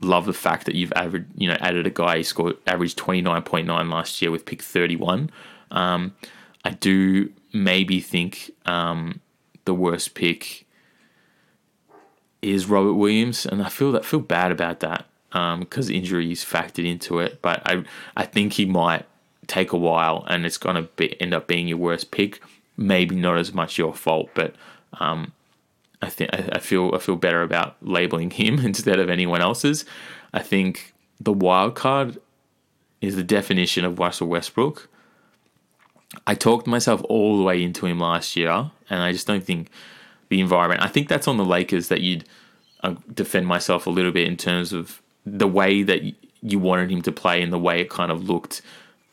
love 0.00 0.26
the 0.26 0.32
fact 0.32 0.66
that 0.66 0.74
you've 0.74 0.92
averaged, 0.94 1.26
you 1.36 1.48
know, 1.48 1.56
added 1.60 1.86
a 1.86 1.90
guy 1.90 2.18
who 2.18 2.22
scored 2.24 2.56
averaged 2.66 2.98
twenty 2.98 3.22
nine 3.22 3.42
point 3.42 3.66
nine 3.66 3.90
last 3.90 4.20
year 4.20 4.30
with 4.30 4.44
pick 4.44 4.62
thirty 4.62 4.96
one. 4.96 5.30
Um, 5.70 6.14
I 6.64 6.70
do 6.70 7.30
maybe 7.52 8.00
think 8.00 8.50
um, 8.66 9.20
the 9.64 9.74
worst 9.74 10.14
pick 10.14 10.66
is 12.42 12.66
Robert 12.66 12.94
Williams, 12.94 13.46
and 13.46 13.62
I 13.62 13.68
feel 13.68 13.92
that 13.92 14.04
feel 14.04 14.20
bad 14.20 14.52
about 14.52 14.80
that 14.80 15.06
because 15.30 15.88
um, 15.88 15.94
injuries 15.94 16.44
factored 16.44 16.88
into 16.88 17.18
it. 17.18 17.40
But 17.40 17.62
I 17.64 17.84
I 18.16 18.24
think 18.24 18.54
he 18.54 18.66
might 18.66 19.06
take 19.46 19.72
a 19.72 19.78
while, 19.78 20.24
and 20.28 20.44
it's 20.44 20.58
going 20.58 20.88
to 20.96 21.22
end 21.22 21.34
up 21.34 21.46
being 21.46 21.68
your 21.68 21.78
worst 21.78 22.10
pick. 22.10 22.40
Maybe 22.76 23.14
not 23.14 23.38
as 23.38 23.54
much 23.54 23.78
your 23.78 23.94
fault, 23.94 24.30
but 24.34 24.54
um, 24.94 25.32
I 26.04 26.10
think 26.10 26.30
I 26.32 26.58
feel 26.58 26.92
I 26.94 26.98
feel 26.98 27.16
better 27.16 27.42
about 27.42 27.76
labeling 27.80 28.30
him 28.30 28.58
instead 28.64 28.98
of 28.98 29.08
anyone 29.08 29.40
else's. 29.40 29.84
I 30.32 30.40
think 30.40 30.92
the 31.20 31.32
wild 31.32 31.74
card 31.74 32.18
is 33.00 33.16
the 33.16 33.22
definition 33.22 33.84
of 33.84 33.98
Russell 33.98 34.28
Westbrook. 34.28 34.88
I 36.26 36.34
talked 36.34 36.66
myself 36.66 37.02
all 37.08 37.38
the 37.38 37.42
way 37.42 37.62
into 37.62 37.86
him 37.86 37.98
last 37.98 38.36
year, 38.36 38.70
and 38.90 39.02
I 39.02 39.12
just 39.12 39.26
don't 39.26 39.44
think 39.44 39.70
the 40.28 40.40
environment. 40.40 40.82
I 40.82 40.88
think 40.88 41.08
that's 41.08 41.26
on 41.26 41.36
the 41.36 41.44
Lakers 41.44 41.88
that 41.88 42.00
you'd 42.00 42.24
uh, 42.82 42.94
defend 43.12 43.46
myself 43.46 43.86
a 43.86 43.90
little 43.90 44.12
bit 44.12 44.28
in 44.28 44.36
terms 44.36 44.72
of 44.72 45.02
the 45.26 45.48
way 45.48 45.82
that 45.82 46.02
you 46.42 46.58
wanted 46.58 46.90
him 46.90 47.02
to 47.02 47.12
play 47.12 47.42
and 47.42 47.52
the 47.52 47.58
way 47.58 47.80
it 47.80 47.90
kind 47.90 48.12
of 48.12 48.28
looked. 48.28 48.62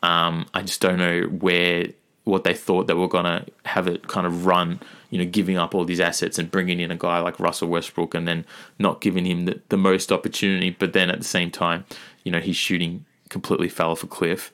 Um, 0.02 0.46
I 0.52 0.62
just 0.62 0.80
don't 0.80 0.98
know 0.98 1.22
where 1.22 1.86
what 2.24 2.44
they 2.44 2.54
thought 2.54 2.86
they 2.86 2.94
were 2.94 3.08
to 3.08 3.44
have 3.64 3.88
it 3.88 4.06
kind 4.06 4.26
of 4.26 4.46
run, 4.46 4.80
you 5.12 5.18
know, 5.18 5.26
giving 5.26 5.58
up 5.58 5.74
all 5.74 5.84
these 5.84 6.00
assets 6.00 6.38
and 6.38 6.50
bringing 6.50 6.80
in 6.80 6.90
a 6.90 6.96
guy 6.96 7.18
like 7.18 7.38
Russell 7.38 7.68
Westbrook 7.68 8.14
and 8.14 8.26
then 8.26 8.46
not 8.78 9.02
giving 9.02 9.26
him 9.26 9.44
the, 9.44 9.60
the 9.68 9.76
most 9.76 10.10
opportunity. 10.10 10.70
But 10.70 10.94
then 10.94 11.10
at 11.10 11.18
the 11.18 11.24
same 11.24 11.50
time, 11.50 11.84
you 12.24 12.32
know, 12.32 12.40
his 12.40 12.56
shooting 12.56 13.04
completely 13.28 13.68
fell 13.68 13.90
off 13.90 14.02
a 14.02 14.06
cliff. 14.06 14.50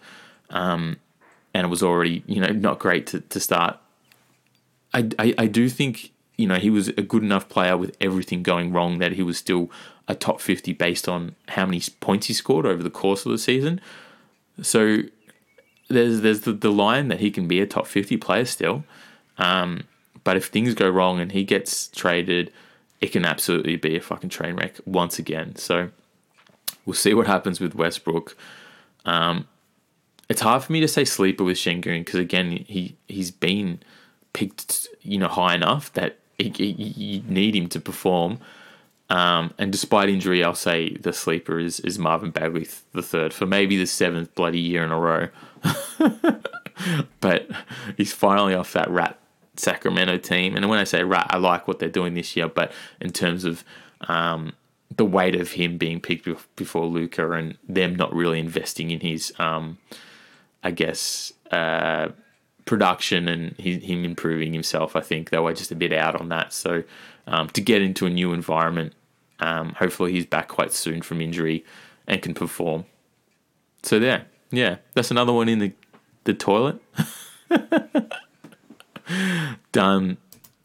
Um, 0.50 0.96
and 1.54 1.64
it 1.64 1.70
was 1.70 1.80
already, 1.80 2.24
you 2.26 2.40
know, 2.40 2.48
not 2.48 2.80
great 2.80 3.06
to, 3.06 3.20
to 3.20 3.38
start. 3.38 3.78
I, 4.92 5.08
I, 5.16 5.34
I 5.38 5.46
do 5.46 5.68
think, 5.68 6.10
you 6.36 6.48
know, 6.48 6.56
he 6.56 6.70
was 6.70 6.88
a 6.88 7.02
good 7.02 7.22
enough 7.22 7.48
player 7.48 7.76
with 7.76 7.96
everything 8.00 8.42
going 8.42 8.72
wrong 8.72 8.98
that 8.98 9.12
he 9.12 9.22
was 9.22 9.38
still 9.38 9.70
a 10.08 10.16
top 10.16 10.40
50 10.40 10.72
based 10.72 11.08
on 11.08 11.36
how 11.50 11.66
many 11.66 11.80
points 12.00 12.26
he 12.26 12.32
scored 12.32 12.66
over 12.66 12.82
the 12.82 12.90
course 12.90 13.24
of 13.24 13.30
the 13.30 13.38
season. 13.38 13.80
So 14.60 15.02
there's 15.86 16.22
there's 16.22 16.40
the, 16.40 16.52
the 16.52 16.72
line 16.72 17.06
that 17.08 17.20
he 17.20 17.30
can 17.30 17.46
be 17.46 17.60
a 17.60 17.66
top 17.66 17.86
50 17.86 18.16
player 18.16 18.44
still. 18.44 18.82
Um, 19.36 19.84
but 20.28 20.36
if 20.36 20.48
things 20.48 20.74
go 20.74 20.90
wrong 20.90 21.20
and 21.20 21.32
he 21.32 21.42
gets 21.42 21.88
traded, 21.88 22.52
it 23.00 23.12
can 23.12 23.24
absolutely 23.24 23.76
be 23.76 23.96
a 23.96 24.00
fucking 24.02 24.28
train 24.28 24.56
wreck 24.56 24.74
once 24.84 25.18
again. 25.18 25.56
So 25.56 25.88
we'll 26.84 26.92
see 26.92 27.14
what 27.14 27.26
happens 27.26 27.60
with 27.60 27.74
Westbrook. 27.74 28.36
Um, 29.06 29.48
it's 30.28 30.42
hard 30.42 30.62
for 30.62 30.70
me 30.70 30.80
to 30.80 30.86
say 30.86 31.06
sleeper 31.06 31.44
with 31.44 31.56
Sengun 31.56 32.00
because 32.00 32.20
again 32.20 32.50
he 32.68 32.94
he's 33.06 33.30
been 33.30 33.80
picked 34.34 34.88
you 35.00 35.16
know 35.16 35.28
high 35.28 35.54
enough 35.54 35.90
that 35.94 36.18
you 36.36 37.22
need 37.26 37.56
him 37.56 37.70
to 37.70 37.80
perform. 37.80 38.38
Um, 39.08 39.54
and 39.56 39.72
despite 39.72 40.10
injury, 40.10 40.44
I'll 40.44 40.54
say 40.54 40.90
the 40.90 41.14
sleeper 41.14 41.58
is, 41.58 41.80
is 41.80 41.98
Marvin 41.98 42.32
Bagley 42.32 42.68
the 42.92 43.00
third 43.02 43.32
for 43.32 43.46
maybe 43.46 43.78
the 43.78 43.86
seventh 43.86 44.34
bloody 44.34 44.60
year 44.60 44.84
in 44.84 44.90
a 44.90 44.98
row. 44.98 45.28
but 47.20 47.48
he's 47.96 48.12
finally 48.12 48.52
off 48.52 48.74
that 48.74 48.90
rat 48.90 49.18
Sacramento 49.58 50.18
team. 50.18 50.56
And 50.56 50.68
when 50.68 50.78
I 50.78 50.84
say 50.84 51.02
rat, 51.04 51.26
I 51.30 51.38
like 51.38 51.68
what 51.68 51.78
they're 51.78 51.88
doing 51.88 52.14
this 52.14 52.36
year. 52.36 52.48
But 52.48 52.72
in 53.00 53.10
terms 53.10 53.44
of 53.44 53.64
um, 54.02 54.52
the 54.96 55.04
weight 55.04 55.34
of 55.34 55.52
him 55.52 55.78
being 55.78 56.00
picked 56.00 56.28
before 56.56 56.86
Luka 56.86 57.30
and 57.32 57.56
them 57.68 57.94
not 57.94 58.14
really 58.14 58.38
investing 58.38 58.90
in 58.90 59.00
his, 59.00 59.32
um, 59.38 59.78
I 60.62 60.70
guess, 60.70 61.32
uh, 61.50 62.08
production 62.64 63.28
and 63.28 63.56
him 63.58 64.04
improving 64.04 64.52
himself, 64.52 64.94
I 64.96 65.00
think 65.00 65.30
they 65.30 65.38
were 65.38 65.54
just 65.54 65.72
a 65.72 65.76
bit 65.76 65.92
out 65.92 66.20
on 66.20 66.28
that. 66.28 66.52
So 66.52 66.84
um, 67.26 67.48
to 67.50 67.60
get 67.60 67.82
into 67.82 68.06
a 68.06 68.10
new 68.10 68.32
environment 68.32 68.92
um, 69.40 69.74
hopefully, 69.78 70.12
he's 70.12 70.26
back 70.26 70.48
quite 70.48 70.72
soon 70.72 71.02
from 71.02 71.20
injury 71.20 71.64
and 72.06 72.20
can 72.20 72.34
perform. 72.34 72.86
So 73.82 73.98
there, 73.98 74.26
yeah, 74.50 74.76
that's 74.94 75.10
another 75.10 75.32
one 75.32 75.48
in 75.48 75.58
the 75.58 75.72
the 76.24 76.34
toilet. 76.34 76.80
Done. 79.72 80.18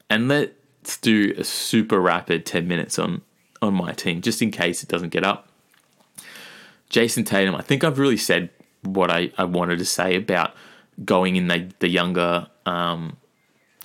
And 0.10 0.28
let's 0.28 0.98
do 0.98 1.34
a 1.38 1.44
super 1.44 2.00
rapid 2.00 2.46
ten 2.46 2.68
minutes 2.68 3.00
on 3.00 3.22
on 3.62 3.74
my 3.74 3.94
team, 3.94 4.22
just 4.22 4.42
in 4.42 4.52
case 4.52 4.84
it 4.84 4.90
doesn't 4.90 5.10
get 5.10 5.24
up. 5.24 5.48
Jayson 6.90 7.26
Tatum. 7.26 7.56
I 7.56 7.62
think 7.62 7.84
I've 7.84 7.98
really 7.98 8.18
said 8.18 8.50
what 8.84 9.10
I, 9.10 9.32
I 9.38 9.46
wanted 9.46 9.80
to 9.80 9.86
say 9.86 10.16
about 10.16 10.54
going 11.04 11.36
in 11.36 11.48
the 11.48 11.72
the 11.80 11.88
younger 11.88 12.48
um, 12.66 13.18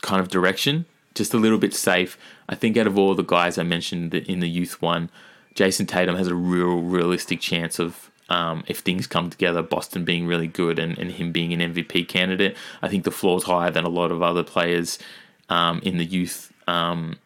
kind 0.03 0.21
of 0.21 0.29
direction 0.29 0.85
just 1.19 1.35
a 1.35 1.37
little 1.37 1.59
bit 1.59 1.75
safe. 1.75 2.17
I 2.49 2.55
think 2.55 2.77
out 2.79 2.87
of 2.87 2.97
all 2.97 3.15
the 3.15 3.23
guys 3.25 3.59
I 3.59 3.65
mentioned 3.65 4.15
in 4.15 4.39
the 4.41 4.49
youth 4.49 4.81
one, 4.81 5.11
Jayson 5.55 5.87
Tatum 5.87 6.17
has 6.17 6.29
a 6.29 6.35
real 6.35 6.81
realistic 6.81 7.41
chance 7.41 7.79
of 7.79 8.08
um, 8.29 8.65
if 8.67 8.81
things 8.81 9.07
come 9.07 9.31
together, 9.31 9.63
Boston 9.63 10.05
being 10.05 10.27
really 10.27 10.47
good 10.47 10.79
and, 10.79 10.99
and 10.99 11.13
him 11.13 11.33
being 11.33 11.53
an 11.53 11.75
MVP 11.75 12.09
candidate. 12.09 12.57
I 12.83 12.89
think 12.89 13.05
the 13.05 13.11
floor's 13.11 13.45
higher 13.45 13.71
than 13.71 13.85
a 13.85 13.89
lot 13.89 14.13
of 14.13 14.23
other 14.23 14.43
players 14.43 14.99
um, 15.49 15.81
in 15.83 15.97
the 15.97 16.05
youth 16.05 16.53
um, 16.67 17.17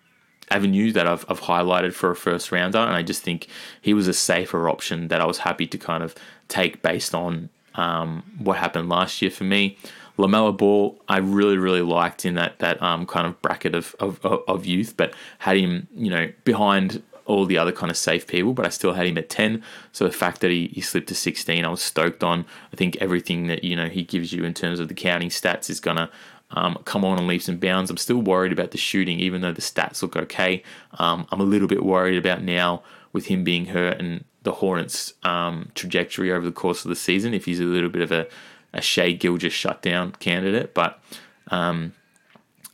avenue 0.50 0.92
that 0.92 1.06
I've, 1.06 1.24
I've 1.28 1.40
highlighted 1.40 1.92
for 1.94 2.10
a 2.10 2.16
first 2.16 2.52
rounder. 2.52 2.78
And 2.78 2.94
I 2.94 3.02
just 3.02 3.22
think 3.22 3.48
he 3.80 3.94
was 3.94 4.06
a 4.06 4.14
safer 4.14 4.68
option 4.68 5.08
that 5.08 5.20
I 5.20 5.26
was 5.26 5.38
happy 5.38 5.66
to 5.66 5.78
kind 5.78 6.02
of 6.02 6.14
take 6.48 6.82
based 6.82 7.14
on 7.14 7.48
um, 7.74 8.22
what 8.38 8.58
happened 8.58 8.88
last 8.88 9.22
year 9.22 9.30
for 9.30 9.44
me. 9.44 9.76
LaMelo 10.18 10.56
Ball, 10.56 11.00
I 11.08 11.18
really 11.18 11.56
really 11.56 11.80
liked 11.80 12.26
in 12.26 12.34
that 12.34 12.58
that 12.58 12.80
um, 12.82 13.06
kind 13.06 13.26
of 13.26 13.40
bracket 13.40 13.74
of, 13.74 13.96
of 13.98 14.24
of 14.24 14.66
youth, 14.66 14.94
but 14.96 15.14
had 15.38 15.56
him 15.56 15.88
you 15.96 16.10
know 16.10 16.30
behind 16.44 17.02
all 17.24 17.46
the 17.46 17.58
other 17.58 17.72
kind 17.72 17.90
of 17.90 17.96
safe 17.96 18.26
people, 18.26 18.52
but 18.52 18.66
I 18.66 18.68
still 18.70 18.94
had 18.94 19.06
him 19.06 19.18
at 19.18 19.28
10. 19.28 19.62
So 19.92 20.04
the 20.04 20.12
fact 20.12 20.40
that 20.40 20.50
he, 20.50 20.68
he 20.68 20.80
slipped 20.80 21.08
to 21.08 21.14
16, 21.14 21.64
I 21.64 21.68
was 21.68 21.82
stoked 21.82 22.22
on. 22.24 22.44
I 22.72 22.76
think 22.76 22.96
everything 22.96 23.46
that, 23.46 23.64
you 23.64 23.76
know, 23.76 23.88
he 23.88 24.02
gives 24.02 24.32
you 24.32 24.44
in 24.44 24.54
terms 24.54 24.80
of 24.80 24.88
the 24.88 24.94
counting 24.94 25.28
stats 25.28 25.70
is 25.70 25.80
going 25.80 25.96
to 25.96 26.10
um, 26.50 26.78
come 26.84 27.04
on 27.04 27.18
in 27.18 27.26
leaps 27.26 27.48
and 27.48 27.60
bounds. 27.60 27.90
I'm 27.90 27.96
still 27.96 28.20
worried 28.20 28.52
about 28.52 28.72
the 28.72 28.78
shooting, 28.78 29.18
even 29.20 29.40
though 29.40 29.52
the 29.52 29.62
stats 29.62 30.02
look 30.02 30.16
okay. 30.16 30.62
Um, 30.98 31.26
I'm 31.30 31.40
a 31.40 31.44
little 31.44 31.68
bit 31.68 31.84
worried 31.84 32.18
about 32.18 32.42
now 32.42 32.82
with 33.12 33.26
him 33.26 33.44
being 33.44 33.66
hurt 33.66 33.98
and 33.98 34.24
the 34.42 34.52
Hornets' 34.52 35.14
um, 35.22 35.70
trajectory 35.74 36.32
over 36.32 36.44
the 36.44 36.52
course 36.52 36.84
of 36.84 36.88
the 36.88 36.96
season, 36.96 37.32
if 37.32 37.44
he's 37.44 37.60
a 37.60 37.64
little 37.64 37.90
bit 37.90 38.02
of 38.02 38.10
a 38.10 38.26
a 38.72 38.80
Shai 38.80 39.12
Gilgeous 39.12 39.52
shutdown 39.52 40.12
candidate, 40.12 40.74
but 40.74 41.00
um, 41.48 41.92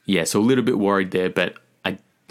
yeah, 0.04 0.24
so 0.24 0.40
a 0.40 0.42
little 0.42 0.64
bit 0.64 0.78
worried 0.78 1.10
there, 1.10 1.28
but 1.28 1.56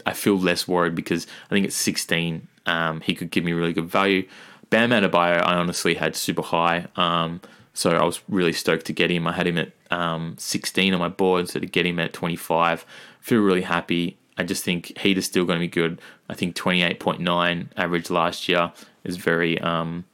I 0.06 0.14
feel 0.14 0.38
less 0.38 0.68
worried 0.68 0.96
because 0.96 1.28
I 1.48 1.50
think 1.50 1.66
at 1.66 1.74
16 1.74 2.48
um, 2.66 3.02
he 3.02 3.16
could 3.16 3.32
give 3.32 3.44
me 3.44 3.54
really 3.54 3.74
good 3.74 3.90
value. 3.90 4.28
Bam 4.70 4.90
Adebayo, 4.90 5.42
I 5.42 5.56
honestly 5.56 5.96
had 5.96 6.16
super 6.16 6.42
high, 6.42 6.88
um, 6.98 7.42
so 7.74 7.92
I 7.92 8.04
was 8.04 8.22
really 8.28 8.54
stoked 8.54 8.86
to 8.88 8.94
get 8.94 9.10
him. 9.10 9.28
I 9.28 9.34
had 9.34 9.48
him 9.48 9.58
at 9.58 9.72
um, 9.92 10.36
16 10.38 10.94
on 10.94 11.00
my 11.00 11.10
board, 11.10 11.48
so 11.48 11.60
to 11.60 11.66
get 11.66 11.86
him 11.86 12.00
at 12.00 12.12
25, 12.12 12.86
feel 13.22 13.42
really 13.42 13.62
happy. 13.62 14.18
I 14.38 14.44
just 14.44 14.64
think 14.64 14.98
Heat 14.98 15.18
is 15.18 15.26
still 15.26 15.46
going 15.46 15.58
to 15.58 15.64
be 15.64 15.68
good. 15.68 16.02
I 16.30 16.34
think 16.34 16.56
28.9 16.56 17.68
average 17.78 18.10
last 18.10 18.50
year 18.50 18.72
is 19.04 19.18
very, 19.18 19.60
um, 19.62 20.06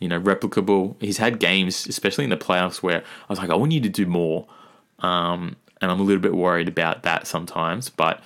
you 0.00 0.08
know, 0.08 0.20
replicable. 0.20 0.96
He's 1.00 1.18
had 1.18 1.38
games, 1.38 1.86
especially 1.86 2.24
in 2.24 2.30
the 2.30 2.36
playoffs, 2.36 2.82
where 2.82 2.98
I 2.98 3.32
was 3.32 3.38
like, 3.38 3.50
I 3.50 3.54
want 3.54 3.72
you 3.72 3.80
to 3.80 3.88
do 3.88 4.06
more. 4.06 4.46
Um, 4.98 5.56
and 5.80 5.90
I'm 5.90 6.00
a 6.00 6.02
little 6.02 6.22
bit 6.22 6.34
worried 6.34 6.68
about 6.68 7.02
that 7.04 7.26
sometimes. 7.26 7.88
But 7.88 8.22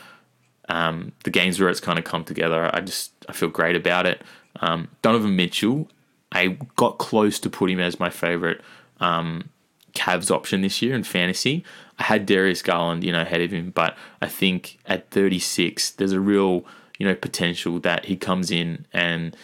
um, 0.71 1.11
the 1.25 1.31
games 1.31 1.59
where 1.59 1.69
it's 1.69 1.81
kind 1.81 1.99
of 1.99 2.05
come 2.05 2.25
together, 2.25 2.71
I 2.73 2.81
just 2.81 3.13
I 3.29 3.33
feel 3.33 3.49
great 3.49 3.75
about 3.75 4.07
it. 4.07 4.23
Um, 4.61 4.89
Donovan 5.03 5.35
Mitchell, 5.35 5.89
I 6.31 6.59
got 6.77 6.99
close 6.99 7.41
to 7.41 7.51
putting 7.51 7.79
him 7.79 7.85
as 7.85 7.99
my 7.99 8.09
favorite 8.09 8.61
um, 9.01 9.51
Cavs 9.95 10.31
option 10.31 10.63
this 10.63 10.81
year 10.81 10.95
in 10.95 11.03
fantasy. 11.03 11.65
I 11.99 12.05
had 12.05 12.25
Darius 12.25 12.63
Garland, 12.63 13.03
you 13.03 13.13
know, 13.13 13.23
ahead 13.23 13.41
of 13.41 13.51
him, 13.51 13.71
but 13.71 13.97
I 14.23 14.29
think 14.29 14.79
at 14.87 15.11
36, 15.11 15.91
there's 15.93 16.13
a 16.13 16.21
real, 16.21 16.65
you 16.99 17.07
know, 17.07 17.17
potential 17.17 17.81
that 17.81 18.05
he 18.05 18.17
comes 18.17 18.53
in 18.53 18.87
and, 18.93 19.37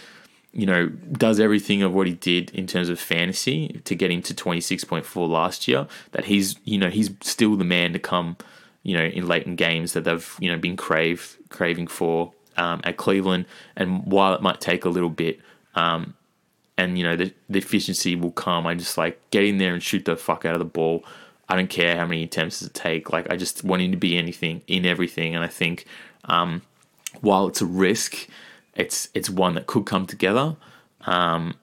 you 0.53 0.65
know, 0.65 0.89
does 0.89 1.41
everything 1.41 1.83
of 1.83 1.93
what 1.93 2.07
he 2.07 2.15
did 2.15 2.51
in 2.51 2.69
terms 2.69 2.89
of 2.89 3.01
fantasy 3.01 3.81
to 3.85 3.97
get 3.97 4.13
him 4.13 4.23
to 4.23 4.33
26.4 4.33 5.29
last 5.29 5.67
year. 5.67 5.89
That 6.13 6.27
he's, 6.27 6.57
you 6.65 6.79
know, 6.79 6.89
he's 6.89 7.11
still 7.21 7.57
the 7.57 7.65
man 7.65 7.93
to 7.95 7.99
come, 7.99 8.37
you 8.87 8.97
know, 8.97 9.05
in 9.05 9.27
late 9.27 9.47
in 9.47 9.57
games 9.57 9.95
that 9.95 10.05
they've, 10.05 10.37
you 10.39 10.51
know, 10.51 10.57
been 10.57 10.77
crave 10.77 11.37
craving 11.49 11.89
for 11.89 12.33
um, 12.57 12.81
at 12.85 12.97
Cleveland. 12.97 13.47
And 13.75 14.05
while 14.07 14.33
it 14.33 14.43
might 14.43 14.61
take 14.61 14.85
a 14.85 14.89
little 14.89 15.11
bit, 15.11 15.41
um, 15.75 16.15
and 16.79 16.97
you 16.97 17.03
know 17.03 17.17
the, 17.17 17.33
the 17.49 17.59
efficiency 17.59 18.15
will 18.15 18.31
come. 18.31 18.65
I 18.67 18.75
just 18.75 18.97
like 18.97 19.19
get 19.31 19.43
in 19.43 19.59
there 19.59 19.75
and 19.75 19.83
shoot 19.83 20.05
the 20.05 20.17
fuck 20.17 20.45
out 20.45 20.53
of 20.53 20.61
the 20.61 20.65
ball. 20.65 21.05
I 21.49 21.57
don't 21.57 21.71
care 21.71 21.97
how 21.97 22.07
many 22.07 22.23
attempts 22.23 22.63
it 22.63 22.75
take. 22.75 23.13
Like 23.13 23.29
I 23.29 23.37
just 23.37 23.65
want 23.65 23.83
him 23.83 23.91
to 23.91 23.97
be 23.97 24.17
anything 24.17 24.63
in 24.69 24.87
everything. 24.87 25.35
And 25.35 25.43
I 25.43 25.49
think 25.49 25.85
um, 26.27 26.63
while 27.21 27.49
it's 27.49 27.61
a 27.61 27.67
risk, 27.67 28.29
it's 28.75 29.09
it's 29.15 29.29
one 29.29 29.55
that 29.55 29.67
could 29.67 29.85
come 29.85 30.07
together. 30.07 30.57
Um, 31.07 31.55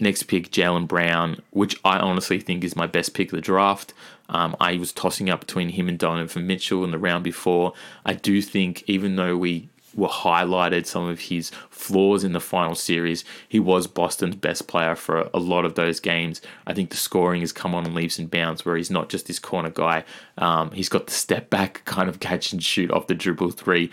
next 0.00 0.24
pick, 0.24 0.50
Jaylen 0.50 0.88
Brown, 0.88 1.42
which 1.50 1.78
I 1.84 1.98
honestly 1.98 2.40
think 2.40 2.64
is 2.64 2.76
my 2.76 2.86
best 2.86 3.14
pick 3.14 3.32
of 3.32 3.36
the 3.36 3.42
draft. 3.42 3.94
Um, 4.28 4.56
I 4.60 4.76
was 4.76 4.92
tossing 4.92 5.30
up 5.30 5.40
between 5.40 5.70
him 5.70 5.88
and 5.88 5.98
Donovan 5.98 6.46
Mitchell 6.46 6.84
in 6.84 6.90
the 6.90 6.98
round 6.98 7.24
before. 7.24 7.72
I 8.04 8.12
do 8.12 8.42
think, 8.42 8.84
even 8.86 9.16
though 9.16 9.36
we 9.36 9.68
were 9.94 10.08
highlighted 10.08 10.86
some 10.86 11.08
of 11.08 11.20
his 11.20 11.50
flaws 11.70 12.24
in 12.24 12.32
the 12.32 12.40
final 12.40 12.74
series. 12.74 13.24
He 13.48 13.58
was 13.58 13.86
Boston's 13.86 14.36
best 14.36 14.68
player 14.68 14.94
for 14.94 15.28
a 15.34 15.38
lot 15.38 15.64
of 15.64 15.74
those 15.74 15.98
games. 15.98 16.40
I 16.66 16.74
think 16.74 16.90
the 16.90 16.96
scoring 16.96 17.40
has 17.40 17.52
come 17.52 17.74
on 17.74 17.94
leaps 17.94 18.18
and 18.18 18.30
bounds 18.30 18.64
where 18.64 18.76
he's 18.76 18.90
not 18.90 19.08
just 19.08 19.26
this 19.26 19.38
corner 19.38 19.70
guy. 19.70 20.04
Um, 20.36 20.70
he's 20.72 20.88
got 20.88 21.06
the 21.06 21.12
step 21.12 21.50
back 21.50 21.82
kind 21.86 22.08
of 22.08 22.20
catch 22.20 22.52
and 22.52 22.62
shoot 22.62 22.90
off 22.90 23.06
the 23.06 23.14
dribble 23.14 23.52
three. 23.52 23.90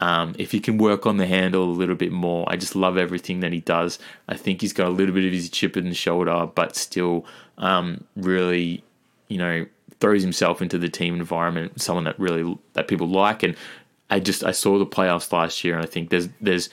Um, 0.00 0.34
if 0.38 0.50
he 0.52 0.60
can 0.60 0.78
work 0.78 1.06
on 1.06 1.18
the 1.18 1.26
handle 1.26 1.64
a 1.64 1.70
little 1.70 1.94
bit 1.94 2.10
more, 2.10 2.44
I 2.48 2.56
just 2.56 2.74
love 2.74 2.96
everything 2.96 3.40
that 3.40 3.52
he 3.52 3.60
does. 3.60 3.98
I 4.28 4.36
think 4.36 4.62
he's 4.62 4.72
got 4.72 4.88
a 4.88 4.90
little 4.90 5.14
bit 5.14 5.26
of 5.26 5.32
his 5.32 5.50
chip 5.50 5.76
in 5.76 5.88
the 5.88 5.94
shoulder, 5.94 6.48
but 6.54 6.74
still 6.74 7.26
um, 7.58 8.04
really, 8.16 8.82
you 9.28 9.36
know, 9.36 9.66
throws 10.00 10.22
himself 10.22 10.62
into 10.62 10.78
the 10.78 10.88
team 10.88 11.16
environment. 11.16 11.80
Someone 11.80 12.04
that 12.04 12.18
really 12.18 12.58
that 12.72 12.88
people 12.88 13.08
like, 13.08 13.42
and 13.42 13.56
I 14.08 14.20
just 14.20 14.42
I 14.42 14.52
saw 14.52 14.78
the 14.78 14.86
playoffs 14.86 15.32
last 15.32 15.62
year, 15.64 15.74
and 15.74 15.82
I 15.82 15.86
think 15.86 16.10
there's 16.10 16.28
there's 16.40 16.70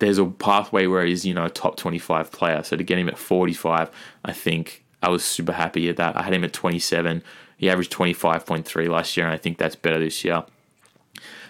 there's 0.00 0.18
a 0.18 0.26
pathway 0.26 0.86
where 0.86 1.04
he's 1.04 1.24
you 1.24 1.34
know 1.34 1.44
a 1.44 1.50
top 1.50 1.76
25 1.76 2.32
player. 2.32 2.62
So 2.62 2.76
to 2.76 2.82
get 2.82 2.98
him 2.98 3.08
at 3.08 3.18
45, 3.18 3.90
I 4.24 4.32
think 4.32 4.84
I 5.02 5.08
was 5.08 5.24
super 5.24 5.52
happy 5.52 5.88
at 5.88 5.96
that. 5.96 6.16
I 6.16 6.22
had 6.22 6.34
him 6.34 6.44
at 6.44 6.52
27. 6.52 7.22
He 7.56 7.70
averaged 7.70 7.92
25.3 7.92 8.88
last 8.88 9.16
year, 9.16 9.26
and 9.26 9.34
I 9.34 9.38
think 9.38 9.58
that's 9.58 9.76
better 9.76 9.98
this 9.98 10.24
year. 10.24 10.44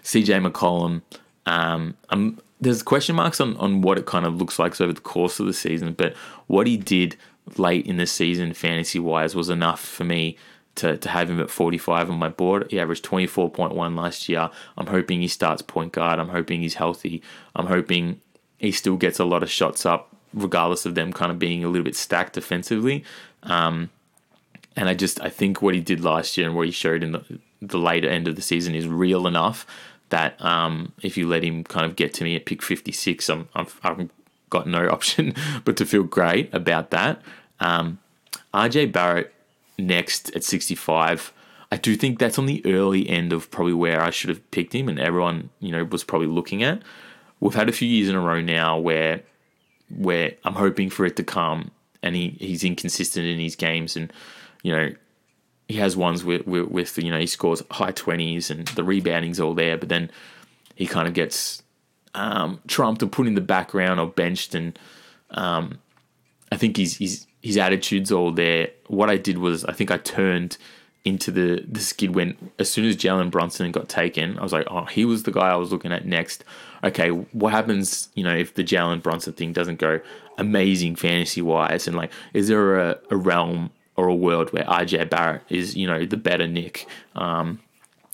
CJ 0.04 0.46
McCollum, 0.46 1.02
um, 1.46 1.96
I'm, 2.10 2.40
there's 2.60 2.82
question 2.82 3.16
marks 3.16 3.40
on, 3.40 3.56
on 3.56 3.82
what 3.82 3.98
it 3.98 4.06
kind 4.06 4.24
of 4.26 4.36
looks 4.36 4.58
like 4.58 4.80
over 4.80 4.92
the 4.92 5.00
course 5.00 5.40
of 5.40 5.46
the 5.46 5.52
season, 5.52 5.92
but 5.92 6.14
what 6.46 6.66
he 6.66 6.76
did 6.76 7.16
late 7.56 7.86
in 7.86 7.96
the 7.96 8.06
season, 8.06 8.54
fantasy 8.54 8.98
wise, 8.98 9.34
was 9.34 9.50
enough 9.50 9.80
for 9.80 10.04
me 10.04 10.36
to, 10.76 10.96
to 10.96 11.08
have 11.08 11.30
him 11.30 11.40
at 11.40 11.50
45 11.50 12.10
on 12.10 12.18
my 12.18 12.28
board. 12.28 12.66
He 12.70 12.80
averaged 12.80 13.04
24.1 13.04 13.96
last 13.96 14.28
year. 14.28 14.50
I'm 14.76 14.86
hoping 14.86 15.20
he 15.20 15.28
starts 15.28 15.62
point 15.62 15.92
guard. 15.92 16.18
I'm 16.18 16.30
hoping 16.30 16.60
he's 16.60 16.74
healthy. 16.74 17.22
I'm 17.54 17.66
hoping 17.66 18.20
he 18.58 18.72
still 18.72 18.96
gets 18.96 19.18
a 19.18 19.24
lot 19.24 19.42
of 19.42 19.50
shots 19.50 19.86
up, 19.86 20.14
regardless 20.32 20.86
of 20.86 20.94
them 20.94 21.12
kind 21.12 21.30
of 21.30 21.38
being 21.38 21.64
a 21.64 21.68
little 21.68 21.84
bit 21.84 21.96
stacked 21.96 22.34
defensively. 22.34 23.04
Um, 23.42 23.90
and 24.76 24.88
I 24.88 24.94
just 24.94 25.20
I 25.20 25.28
think 25.28 25.62
what 25.62 25.74
he 25.74 25.80
did 25.80 26.02
last 26.02 26.36
year 26.36 26.46
and 26.46 26.56
what 26.56 26.66
he 26.66 26.72
showed 26.72 27.02
in 27.04 27.12
the, 27.12 27.38
the 27.62 27.78
later 27.78 28.08
end 28.08 28.26
of 28.26 28.34
the 28.34 28.42
season 28.42 28.74
is 28.74 28.88
real 28.88 29.26
enough 29.26 29.66
that 30.10 30.42
um, 30.44 30.92
if 31.02 31.16
you 31.16 31.28
let 31.28 31.42
him 31.42 31.64
kind 31.64 31.86
of 31.86 31.96
get 31.96 32.14
to 32.14 32.24
me 32.24 32.36
at 32.36 32.46
pick 32.46 32.62
56, 32.62 33.28
I'm, 33.28 33.48
I've, 33.54 33.80
I've 33.82 34.08
got 34.50 34.66
no 34.66 34.88
option 34.90 35.34
but 35.64 35.76
to 35.78 35.86
feel 35.86 36.04
great 36.04 36.52
about 36.54 36.90
that. 36.90 37.20
Um, 37.60 37.98
RJ 38.52 38.92
Barrett 38.92 39.32
next 39.78 40.34
at 40.36 40.44
65. 40.44 41.32
I 41.72 41.76
do 41.76 41.96
think 41.96 42.18
that's 42.18 42.38
on 42.38 42.46
the 42.46 42.64
early 42.64 43.08
end 43.08 43.32
of 43.32 43.50
probably 43.50 43.72
where 43.72 44.00
I 44.00 44.10
should 44.10 44.30
have 44.30 44.50
picked 44.52 44.74
him, 44.74 44.88
and 44.88 45.00
everyone 45.00 45.50
you 45.58 45.72
know 45.72 45.84
was 45.84 46.04
probably 46.04 46.28
looking 46.28 46.62
at. 46.62 46.82
We've 47.40 47.54
had 47.54 47.68
a 47.68 47.72
few 47.72 47.88
years 47.88 48.08
in 48.08 48.14
a 48.14 48.20
row 48.20 48.40
now 48.40 48.78
where 48.78 49.22
where 49.90 50.34
I'm 50.44 50.54
hoping 50.54 50.88
for 50.88 51.04
it 51.04 51.16
to 51.16 51.24
come, 51.24 51.72
and 52.02 52.14
he, 52.14 52.36
he's 52.38 52.62
inconsistent 52.62 53.26
in 53.26 53.40
his 53.40 53.56
games, 53.56 53.96
and 53.96 54.12
you 54.62 54.72
know 54.72 54.92
he 55.68 55.76
has 55.76 55.96
ones 55.96 56.24
with, 56.24 56.46
with, 56.46 56.68
with 56.68 56.98
you 56.98 57.10
know 57.10 57.18
he 57.18 57.26
scores 57.26 57.62
high 57.70 57.92
twenties 57.92 58.50
and 58.50 58.68
the 58.68 58.84
rebounding's 58.84 59.40
all 59.40 59.54
there, 59.54 59.76
but 59.76 59.88
then 59.88 60.10
he 60.74 60.86
kind 60.86 61.08
of 61.08 61.14
gets 61.14 61.62
um, 62.14 62.60
trumped 62.66 63.02
or 63.02 63.06
put 63.06 63.26
in 63.26 63.34
the 63.34 63.40
background 63.40 64.00
or 64.00 64.06
benched, 64.06 64.54
and 64.54 64.78
um, 65.30 65.78
I 66.52 66.56
think 66.56 66.76
he's 66.76 66.96
he's 66.96 67.26
his 67.42 67.56
attitude's 67.56 68.12
all 68.12 68.32
there. 68.32 68.68
What 68.88 69.10
I 69.10 69.16
did 69.16 69.38
was 69.38 69.64
I 69.64 69.72
think 69.72 69.90
I 69.90 69.98
turned 69.98 70.56
into 71.04 71.30
the 71.30 71.64
the 71.70 71.80
skid 71.80 72.14
when 72.14 72.36
as 72.58 72.70
soon 72.70 72.86
as 72.86 72.96
Jalen 72.96 73.30
Brunson 73.30 73.70
got 73.72 73.88
taken, 73.88 74.38
I 74.38 74.42
was 74.42 74.52
like, 74.52 74.66
oh, 74.70 74.84
he 74.84 75.04
was 75.04 75.24
the 75.24 75.32
guy 75.32 75.50
I 75.50 75.56
was 75.56 75.72
looking 75.72 75.92
at 75.92 76.06
next. 76.06 76.44
Okay, 76.82 77.08
what 77.08 77.52
happens, 77.52 78.08
you 78.14 78.24
know, 78.24 78.34
if 78.34 78.54
the 78.54 78.64
Jalen 78.64 79.02
Brunson 79.02 79.32
thing 79.32 79.52
doesn't 79.52 79.78
go 79.78 80.00
amazing 80.36 80.96
fantasy 80.96 81.42
wise, 81.42 81.86
and 81.86 81.96
like, 81.96 82.10
is 82.32 82.48
there 82.48 82.78
a, 82.78 82.98
a 83.10 83.16
realm 83.16 83.70
or 83.96 84.08
a 84.08 84.14
world 84.14 84.52
where 84.52 84.64
RJ 84.64 85.10
Barrett 85.10 85.42
is, 85.48 85.76
you 85.76 85.86
know, 85.86 86.04
the 86.04 86.16
better 86.16 86.46
Knick, 86.46 86.86
um, 87.14 87.60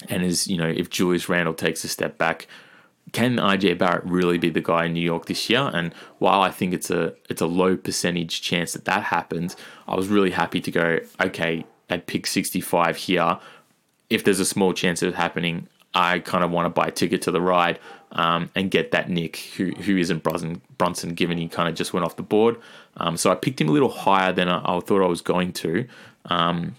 and 0.08 0.22
is, 0.22 0.46
you 0.46 0.56
know, 0.56 0.68
if 0.68 0.90
Julius 0.90 1.28
Randle 1.28 1.54
takes 1.54 1.84
a 1.84 1.88
step 1.88 2.18
back, 2.18 2.46
can 3.12 3.36
RJ 3.36 3.78
Barrett 3.78 4.04
really 4.04 4.38
be 4.38 4.50
the 4.50 4.60
guy 4.60 4.84
in 4.84 4.92
New 4.92 5.00
York 5.00 5.26
this 5.26 5.50
year? 5.50 5.70
And 5.72 5.92
while 6.18 6.42
I 6.42 6.50
think 6.50 6.72
it's 6.72 6.90
a 6.90 7.14
it's 7.28 7.40
a 7.40 7.46
low 7.46 7.76
percentage 7.76 8.40
chance 8.40 8.72
that 8.72 8.84
that 8.84 9.04
happens, 9.04 9.56
I 9.88 9.96
was 9.96 10.08
really 10.08 10.30
happy 10.30 10.60
to 10.60 10.70
go. 10.70 10.98
Okay, 11.20 11.64
at 11.88 12.06
pick 12.06 12.26
65 12.26 12.96
here, 12.96 13.38
if 14.08 14.24
there's 14.24 14.40
a 14.40 14.44
small 14.44 14.72
chance 14.72 15.02
of 15.02 15.10
it 15.10 15.14
happening, 15.16 15.66
I 15.92 16.20
kind 16.20 16.44
of 16.44 16.50
want 16.50 16.66
to 16.66 16.70
buy 16.70 16.88
a 16.88 16.92
ticket 16.92 17.22
to 17.22 17.30
the 17.30 17.40
ride 17.40 17.80
um, 18.12 18.50
and 18.54 18.70
get 18.70 18.90
that 18.90 19.08
Knick 19.08 19.36
who 19.56 19.70
who 19.72 19.96
isn't 19.96 20.22
Brunson, 20.22 21.14
given 21.14 21.38
he 21.38 21.48
kind 21.48 21.68
of 21.68 21.74
just 21.74 21.92
went 21.92 22.04
off 22.04 22.16
the 22.16 22.22
board. 22.22 22.56
Um, 22.96 23.16
so 23.16 23.30
I 23.30 23.34
picked 23.34 23.60
him 23.60 23.68
a 23.68 23.72
little 23.72 23.90
higher 23.90 24.32
than 24.32 24.48
I, 24.48 24.58
I 24.58 24.80
thought 24.80 25.02
I 25.02 25.06
was 25.06 25.20
going 25.20 25.52
to. 25.54 25.86
Um, 26.26 26.76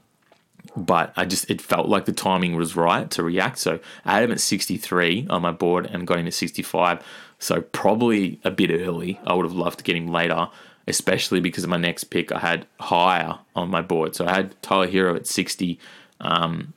but 0.76 1.14
I 1.16 1.26
just 1.26 1.50
it 1.50 1.62
felt 1.62 1.88
like 1.88 2.06
the 2.06 2.12
timing 2.12 2.56
was 2.56 2.76
right 2.76 3.10
to 3.12 3.24
react. 3.24 3.58
So 3.60 3.80
I 4.06 4.14
had 4.14 4.24
him 4.24 4.32
at 4.32 4.40
63 4.40 5.28
on 5.30 5.42
my 5.42 5.52
board 5.52 5.86
and 5.86 6.08
got 6.08 6.20
him 6.20 6.28
at 6.28 6.34
65. 6.34 7.04
So 7.40 7.62
probably 7.62 8.40
a 8.44 8.52
bit 8.52 8.70
early. 8.72 9.20
I 9.26 9.34
would 9.34 9.46
have 9.46 9.56
loved 9.56 9.80
to 9.80 9.84
get 9.84 9.96
him 9.96 10.08
later, 10.08 10.48
especially 10.88 11.40
because 11.40 11.64
of 11.64 11.70
my 11.70 11.78
next 11.78 12.06
pick 12.06 12.32
I 12.32 12.40
had 12.40 12.68
higher 12.80 13.40
on 13.56 13.70
my 13.70 13.82
board. 13.82 14.16
So 14.16 14.26
I 14.26 14.34
had 14.34 14.62
Tyler 14.62 14.88
Herro 14.88 15.16
at 15.16 15.28
60. 15.28 15.80
Um, 16.20 16.74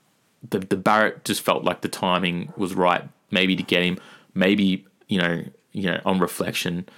the 0.49 0.59
the 0.59 0.77
Barrett 0.77 1.25
just 1.25 1.43
felt 1.43 1.65
like 1.65 1.83
the 1.83 1.89
timing 1.89 2.53
was 2.57 2.75
right, 2.75 3.09
maybe 3.31 3.57
to 3.57 3.63
get 3.63 3.83
him. 3.83 3.99
Maybe 4.35 4.87
you 5.09 5.19
know 5.19 5.45
you 5.73 5.91
know 5.91 6.01
on 6.05 6.19
reflection, 6.19 6.89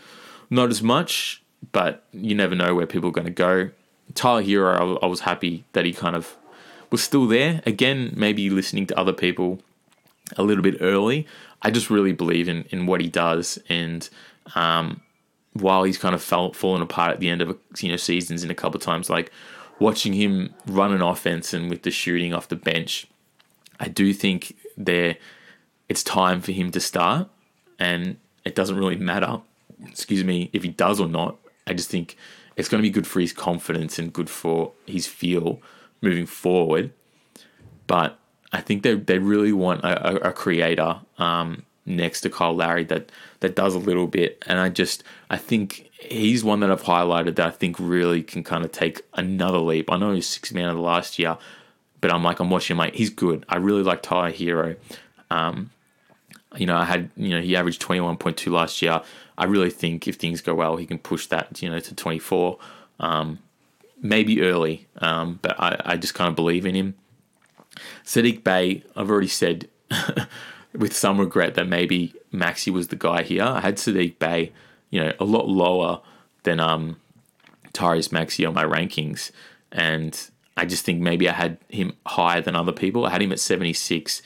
not 0.50 0.70
as 0.70 0.82
much, 0.82 1.42
but 1.72 2.04
you 2.12 2.34
never 2.34 2.54
know 2.54 2.74
where 2.74 2.86
people 2.86 3.10
are 3.10 3.12
going 3.12 3.26
to 3.26 3.32
go. 3.32 3.70
Tyler 4.14 4.42
Herro, 4.42 4.98
I 5.02 5.06
was 5.06 5.20
happy 5.20 5.64
that 5.72 5.84
he 5.84 5.92
kind 5.92 6.16
of 6.16 6.36
was 6.90 7.02
still 7.02 7.26
there. 7.26 7.60
Again, 7.66 8.12
maybe 8.16 8.48
listening 8.50 8.86
to 8.86 8.98
other 8.98 9.12
people 9.12 9.60
a 10.36 10.42
little 10.42 10.62
bit 10.62 10.76
early. 10.80 11.26
I 11.62 11.70
just 11.70 11.90
really 11.90 12.12
believe 12.12 12.48
in, 12.48 12.64
in 12.70 12.86
what 12.86 13.00
he 13.00 13.08
does. 13.08 13.58
And 13.68 14.08
um, 14.54 15.00
while 15.52 15.84
he's 15.84 15.98
kind 15.98 16.14
of 16.14 16.22
fell, 16.22 16.52
fallen 16.52 16.82
apart 16.82 17.12
at 17.12 17.20
the 17.20 17.28
end 17.28 17.42
of 17.42 17.58
you 17.78 17.90
know 17.90 17.96
seasons 17.96 18.44
in 18.44 18.50
a 18.50 18.54
couple 18.54 18.78
of 18.78 18.84
times, 18.84 19.10
like 19.10 19.32
watching 19.78 20.12
him 20.12 20.54
run 20.66 20.92
an 20.92 21.02
offense 21.02 21.52
and 21.52 21.68
with 21.68 21.82
the 21.82 21.90
shooting 21.90 22.34
off 22.34 22.48
the 22.48 22.56
bench, 22.56 23.06
I 23.80 23.88
do 23.88 24.12
think 24.12 24.56
there 24.76 25.16
it's 25.88 26.02
time 26.02 26.40
for 26.40 26.52
him 26.52 26.70
to 26.72 26.80
start, 26.80 27.28
and 27.78 28.16
it 28.44 28.54
doesn't 28.54 28.76
really 28.76 28.96
matter. 28.96 29.40
Excuse 29.86 30.24
me, 30.24 30.50
if 30.52 30.62
he 30.62 30.70
does 30.70 31.00
or 31.00 31.08
not. 31.08 31.36
I 31.66 31.74
just 31.74 31.90
think 31.90 32.16
it's 32.56 32.68
going 32.68 32.82
to 32.82 32.88
be 32.88 32.92
good 32.92 33.06
for 33.06 33.20
his 33.20 33.32
confidence 33.32 33.98
and 33.98 34.12
good 34.12 34.30
for 34.30 34.72
his 34.86 35.06
feel 35.06 35.60
moving 36.00 36.26
forward. 36.26 36.92
But 37.86 38.18
I 38.52 38.60
think 38.60 38.82
they 38.82 38.94
they 38.94 39.18
really 39.18 39.52
want 39.52 39.84
a, 39.84 40.26
a, 40.26 40.30
a 40.30 40.32
creator 40.32 41.00
um, 41.18 41.64
next 41.84 42.22
to 42.22 42.30
Kyle 42.30 42.54
Lowry 42.54 42.84
that 42.84 43.12
that 43.40 43.54
does 43.54 43.74
a 43.74 43.78
little 43.78 44.06
bit, 44.06 44.42
and 44.46 44.58
I 44.58 44.68
just 44.68 45.04
I 45.30 45.36
think 45.36 45.90
he's 46.00 46.42
one 46.42 46.60
that 46.60 46.70
I've 46.70 46.82
highlighted 46.82 47.36
that 47.36 47.46
I 47.46 47.50
think 47.50 47.76
really 47.78 48.22
can 48.22 48.42
kind 48.42 48.64
of 48.64 48.72
take 48.72 49.02
another 49.14 49.58
leap. 49.58 49.90
I 49.90 49.96
know 49.96 50.12
he's 50.12 50.26
six 50.26 50.52
man 50.52 50.68
of 50.68 50.76
the 50.76 50.82
last 50.82 51.18
year, 51.18 51.36
but 52.00 52.12
I'm 52.12 52.24
like 52.24 52.40
I'm 52.40 52.50
watching 52.50 52.74
him 52.74 52.78
like 52.78 52.94
he's 52.94 53.10
good. 53.10 53.44
I 53.48 53.56
really 53.56 53.82
like 53.82 54.02
Tyler 54.02 54.32
Herro. 54.32 54.76
Um, 55.30 55.70
you 56.56 56.66
know, 56.66 56.76
I 56.76 56.84
had 56.84 57.10
you 57.16 57.30
know 57.30 57.40
he 57.40 57.56
averaged 57.56 57.80
twenty 57.80 58.00
one 58.00 58.16
point 58.16 58.36
two 58.36 58.52
last 58.52 58.82
year. 58.82 59.02
I 59.38 59.44
really 59.44 59.70
think 59.70 60.08
if 60.08 60.16
things 60.16 60.40
go 60.40 60.54
well, 60.54 60.76
he 60.76 60.86
can 60.86 60.98
push 60.98 61.26
that 61.28 61.62
you 61.62 61.70
know 61.70 61.80
to 61.80 61.94
twenty 61.94 62.18
four, 62.18 62.58
um, 63.00 63.38
maybe 64.00 64.42
early. 64.42 64.86
Um, 64.98 65.38
but 65.42 65.58
I, 65.58 65.80
I 65.84 65.96
just 65.96 66.14
kind 66.14 66.28
of 66.28 66.36
believe 66.36 66.66
in 66.66 66.74
him. 66.74 66.94
Saddiq 68.04 68.42
Bey, 68.42 68.84
I've 68.94 69.10
already 69.10 69.28
said 69.28 69.68
with 70.72 70.96
some 70.96 71.18
regret 71.18 71.54
that 71.54 71.68
maybe 71.68 72.14
Maxey 72.32 72.70
was 72.70 72.88
the 72.88 72.96
guy 72.96 73.22
here. 73.22 73.44
I 73.44 73.60
had 73.60 73.76
Saddiq 73.76 74.18
Bey, 74.18 74.52
you 74.90 75.02
know, 75.02 75.12
a 75.20 75.24
lot 75.24 75.48
lower 75.48 76.00
than 76.44 76.60
um, 76.60 76.96
Tyrese 77.72 78.12
Maxey 78.12 78.46
on 78.46 78.54
my 78.54 78.64
rankings, 78.64 79.30
and 79.70 80.30
I 80.56 80.64
just 80.64 80.84
think 80.84 81.00
maybe 81.00 81.28
I 81.28 81.32
had 81.32 81.58
him 81.68 81.92
higher 82.06 82.40
than 82.40 82.56
other 82.56 82.72
people. 82.72 83.04
I 83.04 83.10
had 83.10 83.20
him 83.20 83.32
at 83.32 83.40
76, 83.40 84.22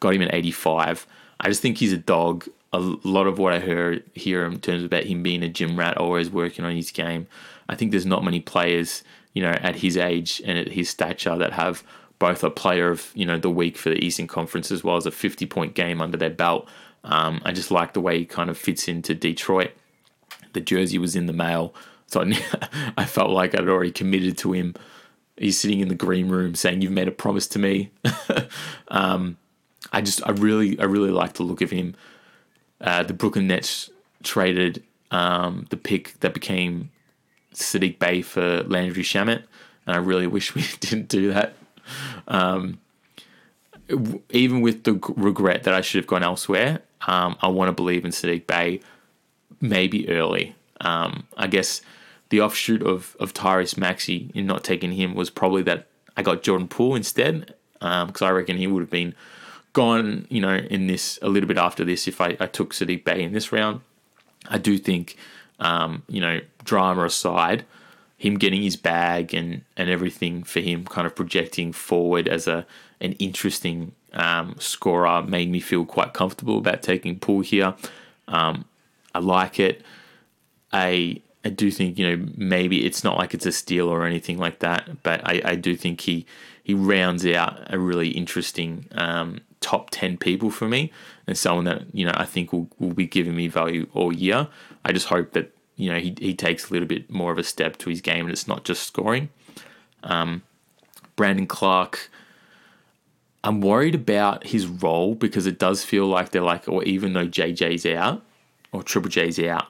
got 0.00 0.14
him 0.14 0.22
at 0.22 0.34
85. 0.34 1.06
I 1.40 1.48
just 1.48 1.62
think 1.62 1.78
he's 1.78 1.92
a 1.92 1.98
dog. 1.98 2.48
A 2.72 2.78
lot 2.78 3.26
of 3.26 3.38
what 3.38 3.54
I 3.54 3.60
hear 3.60 4.02
here 4.14 4.44
in 4.44 4.60
terms 4.60 4.84
about 4.84 5.04
him 5.04 5.22
being 5.22 5.42
a 5.42 5.48
gym 5.48 5.78
rat, 5.78 5.96
always 5.96 6.30
working 6.30 6.64
on 6.64 6.74
his 6.76 6.90
game. 6.90 7.26
I 7.68 7.74
think 7.74 7.90
there's 7.90 8.06
not 8.06 8.24
many 8.24 8.40
players, 8.40 9.02
you 9.32 9.42
know, 9.42 9.52
at 9.52 9.76
his 9.76 9.96
age 9.96 10.42
and 10.44 10.58
at 10.58 10.68
his 10.68 10.90
stature 10.90 11.36
that 11.36 11.52
have 11.54 11.82
both 12.18 12.42
a 12.42 12.50
player 12.50 12.90
of 12.90 13.10
you 13.14 13.24
know 13.24 13.38
the 13.38 13.50
week 13.50 13.76
for 13.76 13.90
the 13.90 14.04
Eastern 14.04 14.26
Conference 14.26 14.70
as 14.70 14.82
well 14.82 14.96
as 14.96 15.06
a 15.06 15.10
50 15.10 15.46
point 15.46 15.74
game 15.74 16.00
under 16.00 16.16
their 16.16 16.30
belt. 16.30 16.68
Um, 17.04 17.40
I 17.44 17.52
just 17.52 17.70
like 17.70 17.92
the 17.92 18.00
way 18.00 18.18
he 18.18 18.24
kind 18.24 18.50
of 18.50 18.58
fits 18.58 18.88
into 18.88 19.14
Detroit. 19.14 19.70
The 20.52 20.60
jersey 20.60 20.98
was 20.98 21.14
in 21.14 21.26
the 21.26 21.32
mail, 21.32 21.74
so 22.06 22.22
I, 22.22 22.92
I 22.96 23.04
felt 23.04 23.30
like 23.30 23.54
I'd 23.54 23.68
already 23.68 23.92
committed 23.92 24.36
to 24.38 24.52
him. 24.52 24.74
He's 25.36 25.60
sitting 25.60 25.80
in 25.80 25.88
the 25.88 25.94
green 25.94 26.28
room 26.28 26.54
saying, 26.54 26.82
"You've 26.82 26.92
made 26.92 27.08
a 27.08 27.12
promise 27.12 27.46
to 27.48 27.58
me." 27.58 27.92
um, 28.88 29.36
I 29.92 30.00
just, 30.00 30.26
I 30.26 30.32
really, 30.32 30.78
I 30.78 30.84
really 30.84 31.10
like 31.10 31.34
the 31.34 31.42
look 31.42 31.60
of 31.60 31.70
him. 31.70 31.94
Uh, 32.80 33.02
the 33.02 33.12
Brooklyn 33.12 33.46
Nets 33.46 33.90
traded 34.22 34.82
um, 35.10 35.66
the 35.70 35.76
pick 35.76 36.18
that 36.20 36.34
became 36.34 36.90
Saddiq 37.54 37.98
Bey 37.98 38.22
for 38.22 38.62
Landry 38.64 39.02
Shamet, 39.02 39.42
and 39.86 39.96
I 39.96 39.98
really 39.98 40.26
wish 40.36 40.54
we 40.54 40.64
didn't 40.80 41.08
do 41.08 41.32
that. 41.32 41.54
Um, 42.26 42.80
even 44.30 44.60
with 44.60 44.84
the 44.84 44.94
regret 45.16 45.64
that 45.64 45.74
I 45.74 45.80
should 45.80 45.98
have 45.98 46.06
gone 46.06 46.22
elsewhere, 46.22 46.80
um, 47.06 47.36
I 47.40 47.48
want 47.48 47.68
to 47.68 47.72
believe 47.72 48.04
in 48.04 48.10
Saddiq 48.10 48.46
Bey 48.46 48.80
maybe 49.60 50.08
early. 50.08 50.54
Um, 50.80 51.26
I 51.36 51.46
guess 51.46 51.80
the 52.28 52.40
offshoot 52.40 52.82
of, 52.82 53.16
of 53.18 53.32
Tyrese 53.34 53.76
Maxey 53.76 54.30
in 54.34 54.46
not 54.46 54.62
taking 54.62 54.92
him 54.92 55.14
was 55.14 55.30
probably 55.30 55.62
that 55.62 55.86
I 56.16 56.22
got 56.22 56.42
Jordan 56.42 56.68
Poole 56.68 56.94
instead, 56.94 57.54
because 57.74 58.22
um, 58.22 58.28
I 58.28 58.30
reckon 58.30 58.56
he 58.56 58.66
would 58.66 58.80
have 58.80 58.90
been 58.90 59.14
gone, 59.78 60.26
you 60.28 60.40
know, 60.40 60.56
in 60.56 60.88
this 60.88 61.20
a 61.22 61.28
little 61.28 61.46
bit 61.46 61.56
after 61.56 61.84
this 61.84 62.08
if 62.08 62.20
I, 62.20 62.36
I 62.40 62.46
took 62.46 62.74
Saddiq 62.74 63.04
Bey 63.04 63.22
in 63.22 63.32
this 63.32 63.52
round. 63.52 63.80
I 64.48 64.58
do 64.58 64.76
think, 64.76 65.16
um, 65.60 66.02
you 66.08 66.20
know, 66.20 66.40
drama 66.64 67.04
aside, 67.04 67.64
him 68.16 68.38
getting 68.38 68.60
his 68.60 68.74
bag 68.74 69.32
and, 69.32 69.62
and 69.76 69.88
everything 69.88 70.42
for 70.42 70.58
him 70.58 70.84
kind 70.84 71.06
of 71.06 71.14
projecting 71.14 71.72
forward 71.72 72.26
as 72.26 72.48
a 72.48 72.66
an 73.00 73.12
interesting 73.20 73.92
um, 74.14 74.56
scorer 74.58 75.22
made 75.22 75.48
me 75.48 75.60
feel 75.60 75.84
quite 75.84 76.12
comfortable 76.12 76.58
about 76.58 76.82
taking 76.82 77.16
Poole 77.16 77.42
here. 77.42 77.74
Um, 78.26 78.64
I 79.14 79.20
like 79.20 79.60
it. 79.60 79.82
I 80.72 81.22
I 81.44 81.50
do 81.50 81.70
think 81.70 82.00
you 82.00 82.16
know 82.16 82.26
maybe 82.36 82.84
it's 82.84 83.04
not 83.04 83.16
like 83.16 83.32
it's 83.32 83.46
a 83.46 83.52
steal 83.52 83.86
or 83.86 84.04
anything 84.04 84.38
like 84.38 84.58
that, 84.58 85.04
but 85.04 85.20
I, 85.24 85.40
I 85.44 85.54
do 85.54 85.76
think 85.76 86.00
he 86.00 86.26
he 86.64 86.74
rounds 86.74 87.24
out 87.24 87.72
a 87.72 87.78
really 87.78 88.08
interesting 88.08 88.86
um, 88.92 89.40
top 89.68 89.90
ten 89.90 90.16
people 90.16 90.50
for 90.50 90.68
me 90.68 90.92
and 91.26 91.36
someone 91.36 91.64
that 91.64 91.82
you 91.92 92.04
know 92.06 92.14
I 92.14 92.24
think 92.24 92.52
will 92.52 92.68
will 92.78 92.94
be 92.94 93.06
giving 93.06 93.36
me 93.36 93.48
value 93.48 93.86
all 93.92 94.12
year. 94.12 94.48
I 94.84 94.92
just 94.92 95.08
hope 95.08 95.32
that 95.32 95.52
you 95.78 95.90
know, 95.92 95.98
he, 95.98 96.14
he 96.18 96.34
takes 96.34 96.68
a 96.68 96.72
little 96.72 96.88
bit 96.88 97.08
more 97.08 97.30
of 97.30 97.38
a 97.38 97.44
step 97.44 97.78
to 97.78 97.88
his 97.88 98.00
game 98.00 98.26
and 98.26 98.32
it's 98.32 98.48
not 98.48 98.64
just 98.64 98.82
scoring. 98.82 99.30
Um, 100.02 100.42
Brandon 101.14 101.46
Clarke, 101.46 102.10
I'm 103.44 103.60
worried 103.60 103.94
about 103.94 104.48
his 104.48 104.66
role 104.66 105.14
because 105.14 105.46
it 105.46 105.58
does 105.58 105.84
feel 105.84 106.06
like 106.06 106.30
they're 106.30 106.42
like, 106.42 106.68
or 106.68 106.82
even 106.82 107.12
though 107.12 107.28
JJ's 107.28 107.86
out 107.86 108.22
or 108.72 108.82
Triple 108.82 109.08
J's 109.08 109.38
out, 109.38 109.68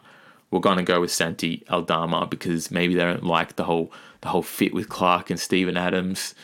we're 0.50 0.60
gonna 0.60 0.82
go 0.82 1.02
with 1.02 1.12
Santi 1.12 1.62
Aldama 1.70 2.26
because 2.26 2.70
maybe 2.70 2.94
they 2.94 3.02
don't 3.02 3.22
like 3.22 3.56
the 3.56 3.64
whole 3.64 3.92
the 4.22 4.28
whole 4.28 4.42
fit 4.42 4.72
with 4.72 4.88
Clarke 4.88 5.28
and 5.28 5.38
Steven 5.38 5.76
Adams. 5.76 6.34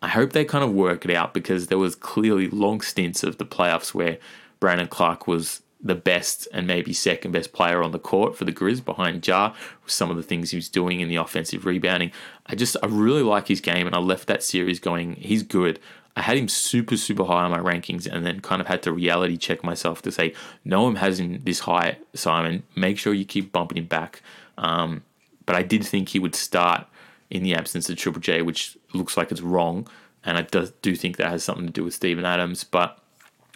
I 0.00 0.08
hope 0.08 0.32
they 0.32 0.44
kind 0.44 0.64
of 0.64 0.72
work 0.72 1.04
it 1.04 1.14
out 1.14 1.34
because 1.34 1.66
there 1.66 1.78
was 1.78 1.94
clearly 1.94 2.48
long 2.48 2.80
stints 2.80 3.22
of 3.22 3.38
the 3.38 3.46
playoffs 3.46 3.94
where 3.94 4.18
Brandon 4.60 4.86
Clarke 4.86 5.26
was 5.26 5.62
the 5.80 5.94
best 5.94 6.48
and 6.52 6.66
maybe 6.66 6.92
second 6.92 7.32
best 7.32 7.52
player 7.52 7.82
on 7.82 7.92
the 7.92 7.98
court 7.98 8.36
for 8.36 8.44
the 8.44 8.52
Grizz 8.52 8.84
behind 8.84 9.26
Ja. 9.26 9.54
With 9.84 9.92
some 9.92 10.10
of 10.10 10.16
the 10.16 10.22
things 10.22 10.50
he 10.50 10.56
was 10.56 10.68
doing 10.68 11.00
in 11.00 11.08
the 11.08 11.16
offensive 11.16 11.66
rebounding, 11.66 12.12
I 12.46 12.54
just 12.54 12.76
I 12.82 12.86
really 12.86 13.22
like 13.22 13.48
his 13.48 13.60
game, 13.60 13.86
and 13.86 13.94
I 13.94 13.98
left 13.98 14.26
that 14.26 14.42
series 14.42 14.80
going. 14.80 15.14
He's 15.14 15.42
good. 15.42 15.78
I 16.16 16.22
had 16.22 16.36
him 16.36 16.48
super 16.48 16.96
super 16.96 17.24
high 17.24 17.44
on 17.44 17.50
my 17.50 17.58
rankings, 17.58 18.06
and 18.06 18.26
then 18.26 18.40
kind 18.40 18.60
of 18.60 18.66
had 18.66 18.82
to 18.84 18.92
reality 18.92 19.36
check 19.36 19.62
myself 19.62 20.02
to 20.02 20.12
say 20.12 20.34
no 20.64 20.82
one 20.82 20.96
has 20.96 21.20
him 21.20 21.40
this 21.44 21.60
high, 21.60 21.98
Simon. 22.14 22.64
Make 22.74 22.98
sure 22.98 23.14
you 23.14 23.24
keep 23.24 23.52
bumping 23.52 23.78
him 23.78 23.86
back. 23.86 24.22
Um, 24.56 25.02
but 25.46 25.54
I 25.54 25.62
did 25.62 25.84
think 25.86 26.08
he 26.08 26.18
would 26.18 26.34
start 26.34 26.86
in 27.30 27.42
the 27.42 27.54
absence 27.54 27.88
of 27.90 27.96
Triple 27.96 28.20
J, 28.20 28.42
which 28.42 28.76
looks 28.94 29.16
like 29.16 29.30
it's 29.30 29.40
wrong, 29.40 29.88
and 30.24 30.38
I 30.38 30.42
do, 30.42 30.68
do 30.82 30.94
think 30.96 31.16
that 31.16 31.30
has 31.30 31.44
something 31.44 31.66
to 31.66 31.72
do 31.72 31.84
with 31.84 31.94
Steven 31.94 32.24
Adams, 32.24 32.64
but 32.64 32.98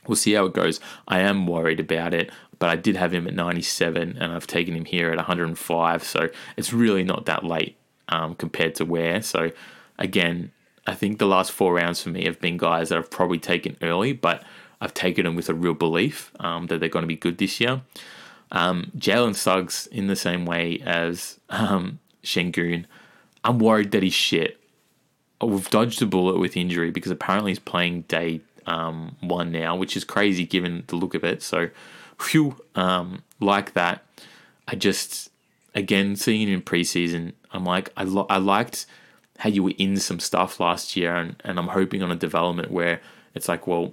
We'll 0.06 0.16
see 0.16 0.32
how 0.32 0.46
it 0.46 0.52
goes. 0.52 0.80
I 1.06 1.20
am 1.20 1.46
worried 1.46 1.78
about 1.78 2.12
it, 2.12 2.30
but 2.58 2.68
I 2.68 2.76
did 2.76 2.96
have 2.96 3.14
him 3.14 3.26
at 3.26 3.34
97 3.34 4.16
and 4.18 4.32
I've 4.32 4.46
taken 4.46 4.74
him 4.74 4.84
here 4.84 5.10
at 5.10 5.16
105. 5.16 6.02
So 6.02 6.28
it's 6.56 6.72
really 6.72 7.04
not 7.04 7.26
that 7.26 7.44
late 7.44 7.76
um, 8.08 8.34
compared 8.34 8.74
to 8.76 8.84
where. 8.84 9.22
So 9.22 9.52
again, 9.98 10.50
I 10.86 10.94
think 10.94 11.18
the 11.18 11.26
last 11.26 11.52
four 11.52 11.74
rounds 11.74 12.02
for 12.02 12.08
me 12.08 12.24
have 12.24 12.40
been 12.40 12.56
guys 12.56 12.88
that 12.88 12.98
I've 12.98 13.10
probably 13.10 13.38
taken 13.38 13.76
early, 13.80 14.12
but 14.12 14.42
I've 14.80 14.94
taken 14.94 15.24
them 15.24 15.36
with 15.36 15.48
a 15.48 15.54
real 15.54 15.74
belief 15.74 16.32
um, 16.40 16.66
that 16.66 16.80
they're 16.80 16.88
going 16.88 17.04
to 17.04 17.08
be 17.08 17.16
good 17.16 17.38
this 17.38 17.60
year. 17.60 17.82
Um, 18.50 18.90
Jalen 18.98 19.36
Suggs, 19.36 19.86
in 19.86 20.08
the 20.08 20.16
same 20.16 20.44
way 20.44 20.82
as 20.84 21.38
um, 21.48 22.00
Sengun, 22.24 22.86
I'm 23.45 23.59
worried 23.59 23.90
that 23.93 24.03
he's 24.03 24.14
shit. 24.14 24.59
We've 25.40 25.68
dodged 25.70 26.01
a 26.03 26.07
bullet 26.07 26.38
with 26.38 26.57
injury 26.57 26.90
because 26.90 27.11
apparently 27.11 27.51
he's 27.51 27.59
playing 27.59 28.03
day 28.03 28.40
um, 28.66 29.16
one 29.20 29.51
now, 29.51 29.74
which 29.74 29.97
is 29.97 30.05
crazy 30.05 30.47
given 30.47 30.84
the 30.86 30.97
look 30.97 31.14
of 31.14 31.24
it. 31.24 31.43
So, 31.43 31.70
phew, 32.18 32.57
um, 32.74 33.22
like 33.40 33.72
that. 33.72 34.05
I 34.68 34.76
just, 34.76 35.30
again, 35.74 36.14
seeing 36.14 36.47
him 36.47 36.55
in 36.55 36.62
preseason, 36.62 37.32
I'm 37.51 37.64
like, 37.64 37.93
I, 37.97 38.05
lo- 38.05 38.26
I 38.30 38.38
liked 38.38 38.86
how 39.38 39.51
you 39.51 39.64
were 39.64 39.74
in 39.76 39.97
some 39.97 40.20
stuff 40.20 40.61
last 40.61 40.97
year, 40.97 41.16
and, 41.16 41.34
and 41.45 41.59
I'm 41.59 41.68
hoping 41.68 42.03
on 42.03 42.12
a 42.12 42.16
development 42.16 42.70
where 42.70 43.01
it's 43.34 43.49
like, 43.49 43.66
well, 43.66 43.93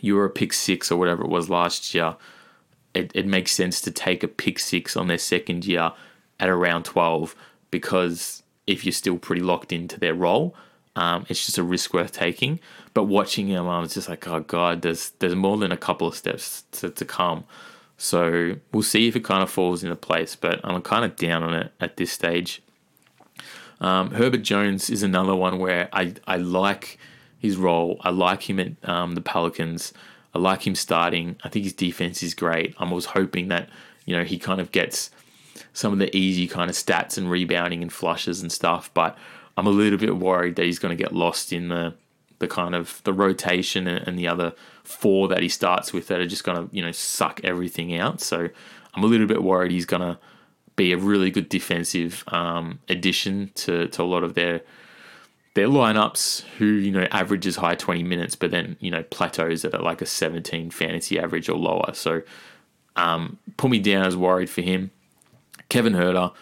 you 0.00 0.16
were 0.16 0.24
a 0.24 0.30
pick 0.30 0.54
six 0.54 0.90
or 0.90 0.96
whatever 0.96 1.22
it 1.22 1.28
was 1.28 1.50
last 1.50 1.94
year. 1.94 2.16
It, 2.94 3.12
it 3.14 3.26
makes 3.26 3.52
sense 3.52 3.80
to 3.82 3.90
take 3.90 4.22
a 4.22 4.28
pick 4.28 4.58
six 4.58 4.96
on 4.96 5.08
their 5.08 5.18
second 5.18 5.66
year 5.66 5.92
at 6.40 6.48
around 6.48 6.84
12 6.84 7.36
because 7.70 8.42
if 8.66 8.84
you're 8.84 8.92
still 8.92 9.18
pretty 9.18 9.42
locked 9.42 9.72
into 9.72 9.98
their 9.98 10.14
role, 10.14 10.54
um, 10.96 11.26
it's 11.28 11.44
just 11.44 11.58
a 11.58 11.62
risk 11.62 11.94
worth 11.94 12.12
taking. 12.12 12.60
But 12.94 13.04
watching 13.04 13.48
him, 13.48 13.68
I 13.68 13.80
was 13.80 13.94
just 13.94 14.08
like, 14.08 14.26
oh 14.26 14.40
god, 14.40 14.82
there's 14.82 15.10
there's 15.18 15.34
more 15.34 15.56
than 15.56 15.72
a 15.72 15.76
couple 15.76 16.08
of 16.08 16.14
steps 16.14 16.64
to, 16.72 16.90
to 16.90 17.04
come. 17.04 17.44
So 17.96 18.56
we'll 18.72 18.82
see 18.82 19.08
if 19.08 19.14
it 19.14 19.24
kind 19.24 19.42
of 19.42 19.50
falls 19.50 19.82
into 19.82 19.96
place. 19.96 20.34
But 20.36 20.60
I'm 20.64 20.80
kind 20.82 21.04
of 21.04 21.16
down 21.16 21.42
on 21.42 21.54
it 21.54 21.72
at 21.80 21.96
this 21.96 22.12
stage. 22.12 22.62
Um, 23.80 24.10
Herbert 24.10 24.42
Jones 24.42 24.90
is 24.90 25.02
another 25.02 25.34
one 25.34 25.58
where 25.58 25.88
I, 25.92 26.14
I 26.26 26.36
like 26.36 26.98
his 27.38 27.56
role. 27.56 27.98
I 28.02 28.10
like 28.10 28.48
him 28.48 28.60
at 28.60 28.72
um, 28.88 29.14
the 29.14 29.22
Pelicans. 29.22 29.92
I 30.34 30.38
like 30.38 30.66
him 30.66 30.74
starting. 30.74 31.36
I 31.42 31.48
think 31.48 31.64
his 31.64 31.72
defense 31.72 32.22
is 32.22 32.34
great. 32.34 32.74
I 32.78 32.90
was 32.90 33.06
hoping 33.06 33.48
that 33.48 33.68
you 34.04 34.16
know 34.16 34.24
he 34.24 34.38
kind 34.38 34.60
of 34.60 34.72
gets 34.72 35.10
some 35.72 35.92
of 35.92 35.98
the 35.98 36.14
easy 36.16 36.46
kind 36.46 36.70
of 36.70 36.76
stats 36.76 37.18
and 37.18 37.30
rebounding 37.30 37.82
and 37.82 37.92
flushes 37.92 38.42
and 38.42 38.50
stuff. 38.50 38.90
But 38.94 39.16
I'm 39.56 39.66
a 39.66 39.70
little 39.70 39.98
bit 39.98 40.16
worried 40.16 40.56
that 40.56 40.64
he's 40.64 40.78
going 40.78 40.96
to 40.96 41.02
get 41.02 41.14
lost 41.14 41.52
in 41.52 41.68
the 41.68 41.94
the 42.38 42.48
kind 42.48 42.74
of 42.74 43.02
the 43.04 43.12
rotation 43.12 43.86
and, 43.86 44.18
the 44.18 44.26
other 44.26 44.54
four 44.82 45.28
that 45.28 45.42
he 45.42 45.48
starts 45.48 45.92
with 45.92 46.06
that 46.06 46.20
are 46.20 46.26
just 46.26 46.42
going 46.42 46.56
to 46.56 46.74
you 46.74 46.82
know 46.82 46.90
suck 46.92 47.40
everything 47.44 47.94
out. 47.96 48.20
So 48.20 48.48
I'm 48.94 49.04
a 49.04 49.06
little 49.06 49.26
bit 49.26 49.42
worried 49.42 49.70
he's 49.70 49.86
going 49.86 50.02
to 50.02 50.18
be 50.76 50.92
a 50.92 50.96
really 50.96 51.30
good 51.30 51.50
defensive 51.50 52.24
um, 52.28 52.80
addition 52.88 53.50
to 53.54 53.88
to 53.88 54.02
a 54.02 54.04
lot 54.04 54.24
of 54.24 54.34
their 54.34 54.62
their 55.54 55.66
lineups 55.66 56.42
who 56.58 56.64
you 56.64 56.90
know 56.90 57.06
averages 57.10 57.56
high 57.56 57.74
20 57.74 58.02
minutes 58.02 58.34
but 58.34 58.50
then 58.50 58.76
you 58.80 58.90
know 58.90 59.02
plateaus 59.02 59.64
at 59.64 59.82
like 59.82 60.00
a 60.00 60.06
17 60.06 60.70
fantasy 60.70 61.18
average 61.18 61.48
or 61.48 61.58
lower 61.58 61.92
so 61.92 62.22
um, 62.96 63.38
put 63.56 63.70
me 63.70 63.78
down 63.78 64.06
as 64.06 64.16
worried 64.16 64.48
for 64.48 64.62
him 64.62 64.90
kevin 65.70 65.94
Huerter, 65.94 66.32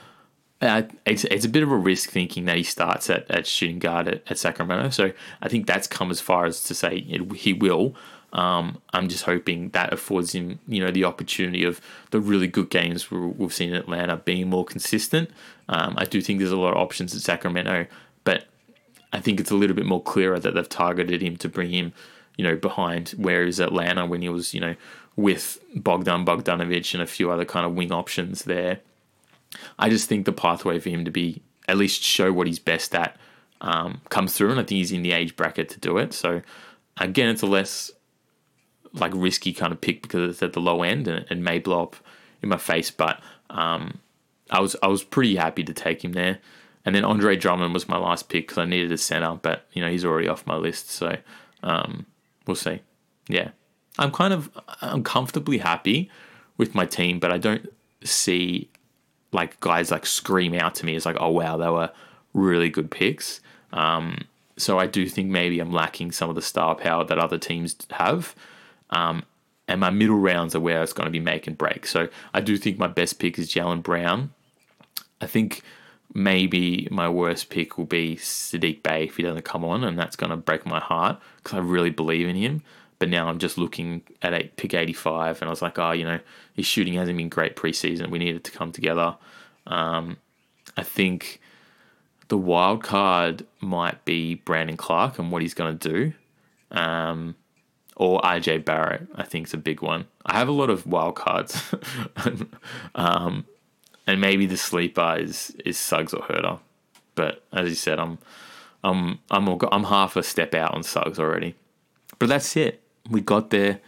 uh, 0.60 0.82
it's, 1.06 1.22
it's 1.24 1.44
a 1.44 1.48
bit 1.48 1.62
of 1.62 1.70
a 1.70 1.76
risk 1.76 2.10
thinking 2.10 2.46
that 2.46 2.56
he 2.56 2.64
starts 2.64 3.08
at, 3.08 3.30
at 3.30 3.46
shooting 3.46 3.78
guard 3.78 4.08
at, 4.08 4.22
at 4.28 4.38
Sacramento. 4.38 4.90
So 4.90 5.12
I 5.40 5.48
think 5.48 5.68
that's 5.68 5.86
come 5.86 6.10
as 6.10 6.20
far 6.20 6.46
as 6.46 6.64
to 6.64 6.74
say 6.74 6.96
it, 7.08 7.32
he 7.32 7.52
will. 7.52 7.94
Um, 8.32 8.82
I'm 8.92 9.08
just 9.08 9.24
hoping 9.24 9.70
that 9.70 9.92
affords 9.92 10.34
him, 10.34 10.58
you 10.66 10.84
know, 10.84 10.90
the 10.90 11.04
opportunity 11.04 11.64
of 11.64 11.80
the 12.10 12.20
really 12.20 12.46
good 12.46 12.70
games 12.70 13.10
we've 13.10 13.54
seen 13.54 13.70
in 13.70 13.76
Atlanta 13.76 14.16
being 14.16 14.50
more 14.50 14.64
consistent. 14.64 15.30
Um, 15.68 15.94
I 15.96 16.04
do 16.04 16.20
think 16.20 16.38
there's 16.38 16.50
a 16.50 16.56
lot 16.56 16.72
of 16.72 16.78
options 16.78 17.14
at 17.14 17.22
Sacramento, 17.22 17.86
but 18.24 18.46
I 19.12 19.20
think 19.20 19.40
it's 19.40 19.50
a 19.50 19.56
little 19.56 19.76
bit 19.76 19.86
more 19.86 20.02
clearer 20.02 20.38
that 20.40 20.54
they've 20.54 20.68
targeted 20.68 21.22
him 21.22 21.36
to 21.38 21.48
bring 21.48 21.70
him, 21.70 21.92
you 22.36 22.44
know, 22.44 22.56
behind 22.56 23.10
where 23.10 23.46
is 23.46 23.60
Atlanta 23.60 24.04
when 24.04 24.22
he 24.22 24.28
was, 24.28 24.52
you 24.52 24.60
know, 24.60 24.74
with 25.16 25.58
Bogdan 25.74 26.24
Bogdanovic 26.24 26.92
and 26.94 27.02
a 27.02 27.06
few 27.06 27.30
other 27.30 27.44
kind 27.44 27.64
of 27.64 27.74
wing 27.74 27.92
options 27.92 28.44
there. 28.44 28.80
I 29.78 29.88
just 29.88 30.08
think 30.08 30.26
the 30.26 30.32
pathway 30.32 30.78
for 30.78 30.90
him 30.90 31.04
to 31.04 31.10
be 31.10 31.42
at 31.68 31.76
least 31.76 32.02
show 32.02 32.32
what 32.32 32.46
he's 32.46 32.58
best 32.58 32.94
at 32.94 33.16
um, 33.60 34.00
comes 34.08 34.34
through, 34.34 34.50
and 34.50 34.60
I 34.60 34.62
think 34.62 34.78
he's 34.78 34.92
in 34.92 35.02
the 35.02 35.12
age 35.12 35.36
bracket 35.36 35.68
to 35.70 35.80
do 35.80 35.98
it. 35.98 36.12
So 36.12 36.42
again, 36.98 37.28
it's 37.28 37.42
a 37.42 37.46
less 37.46 37.90
like 38.92 39.12
risky 39.14 39.52
kind 39.52 39.72
of 39.72 39.80
pick 39.80 40.02
because 40.02 40.30
it's 40.30 40.42
at 40.42 40.52
the 40.52 40.60
low 40.60 40.82
end 40.82 41.08
and 41.08 41.44
may 41.44 41.58
blow 41.58 41.82
up 41.82 41.96
in 42.42 42.48
my 42.48 42.56
face. 42.56 42.90
But 42.90 43.20
um, 43.50 43.98
I 44.50 44.60
was 44.60 44.76
I 44.82 44.86
was 44.86 45.04
pretty 45.04 45.36
happy 45.36 45.64
to 45.64 45.74
take 45.74 46.04
him 46.04 46.12
there. 46.12 46.38
And 46.84 46.94
then 46.94 47.04
Andre 47.04 47.36
Drummond 47.36 47.74
was 47.74 47.88
my 47.88 47.98
last 47.98 48.28
pick 48.28 48.46
because 48.46 48.58
I 48.58 48.64
needed 48.64 48.92
a 48.92 48.96
center, 48.98 49.38
but 49.42 49.66
you 49.72 49.82
know 49.82 49.90
he's 49.90 50.04
already 50.04 50.28
off 50.28 50.46
my 50.46 50.56
list, 50.56 50.90
so 50.90 51.16
um, 51.62 52.06
we'll 52.46 52.56
see. 52.56 52.80
Yeah, 53.28 53.50
I'm 53.98 54.10
kind 54.10 54.32
of 54.32 54.50
I'm 54.80 55.02
comfortably 55.02 55.58
happy 55.58 56.10
with 56.56 56.74
my 56.74 56.86
team, 56.86 57.18
but 57.18 57.30
I 57.30 57.36
don't 57.36 57.68
see 58.04 58.70
like 59.32 59.58
guys 59.60 59.90
like 59.90 60.06
scream 60.06 60.54
out 60.54 60.74
to 60.76 60.86
me 60.86 60.94
as 60.94 61.06
like, 61.06 61.16
oh 61.20 61.30
wow, 61.30 61.56
they 61.56 61.68
were 61.68 61.90
really 62.34 62.70
good 62.70 62.90
picks. 62.90 63.40
Um, 63.72 64.24
so 64.56 64.78
I 64.78 64.86
do 64.86 65.06
think 65.06 65.30
maybe 65.30 65.60
I'm 65.60 65.72
lacking 65.72 66.12
some 66.12 66.28
of 66.28 66.34
the 66.34 66.42
star 66.42 66.74
power 66.74 67.04
that 67.04 67.18
other 67.18 67.38
teams 67.38 67.76
have. 67.90 68.34
Um, 68.90 69.22
and 69.68 69.80
my 69.80 69.90
middle 69.90 70.18
rounds 70.18 70.54
are 70.54 70.60
where 70.60 70.82
it's 70.82 70.94
going 70.94 71.06
to 71.06 71.10
be 71.10 71.20
make 71.20 71.46
and 71.46 71.56
break. 71.56 71.86
So 71.86 72.08
I 72.32 72.40
do 72.40 72.56
think 72.56 72.78
my 72.78 72.86
best 72.86 73.18
pick 73.18 73.38
is 73.38 73.52
Jaylen 73.52 73.82
Brown. 73.82 74.32
I 75.20 75.26
think 75.26 75.62
maybe 76.14 76.88
my 76.90 77.08
worst 77.08 77.50
pick 77.50 77.76
will 77.76 77.84
be 77.84 78.16
Saddiq 78.16 78.82
Bey 78.82 79.04
if 79.04 79.16
he 79.16 79.22
doesn't 79.22 79.44
come 79.44 79.64
on, 79.64 79.84
and 79.84 79.98
that's 79.98 80.16
going 80.16 80.30
to 80.30 80.36
break 80.36 80.64
my 80.64 80.80
heart 80.80 81.20
because 81.36 81.58
I 81.58 81.60
really 81.60 81.90
believe 81.90 82.26
in 82.26 82.36
him. 82.36 82.62
But 82.98 83.08
now 83.08 83.28
I'm 83.28 83.38
just 83.38 83.58
looking 83.58 84.02
at 84.22 84.34
eight, 84.34 84.56
pick 84.56 84.74
85, 84.74 85.40
and 85.40 85.48
I 85.48 85.50
was 85.50 85.62
like, 85.62 85.78
oh, 85.78 85.92
you 85.92 86.04
know, 86.04 86.18
his 86.54 86.66
shooting 86.66 86.94
hasn't 86.94 87.16
been 87.16 87.28
great 87.28 87.54
preseason. 87.54 88.10
We 88.10 88.18
needed 88.18 88.42
to 88.44 88.50
come 88.50 88.72
together. 88.72 89.16
Um, 89.66 90.16
I 90.76 90.82
think 90.82 91.40
the 92.26 92.36
wild 92.36 92.82
card 92.82 93.46
might 93.60 94.04
be 94.04 94.34
Brandon 94.34 94.76
Clarke 94.76 95.18
and 95.18 95.30
what 95.30 95.42
he's 95.42 95.54
going 95.54 95.78
to 95.78 95.88
do. 95.88 96.12
Um, 96.76 97.36
or 97.94 98.20
RJ 98.20 98.64
Barrett, 98.64 99.06
I 99.14 99.22
think 99.24 99.46
is 99.46 99.54
a 99.54 99.58
big 99.58 99.80
one. 99.80 100.06
I 100.26 100.36
have 100.36 100.48
a 100.48 100.52
lot 100.52 100.70
of 100.70 100.86
wild 100.86 101.14
cards. 101.14 101.74
um, 102.94 103.44
and 104.06 104.20
maybe 104.20 104.46
the 104.46 104.56
sleeper 104.56 105.16
is, 105.18 105.54
is 105.64 105.78
Suggs 105.78 106.14
or 106.14 106.22
Huerter. 106.22 106.58
But 107.14 107.44
as 107.52 107.68
you 107.68 107.74
said, 107.74 107.98
I'm 107.98 108.18
I'm 108.84 109.18
I'm 109.28 109.48
I'm 109.72 109.84
half 109.84 110.14
a 110.14 110.22
step 110.22 110.54
out 110.54 110.74
on 110.74 110.84
Suggs 110.84 111.18
already. 111.18 111.56
But 112.20 112.28
that's 112.28 112.56
it 112.56 112.80
we 113.08 113.20
got 113.20 113.50
there. 113.50 113.80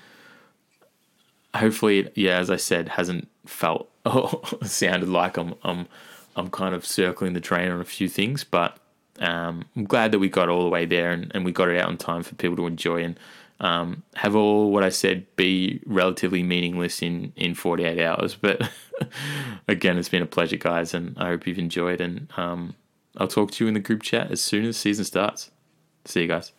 Hopefully, 1.55 2.11
yeah, 2.15 2.39
as 2.39 2.51
I 2.51 2.57
said, 2.57 2.91
hasn't 2.91 3.29
felt 3.47 3.91
or 4.07 4.41
sounded 4.63 5.09
like 5.09 5.37
I'm 5.37 5.55
I'm 5.63 5.87
I'm 6.37 6.51
kind 6.51 6.75
of 6.75 6.87
circling 6.87 7.33
the 7.33 7.41
drain 7.41 7.71
on 7.71 7.81
a 7.81 7.85
few 7.85 8.09
things, 8.09 8.45
but 8.45 8.79
um, 9.19 9.65
I'm 9.77 9.85
glad 9.85 10.13
that 10.13 10.19
we 10.19 10.29
got 10.29 10.49
all 10.49 10.63
the 10.63 10.71
way 10.71 10.87
there 10.87 11.11
and, 11.11 11.31
and 11.35 11.45
we 11.45 11.53
got 11.53 11.69
it 11.69 11.79
out 11.79 11.91
in 11.91 11.99
time 11.99 12.23
for 12.23 12.35
people 12.37 12.57
to 12.57 12.67
enjoy 12.67 13.05
and 13.05 13.21
um, 13.61 14.03
have 14.15 14.35
all 14.35 14.71
what 14.71 14.83
I 14.83 14.89
said 14.89 15.27
be 15.37 15.83
relatively 15.85 16.43
meaningless 16.43 17.03
in, 17.03 17.33
in 17.37 17.55
48 17.55 18.03
hours. 18.03 18.35
But 18.35 18.71
again, 19.69 19.99
it's 19.99 20.09
been 20.09 20.23
a 20.23 20.27
pleasure, 20.27 20.57
guys, 20.57 20.95
and 20.95 21.17
I 21.19 21.27
hope 21.27 21.47
you've 21.47 21.59
enjoyed. 21.59 22.01
And 22.01 22.33
um, 22.37 22.75
I'll 23.19 23.29
talk 23.29 23.51
to 23.53 23.65
you 23.65 23.69
in 23.69 23.75
the 23.75 23.81
group 23.81 24.03
chat 24.03 24.31
as 24.31 24.41
soon 24.41 24.65
as 24.65 24.79
season 24.79 25.05
starts. 25.05 25.51
See 26.07 26.23
you 26.23 26.29
guys. 26.29 26.53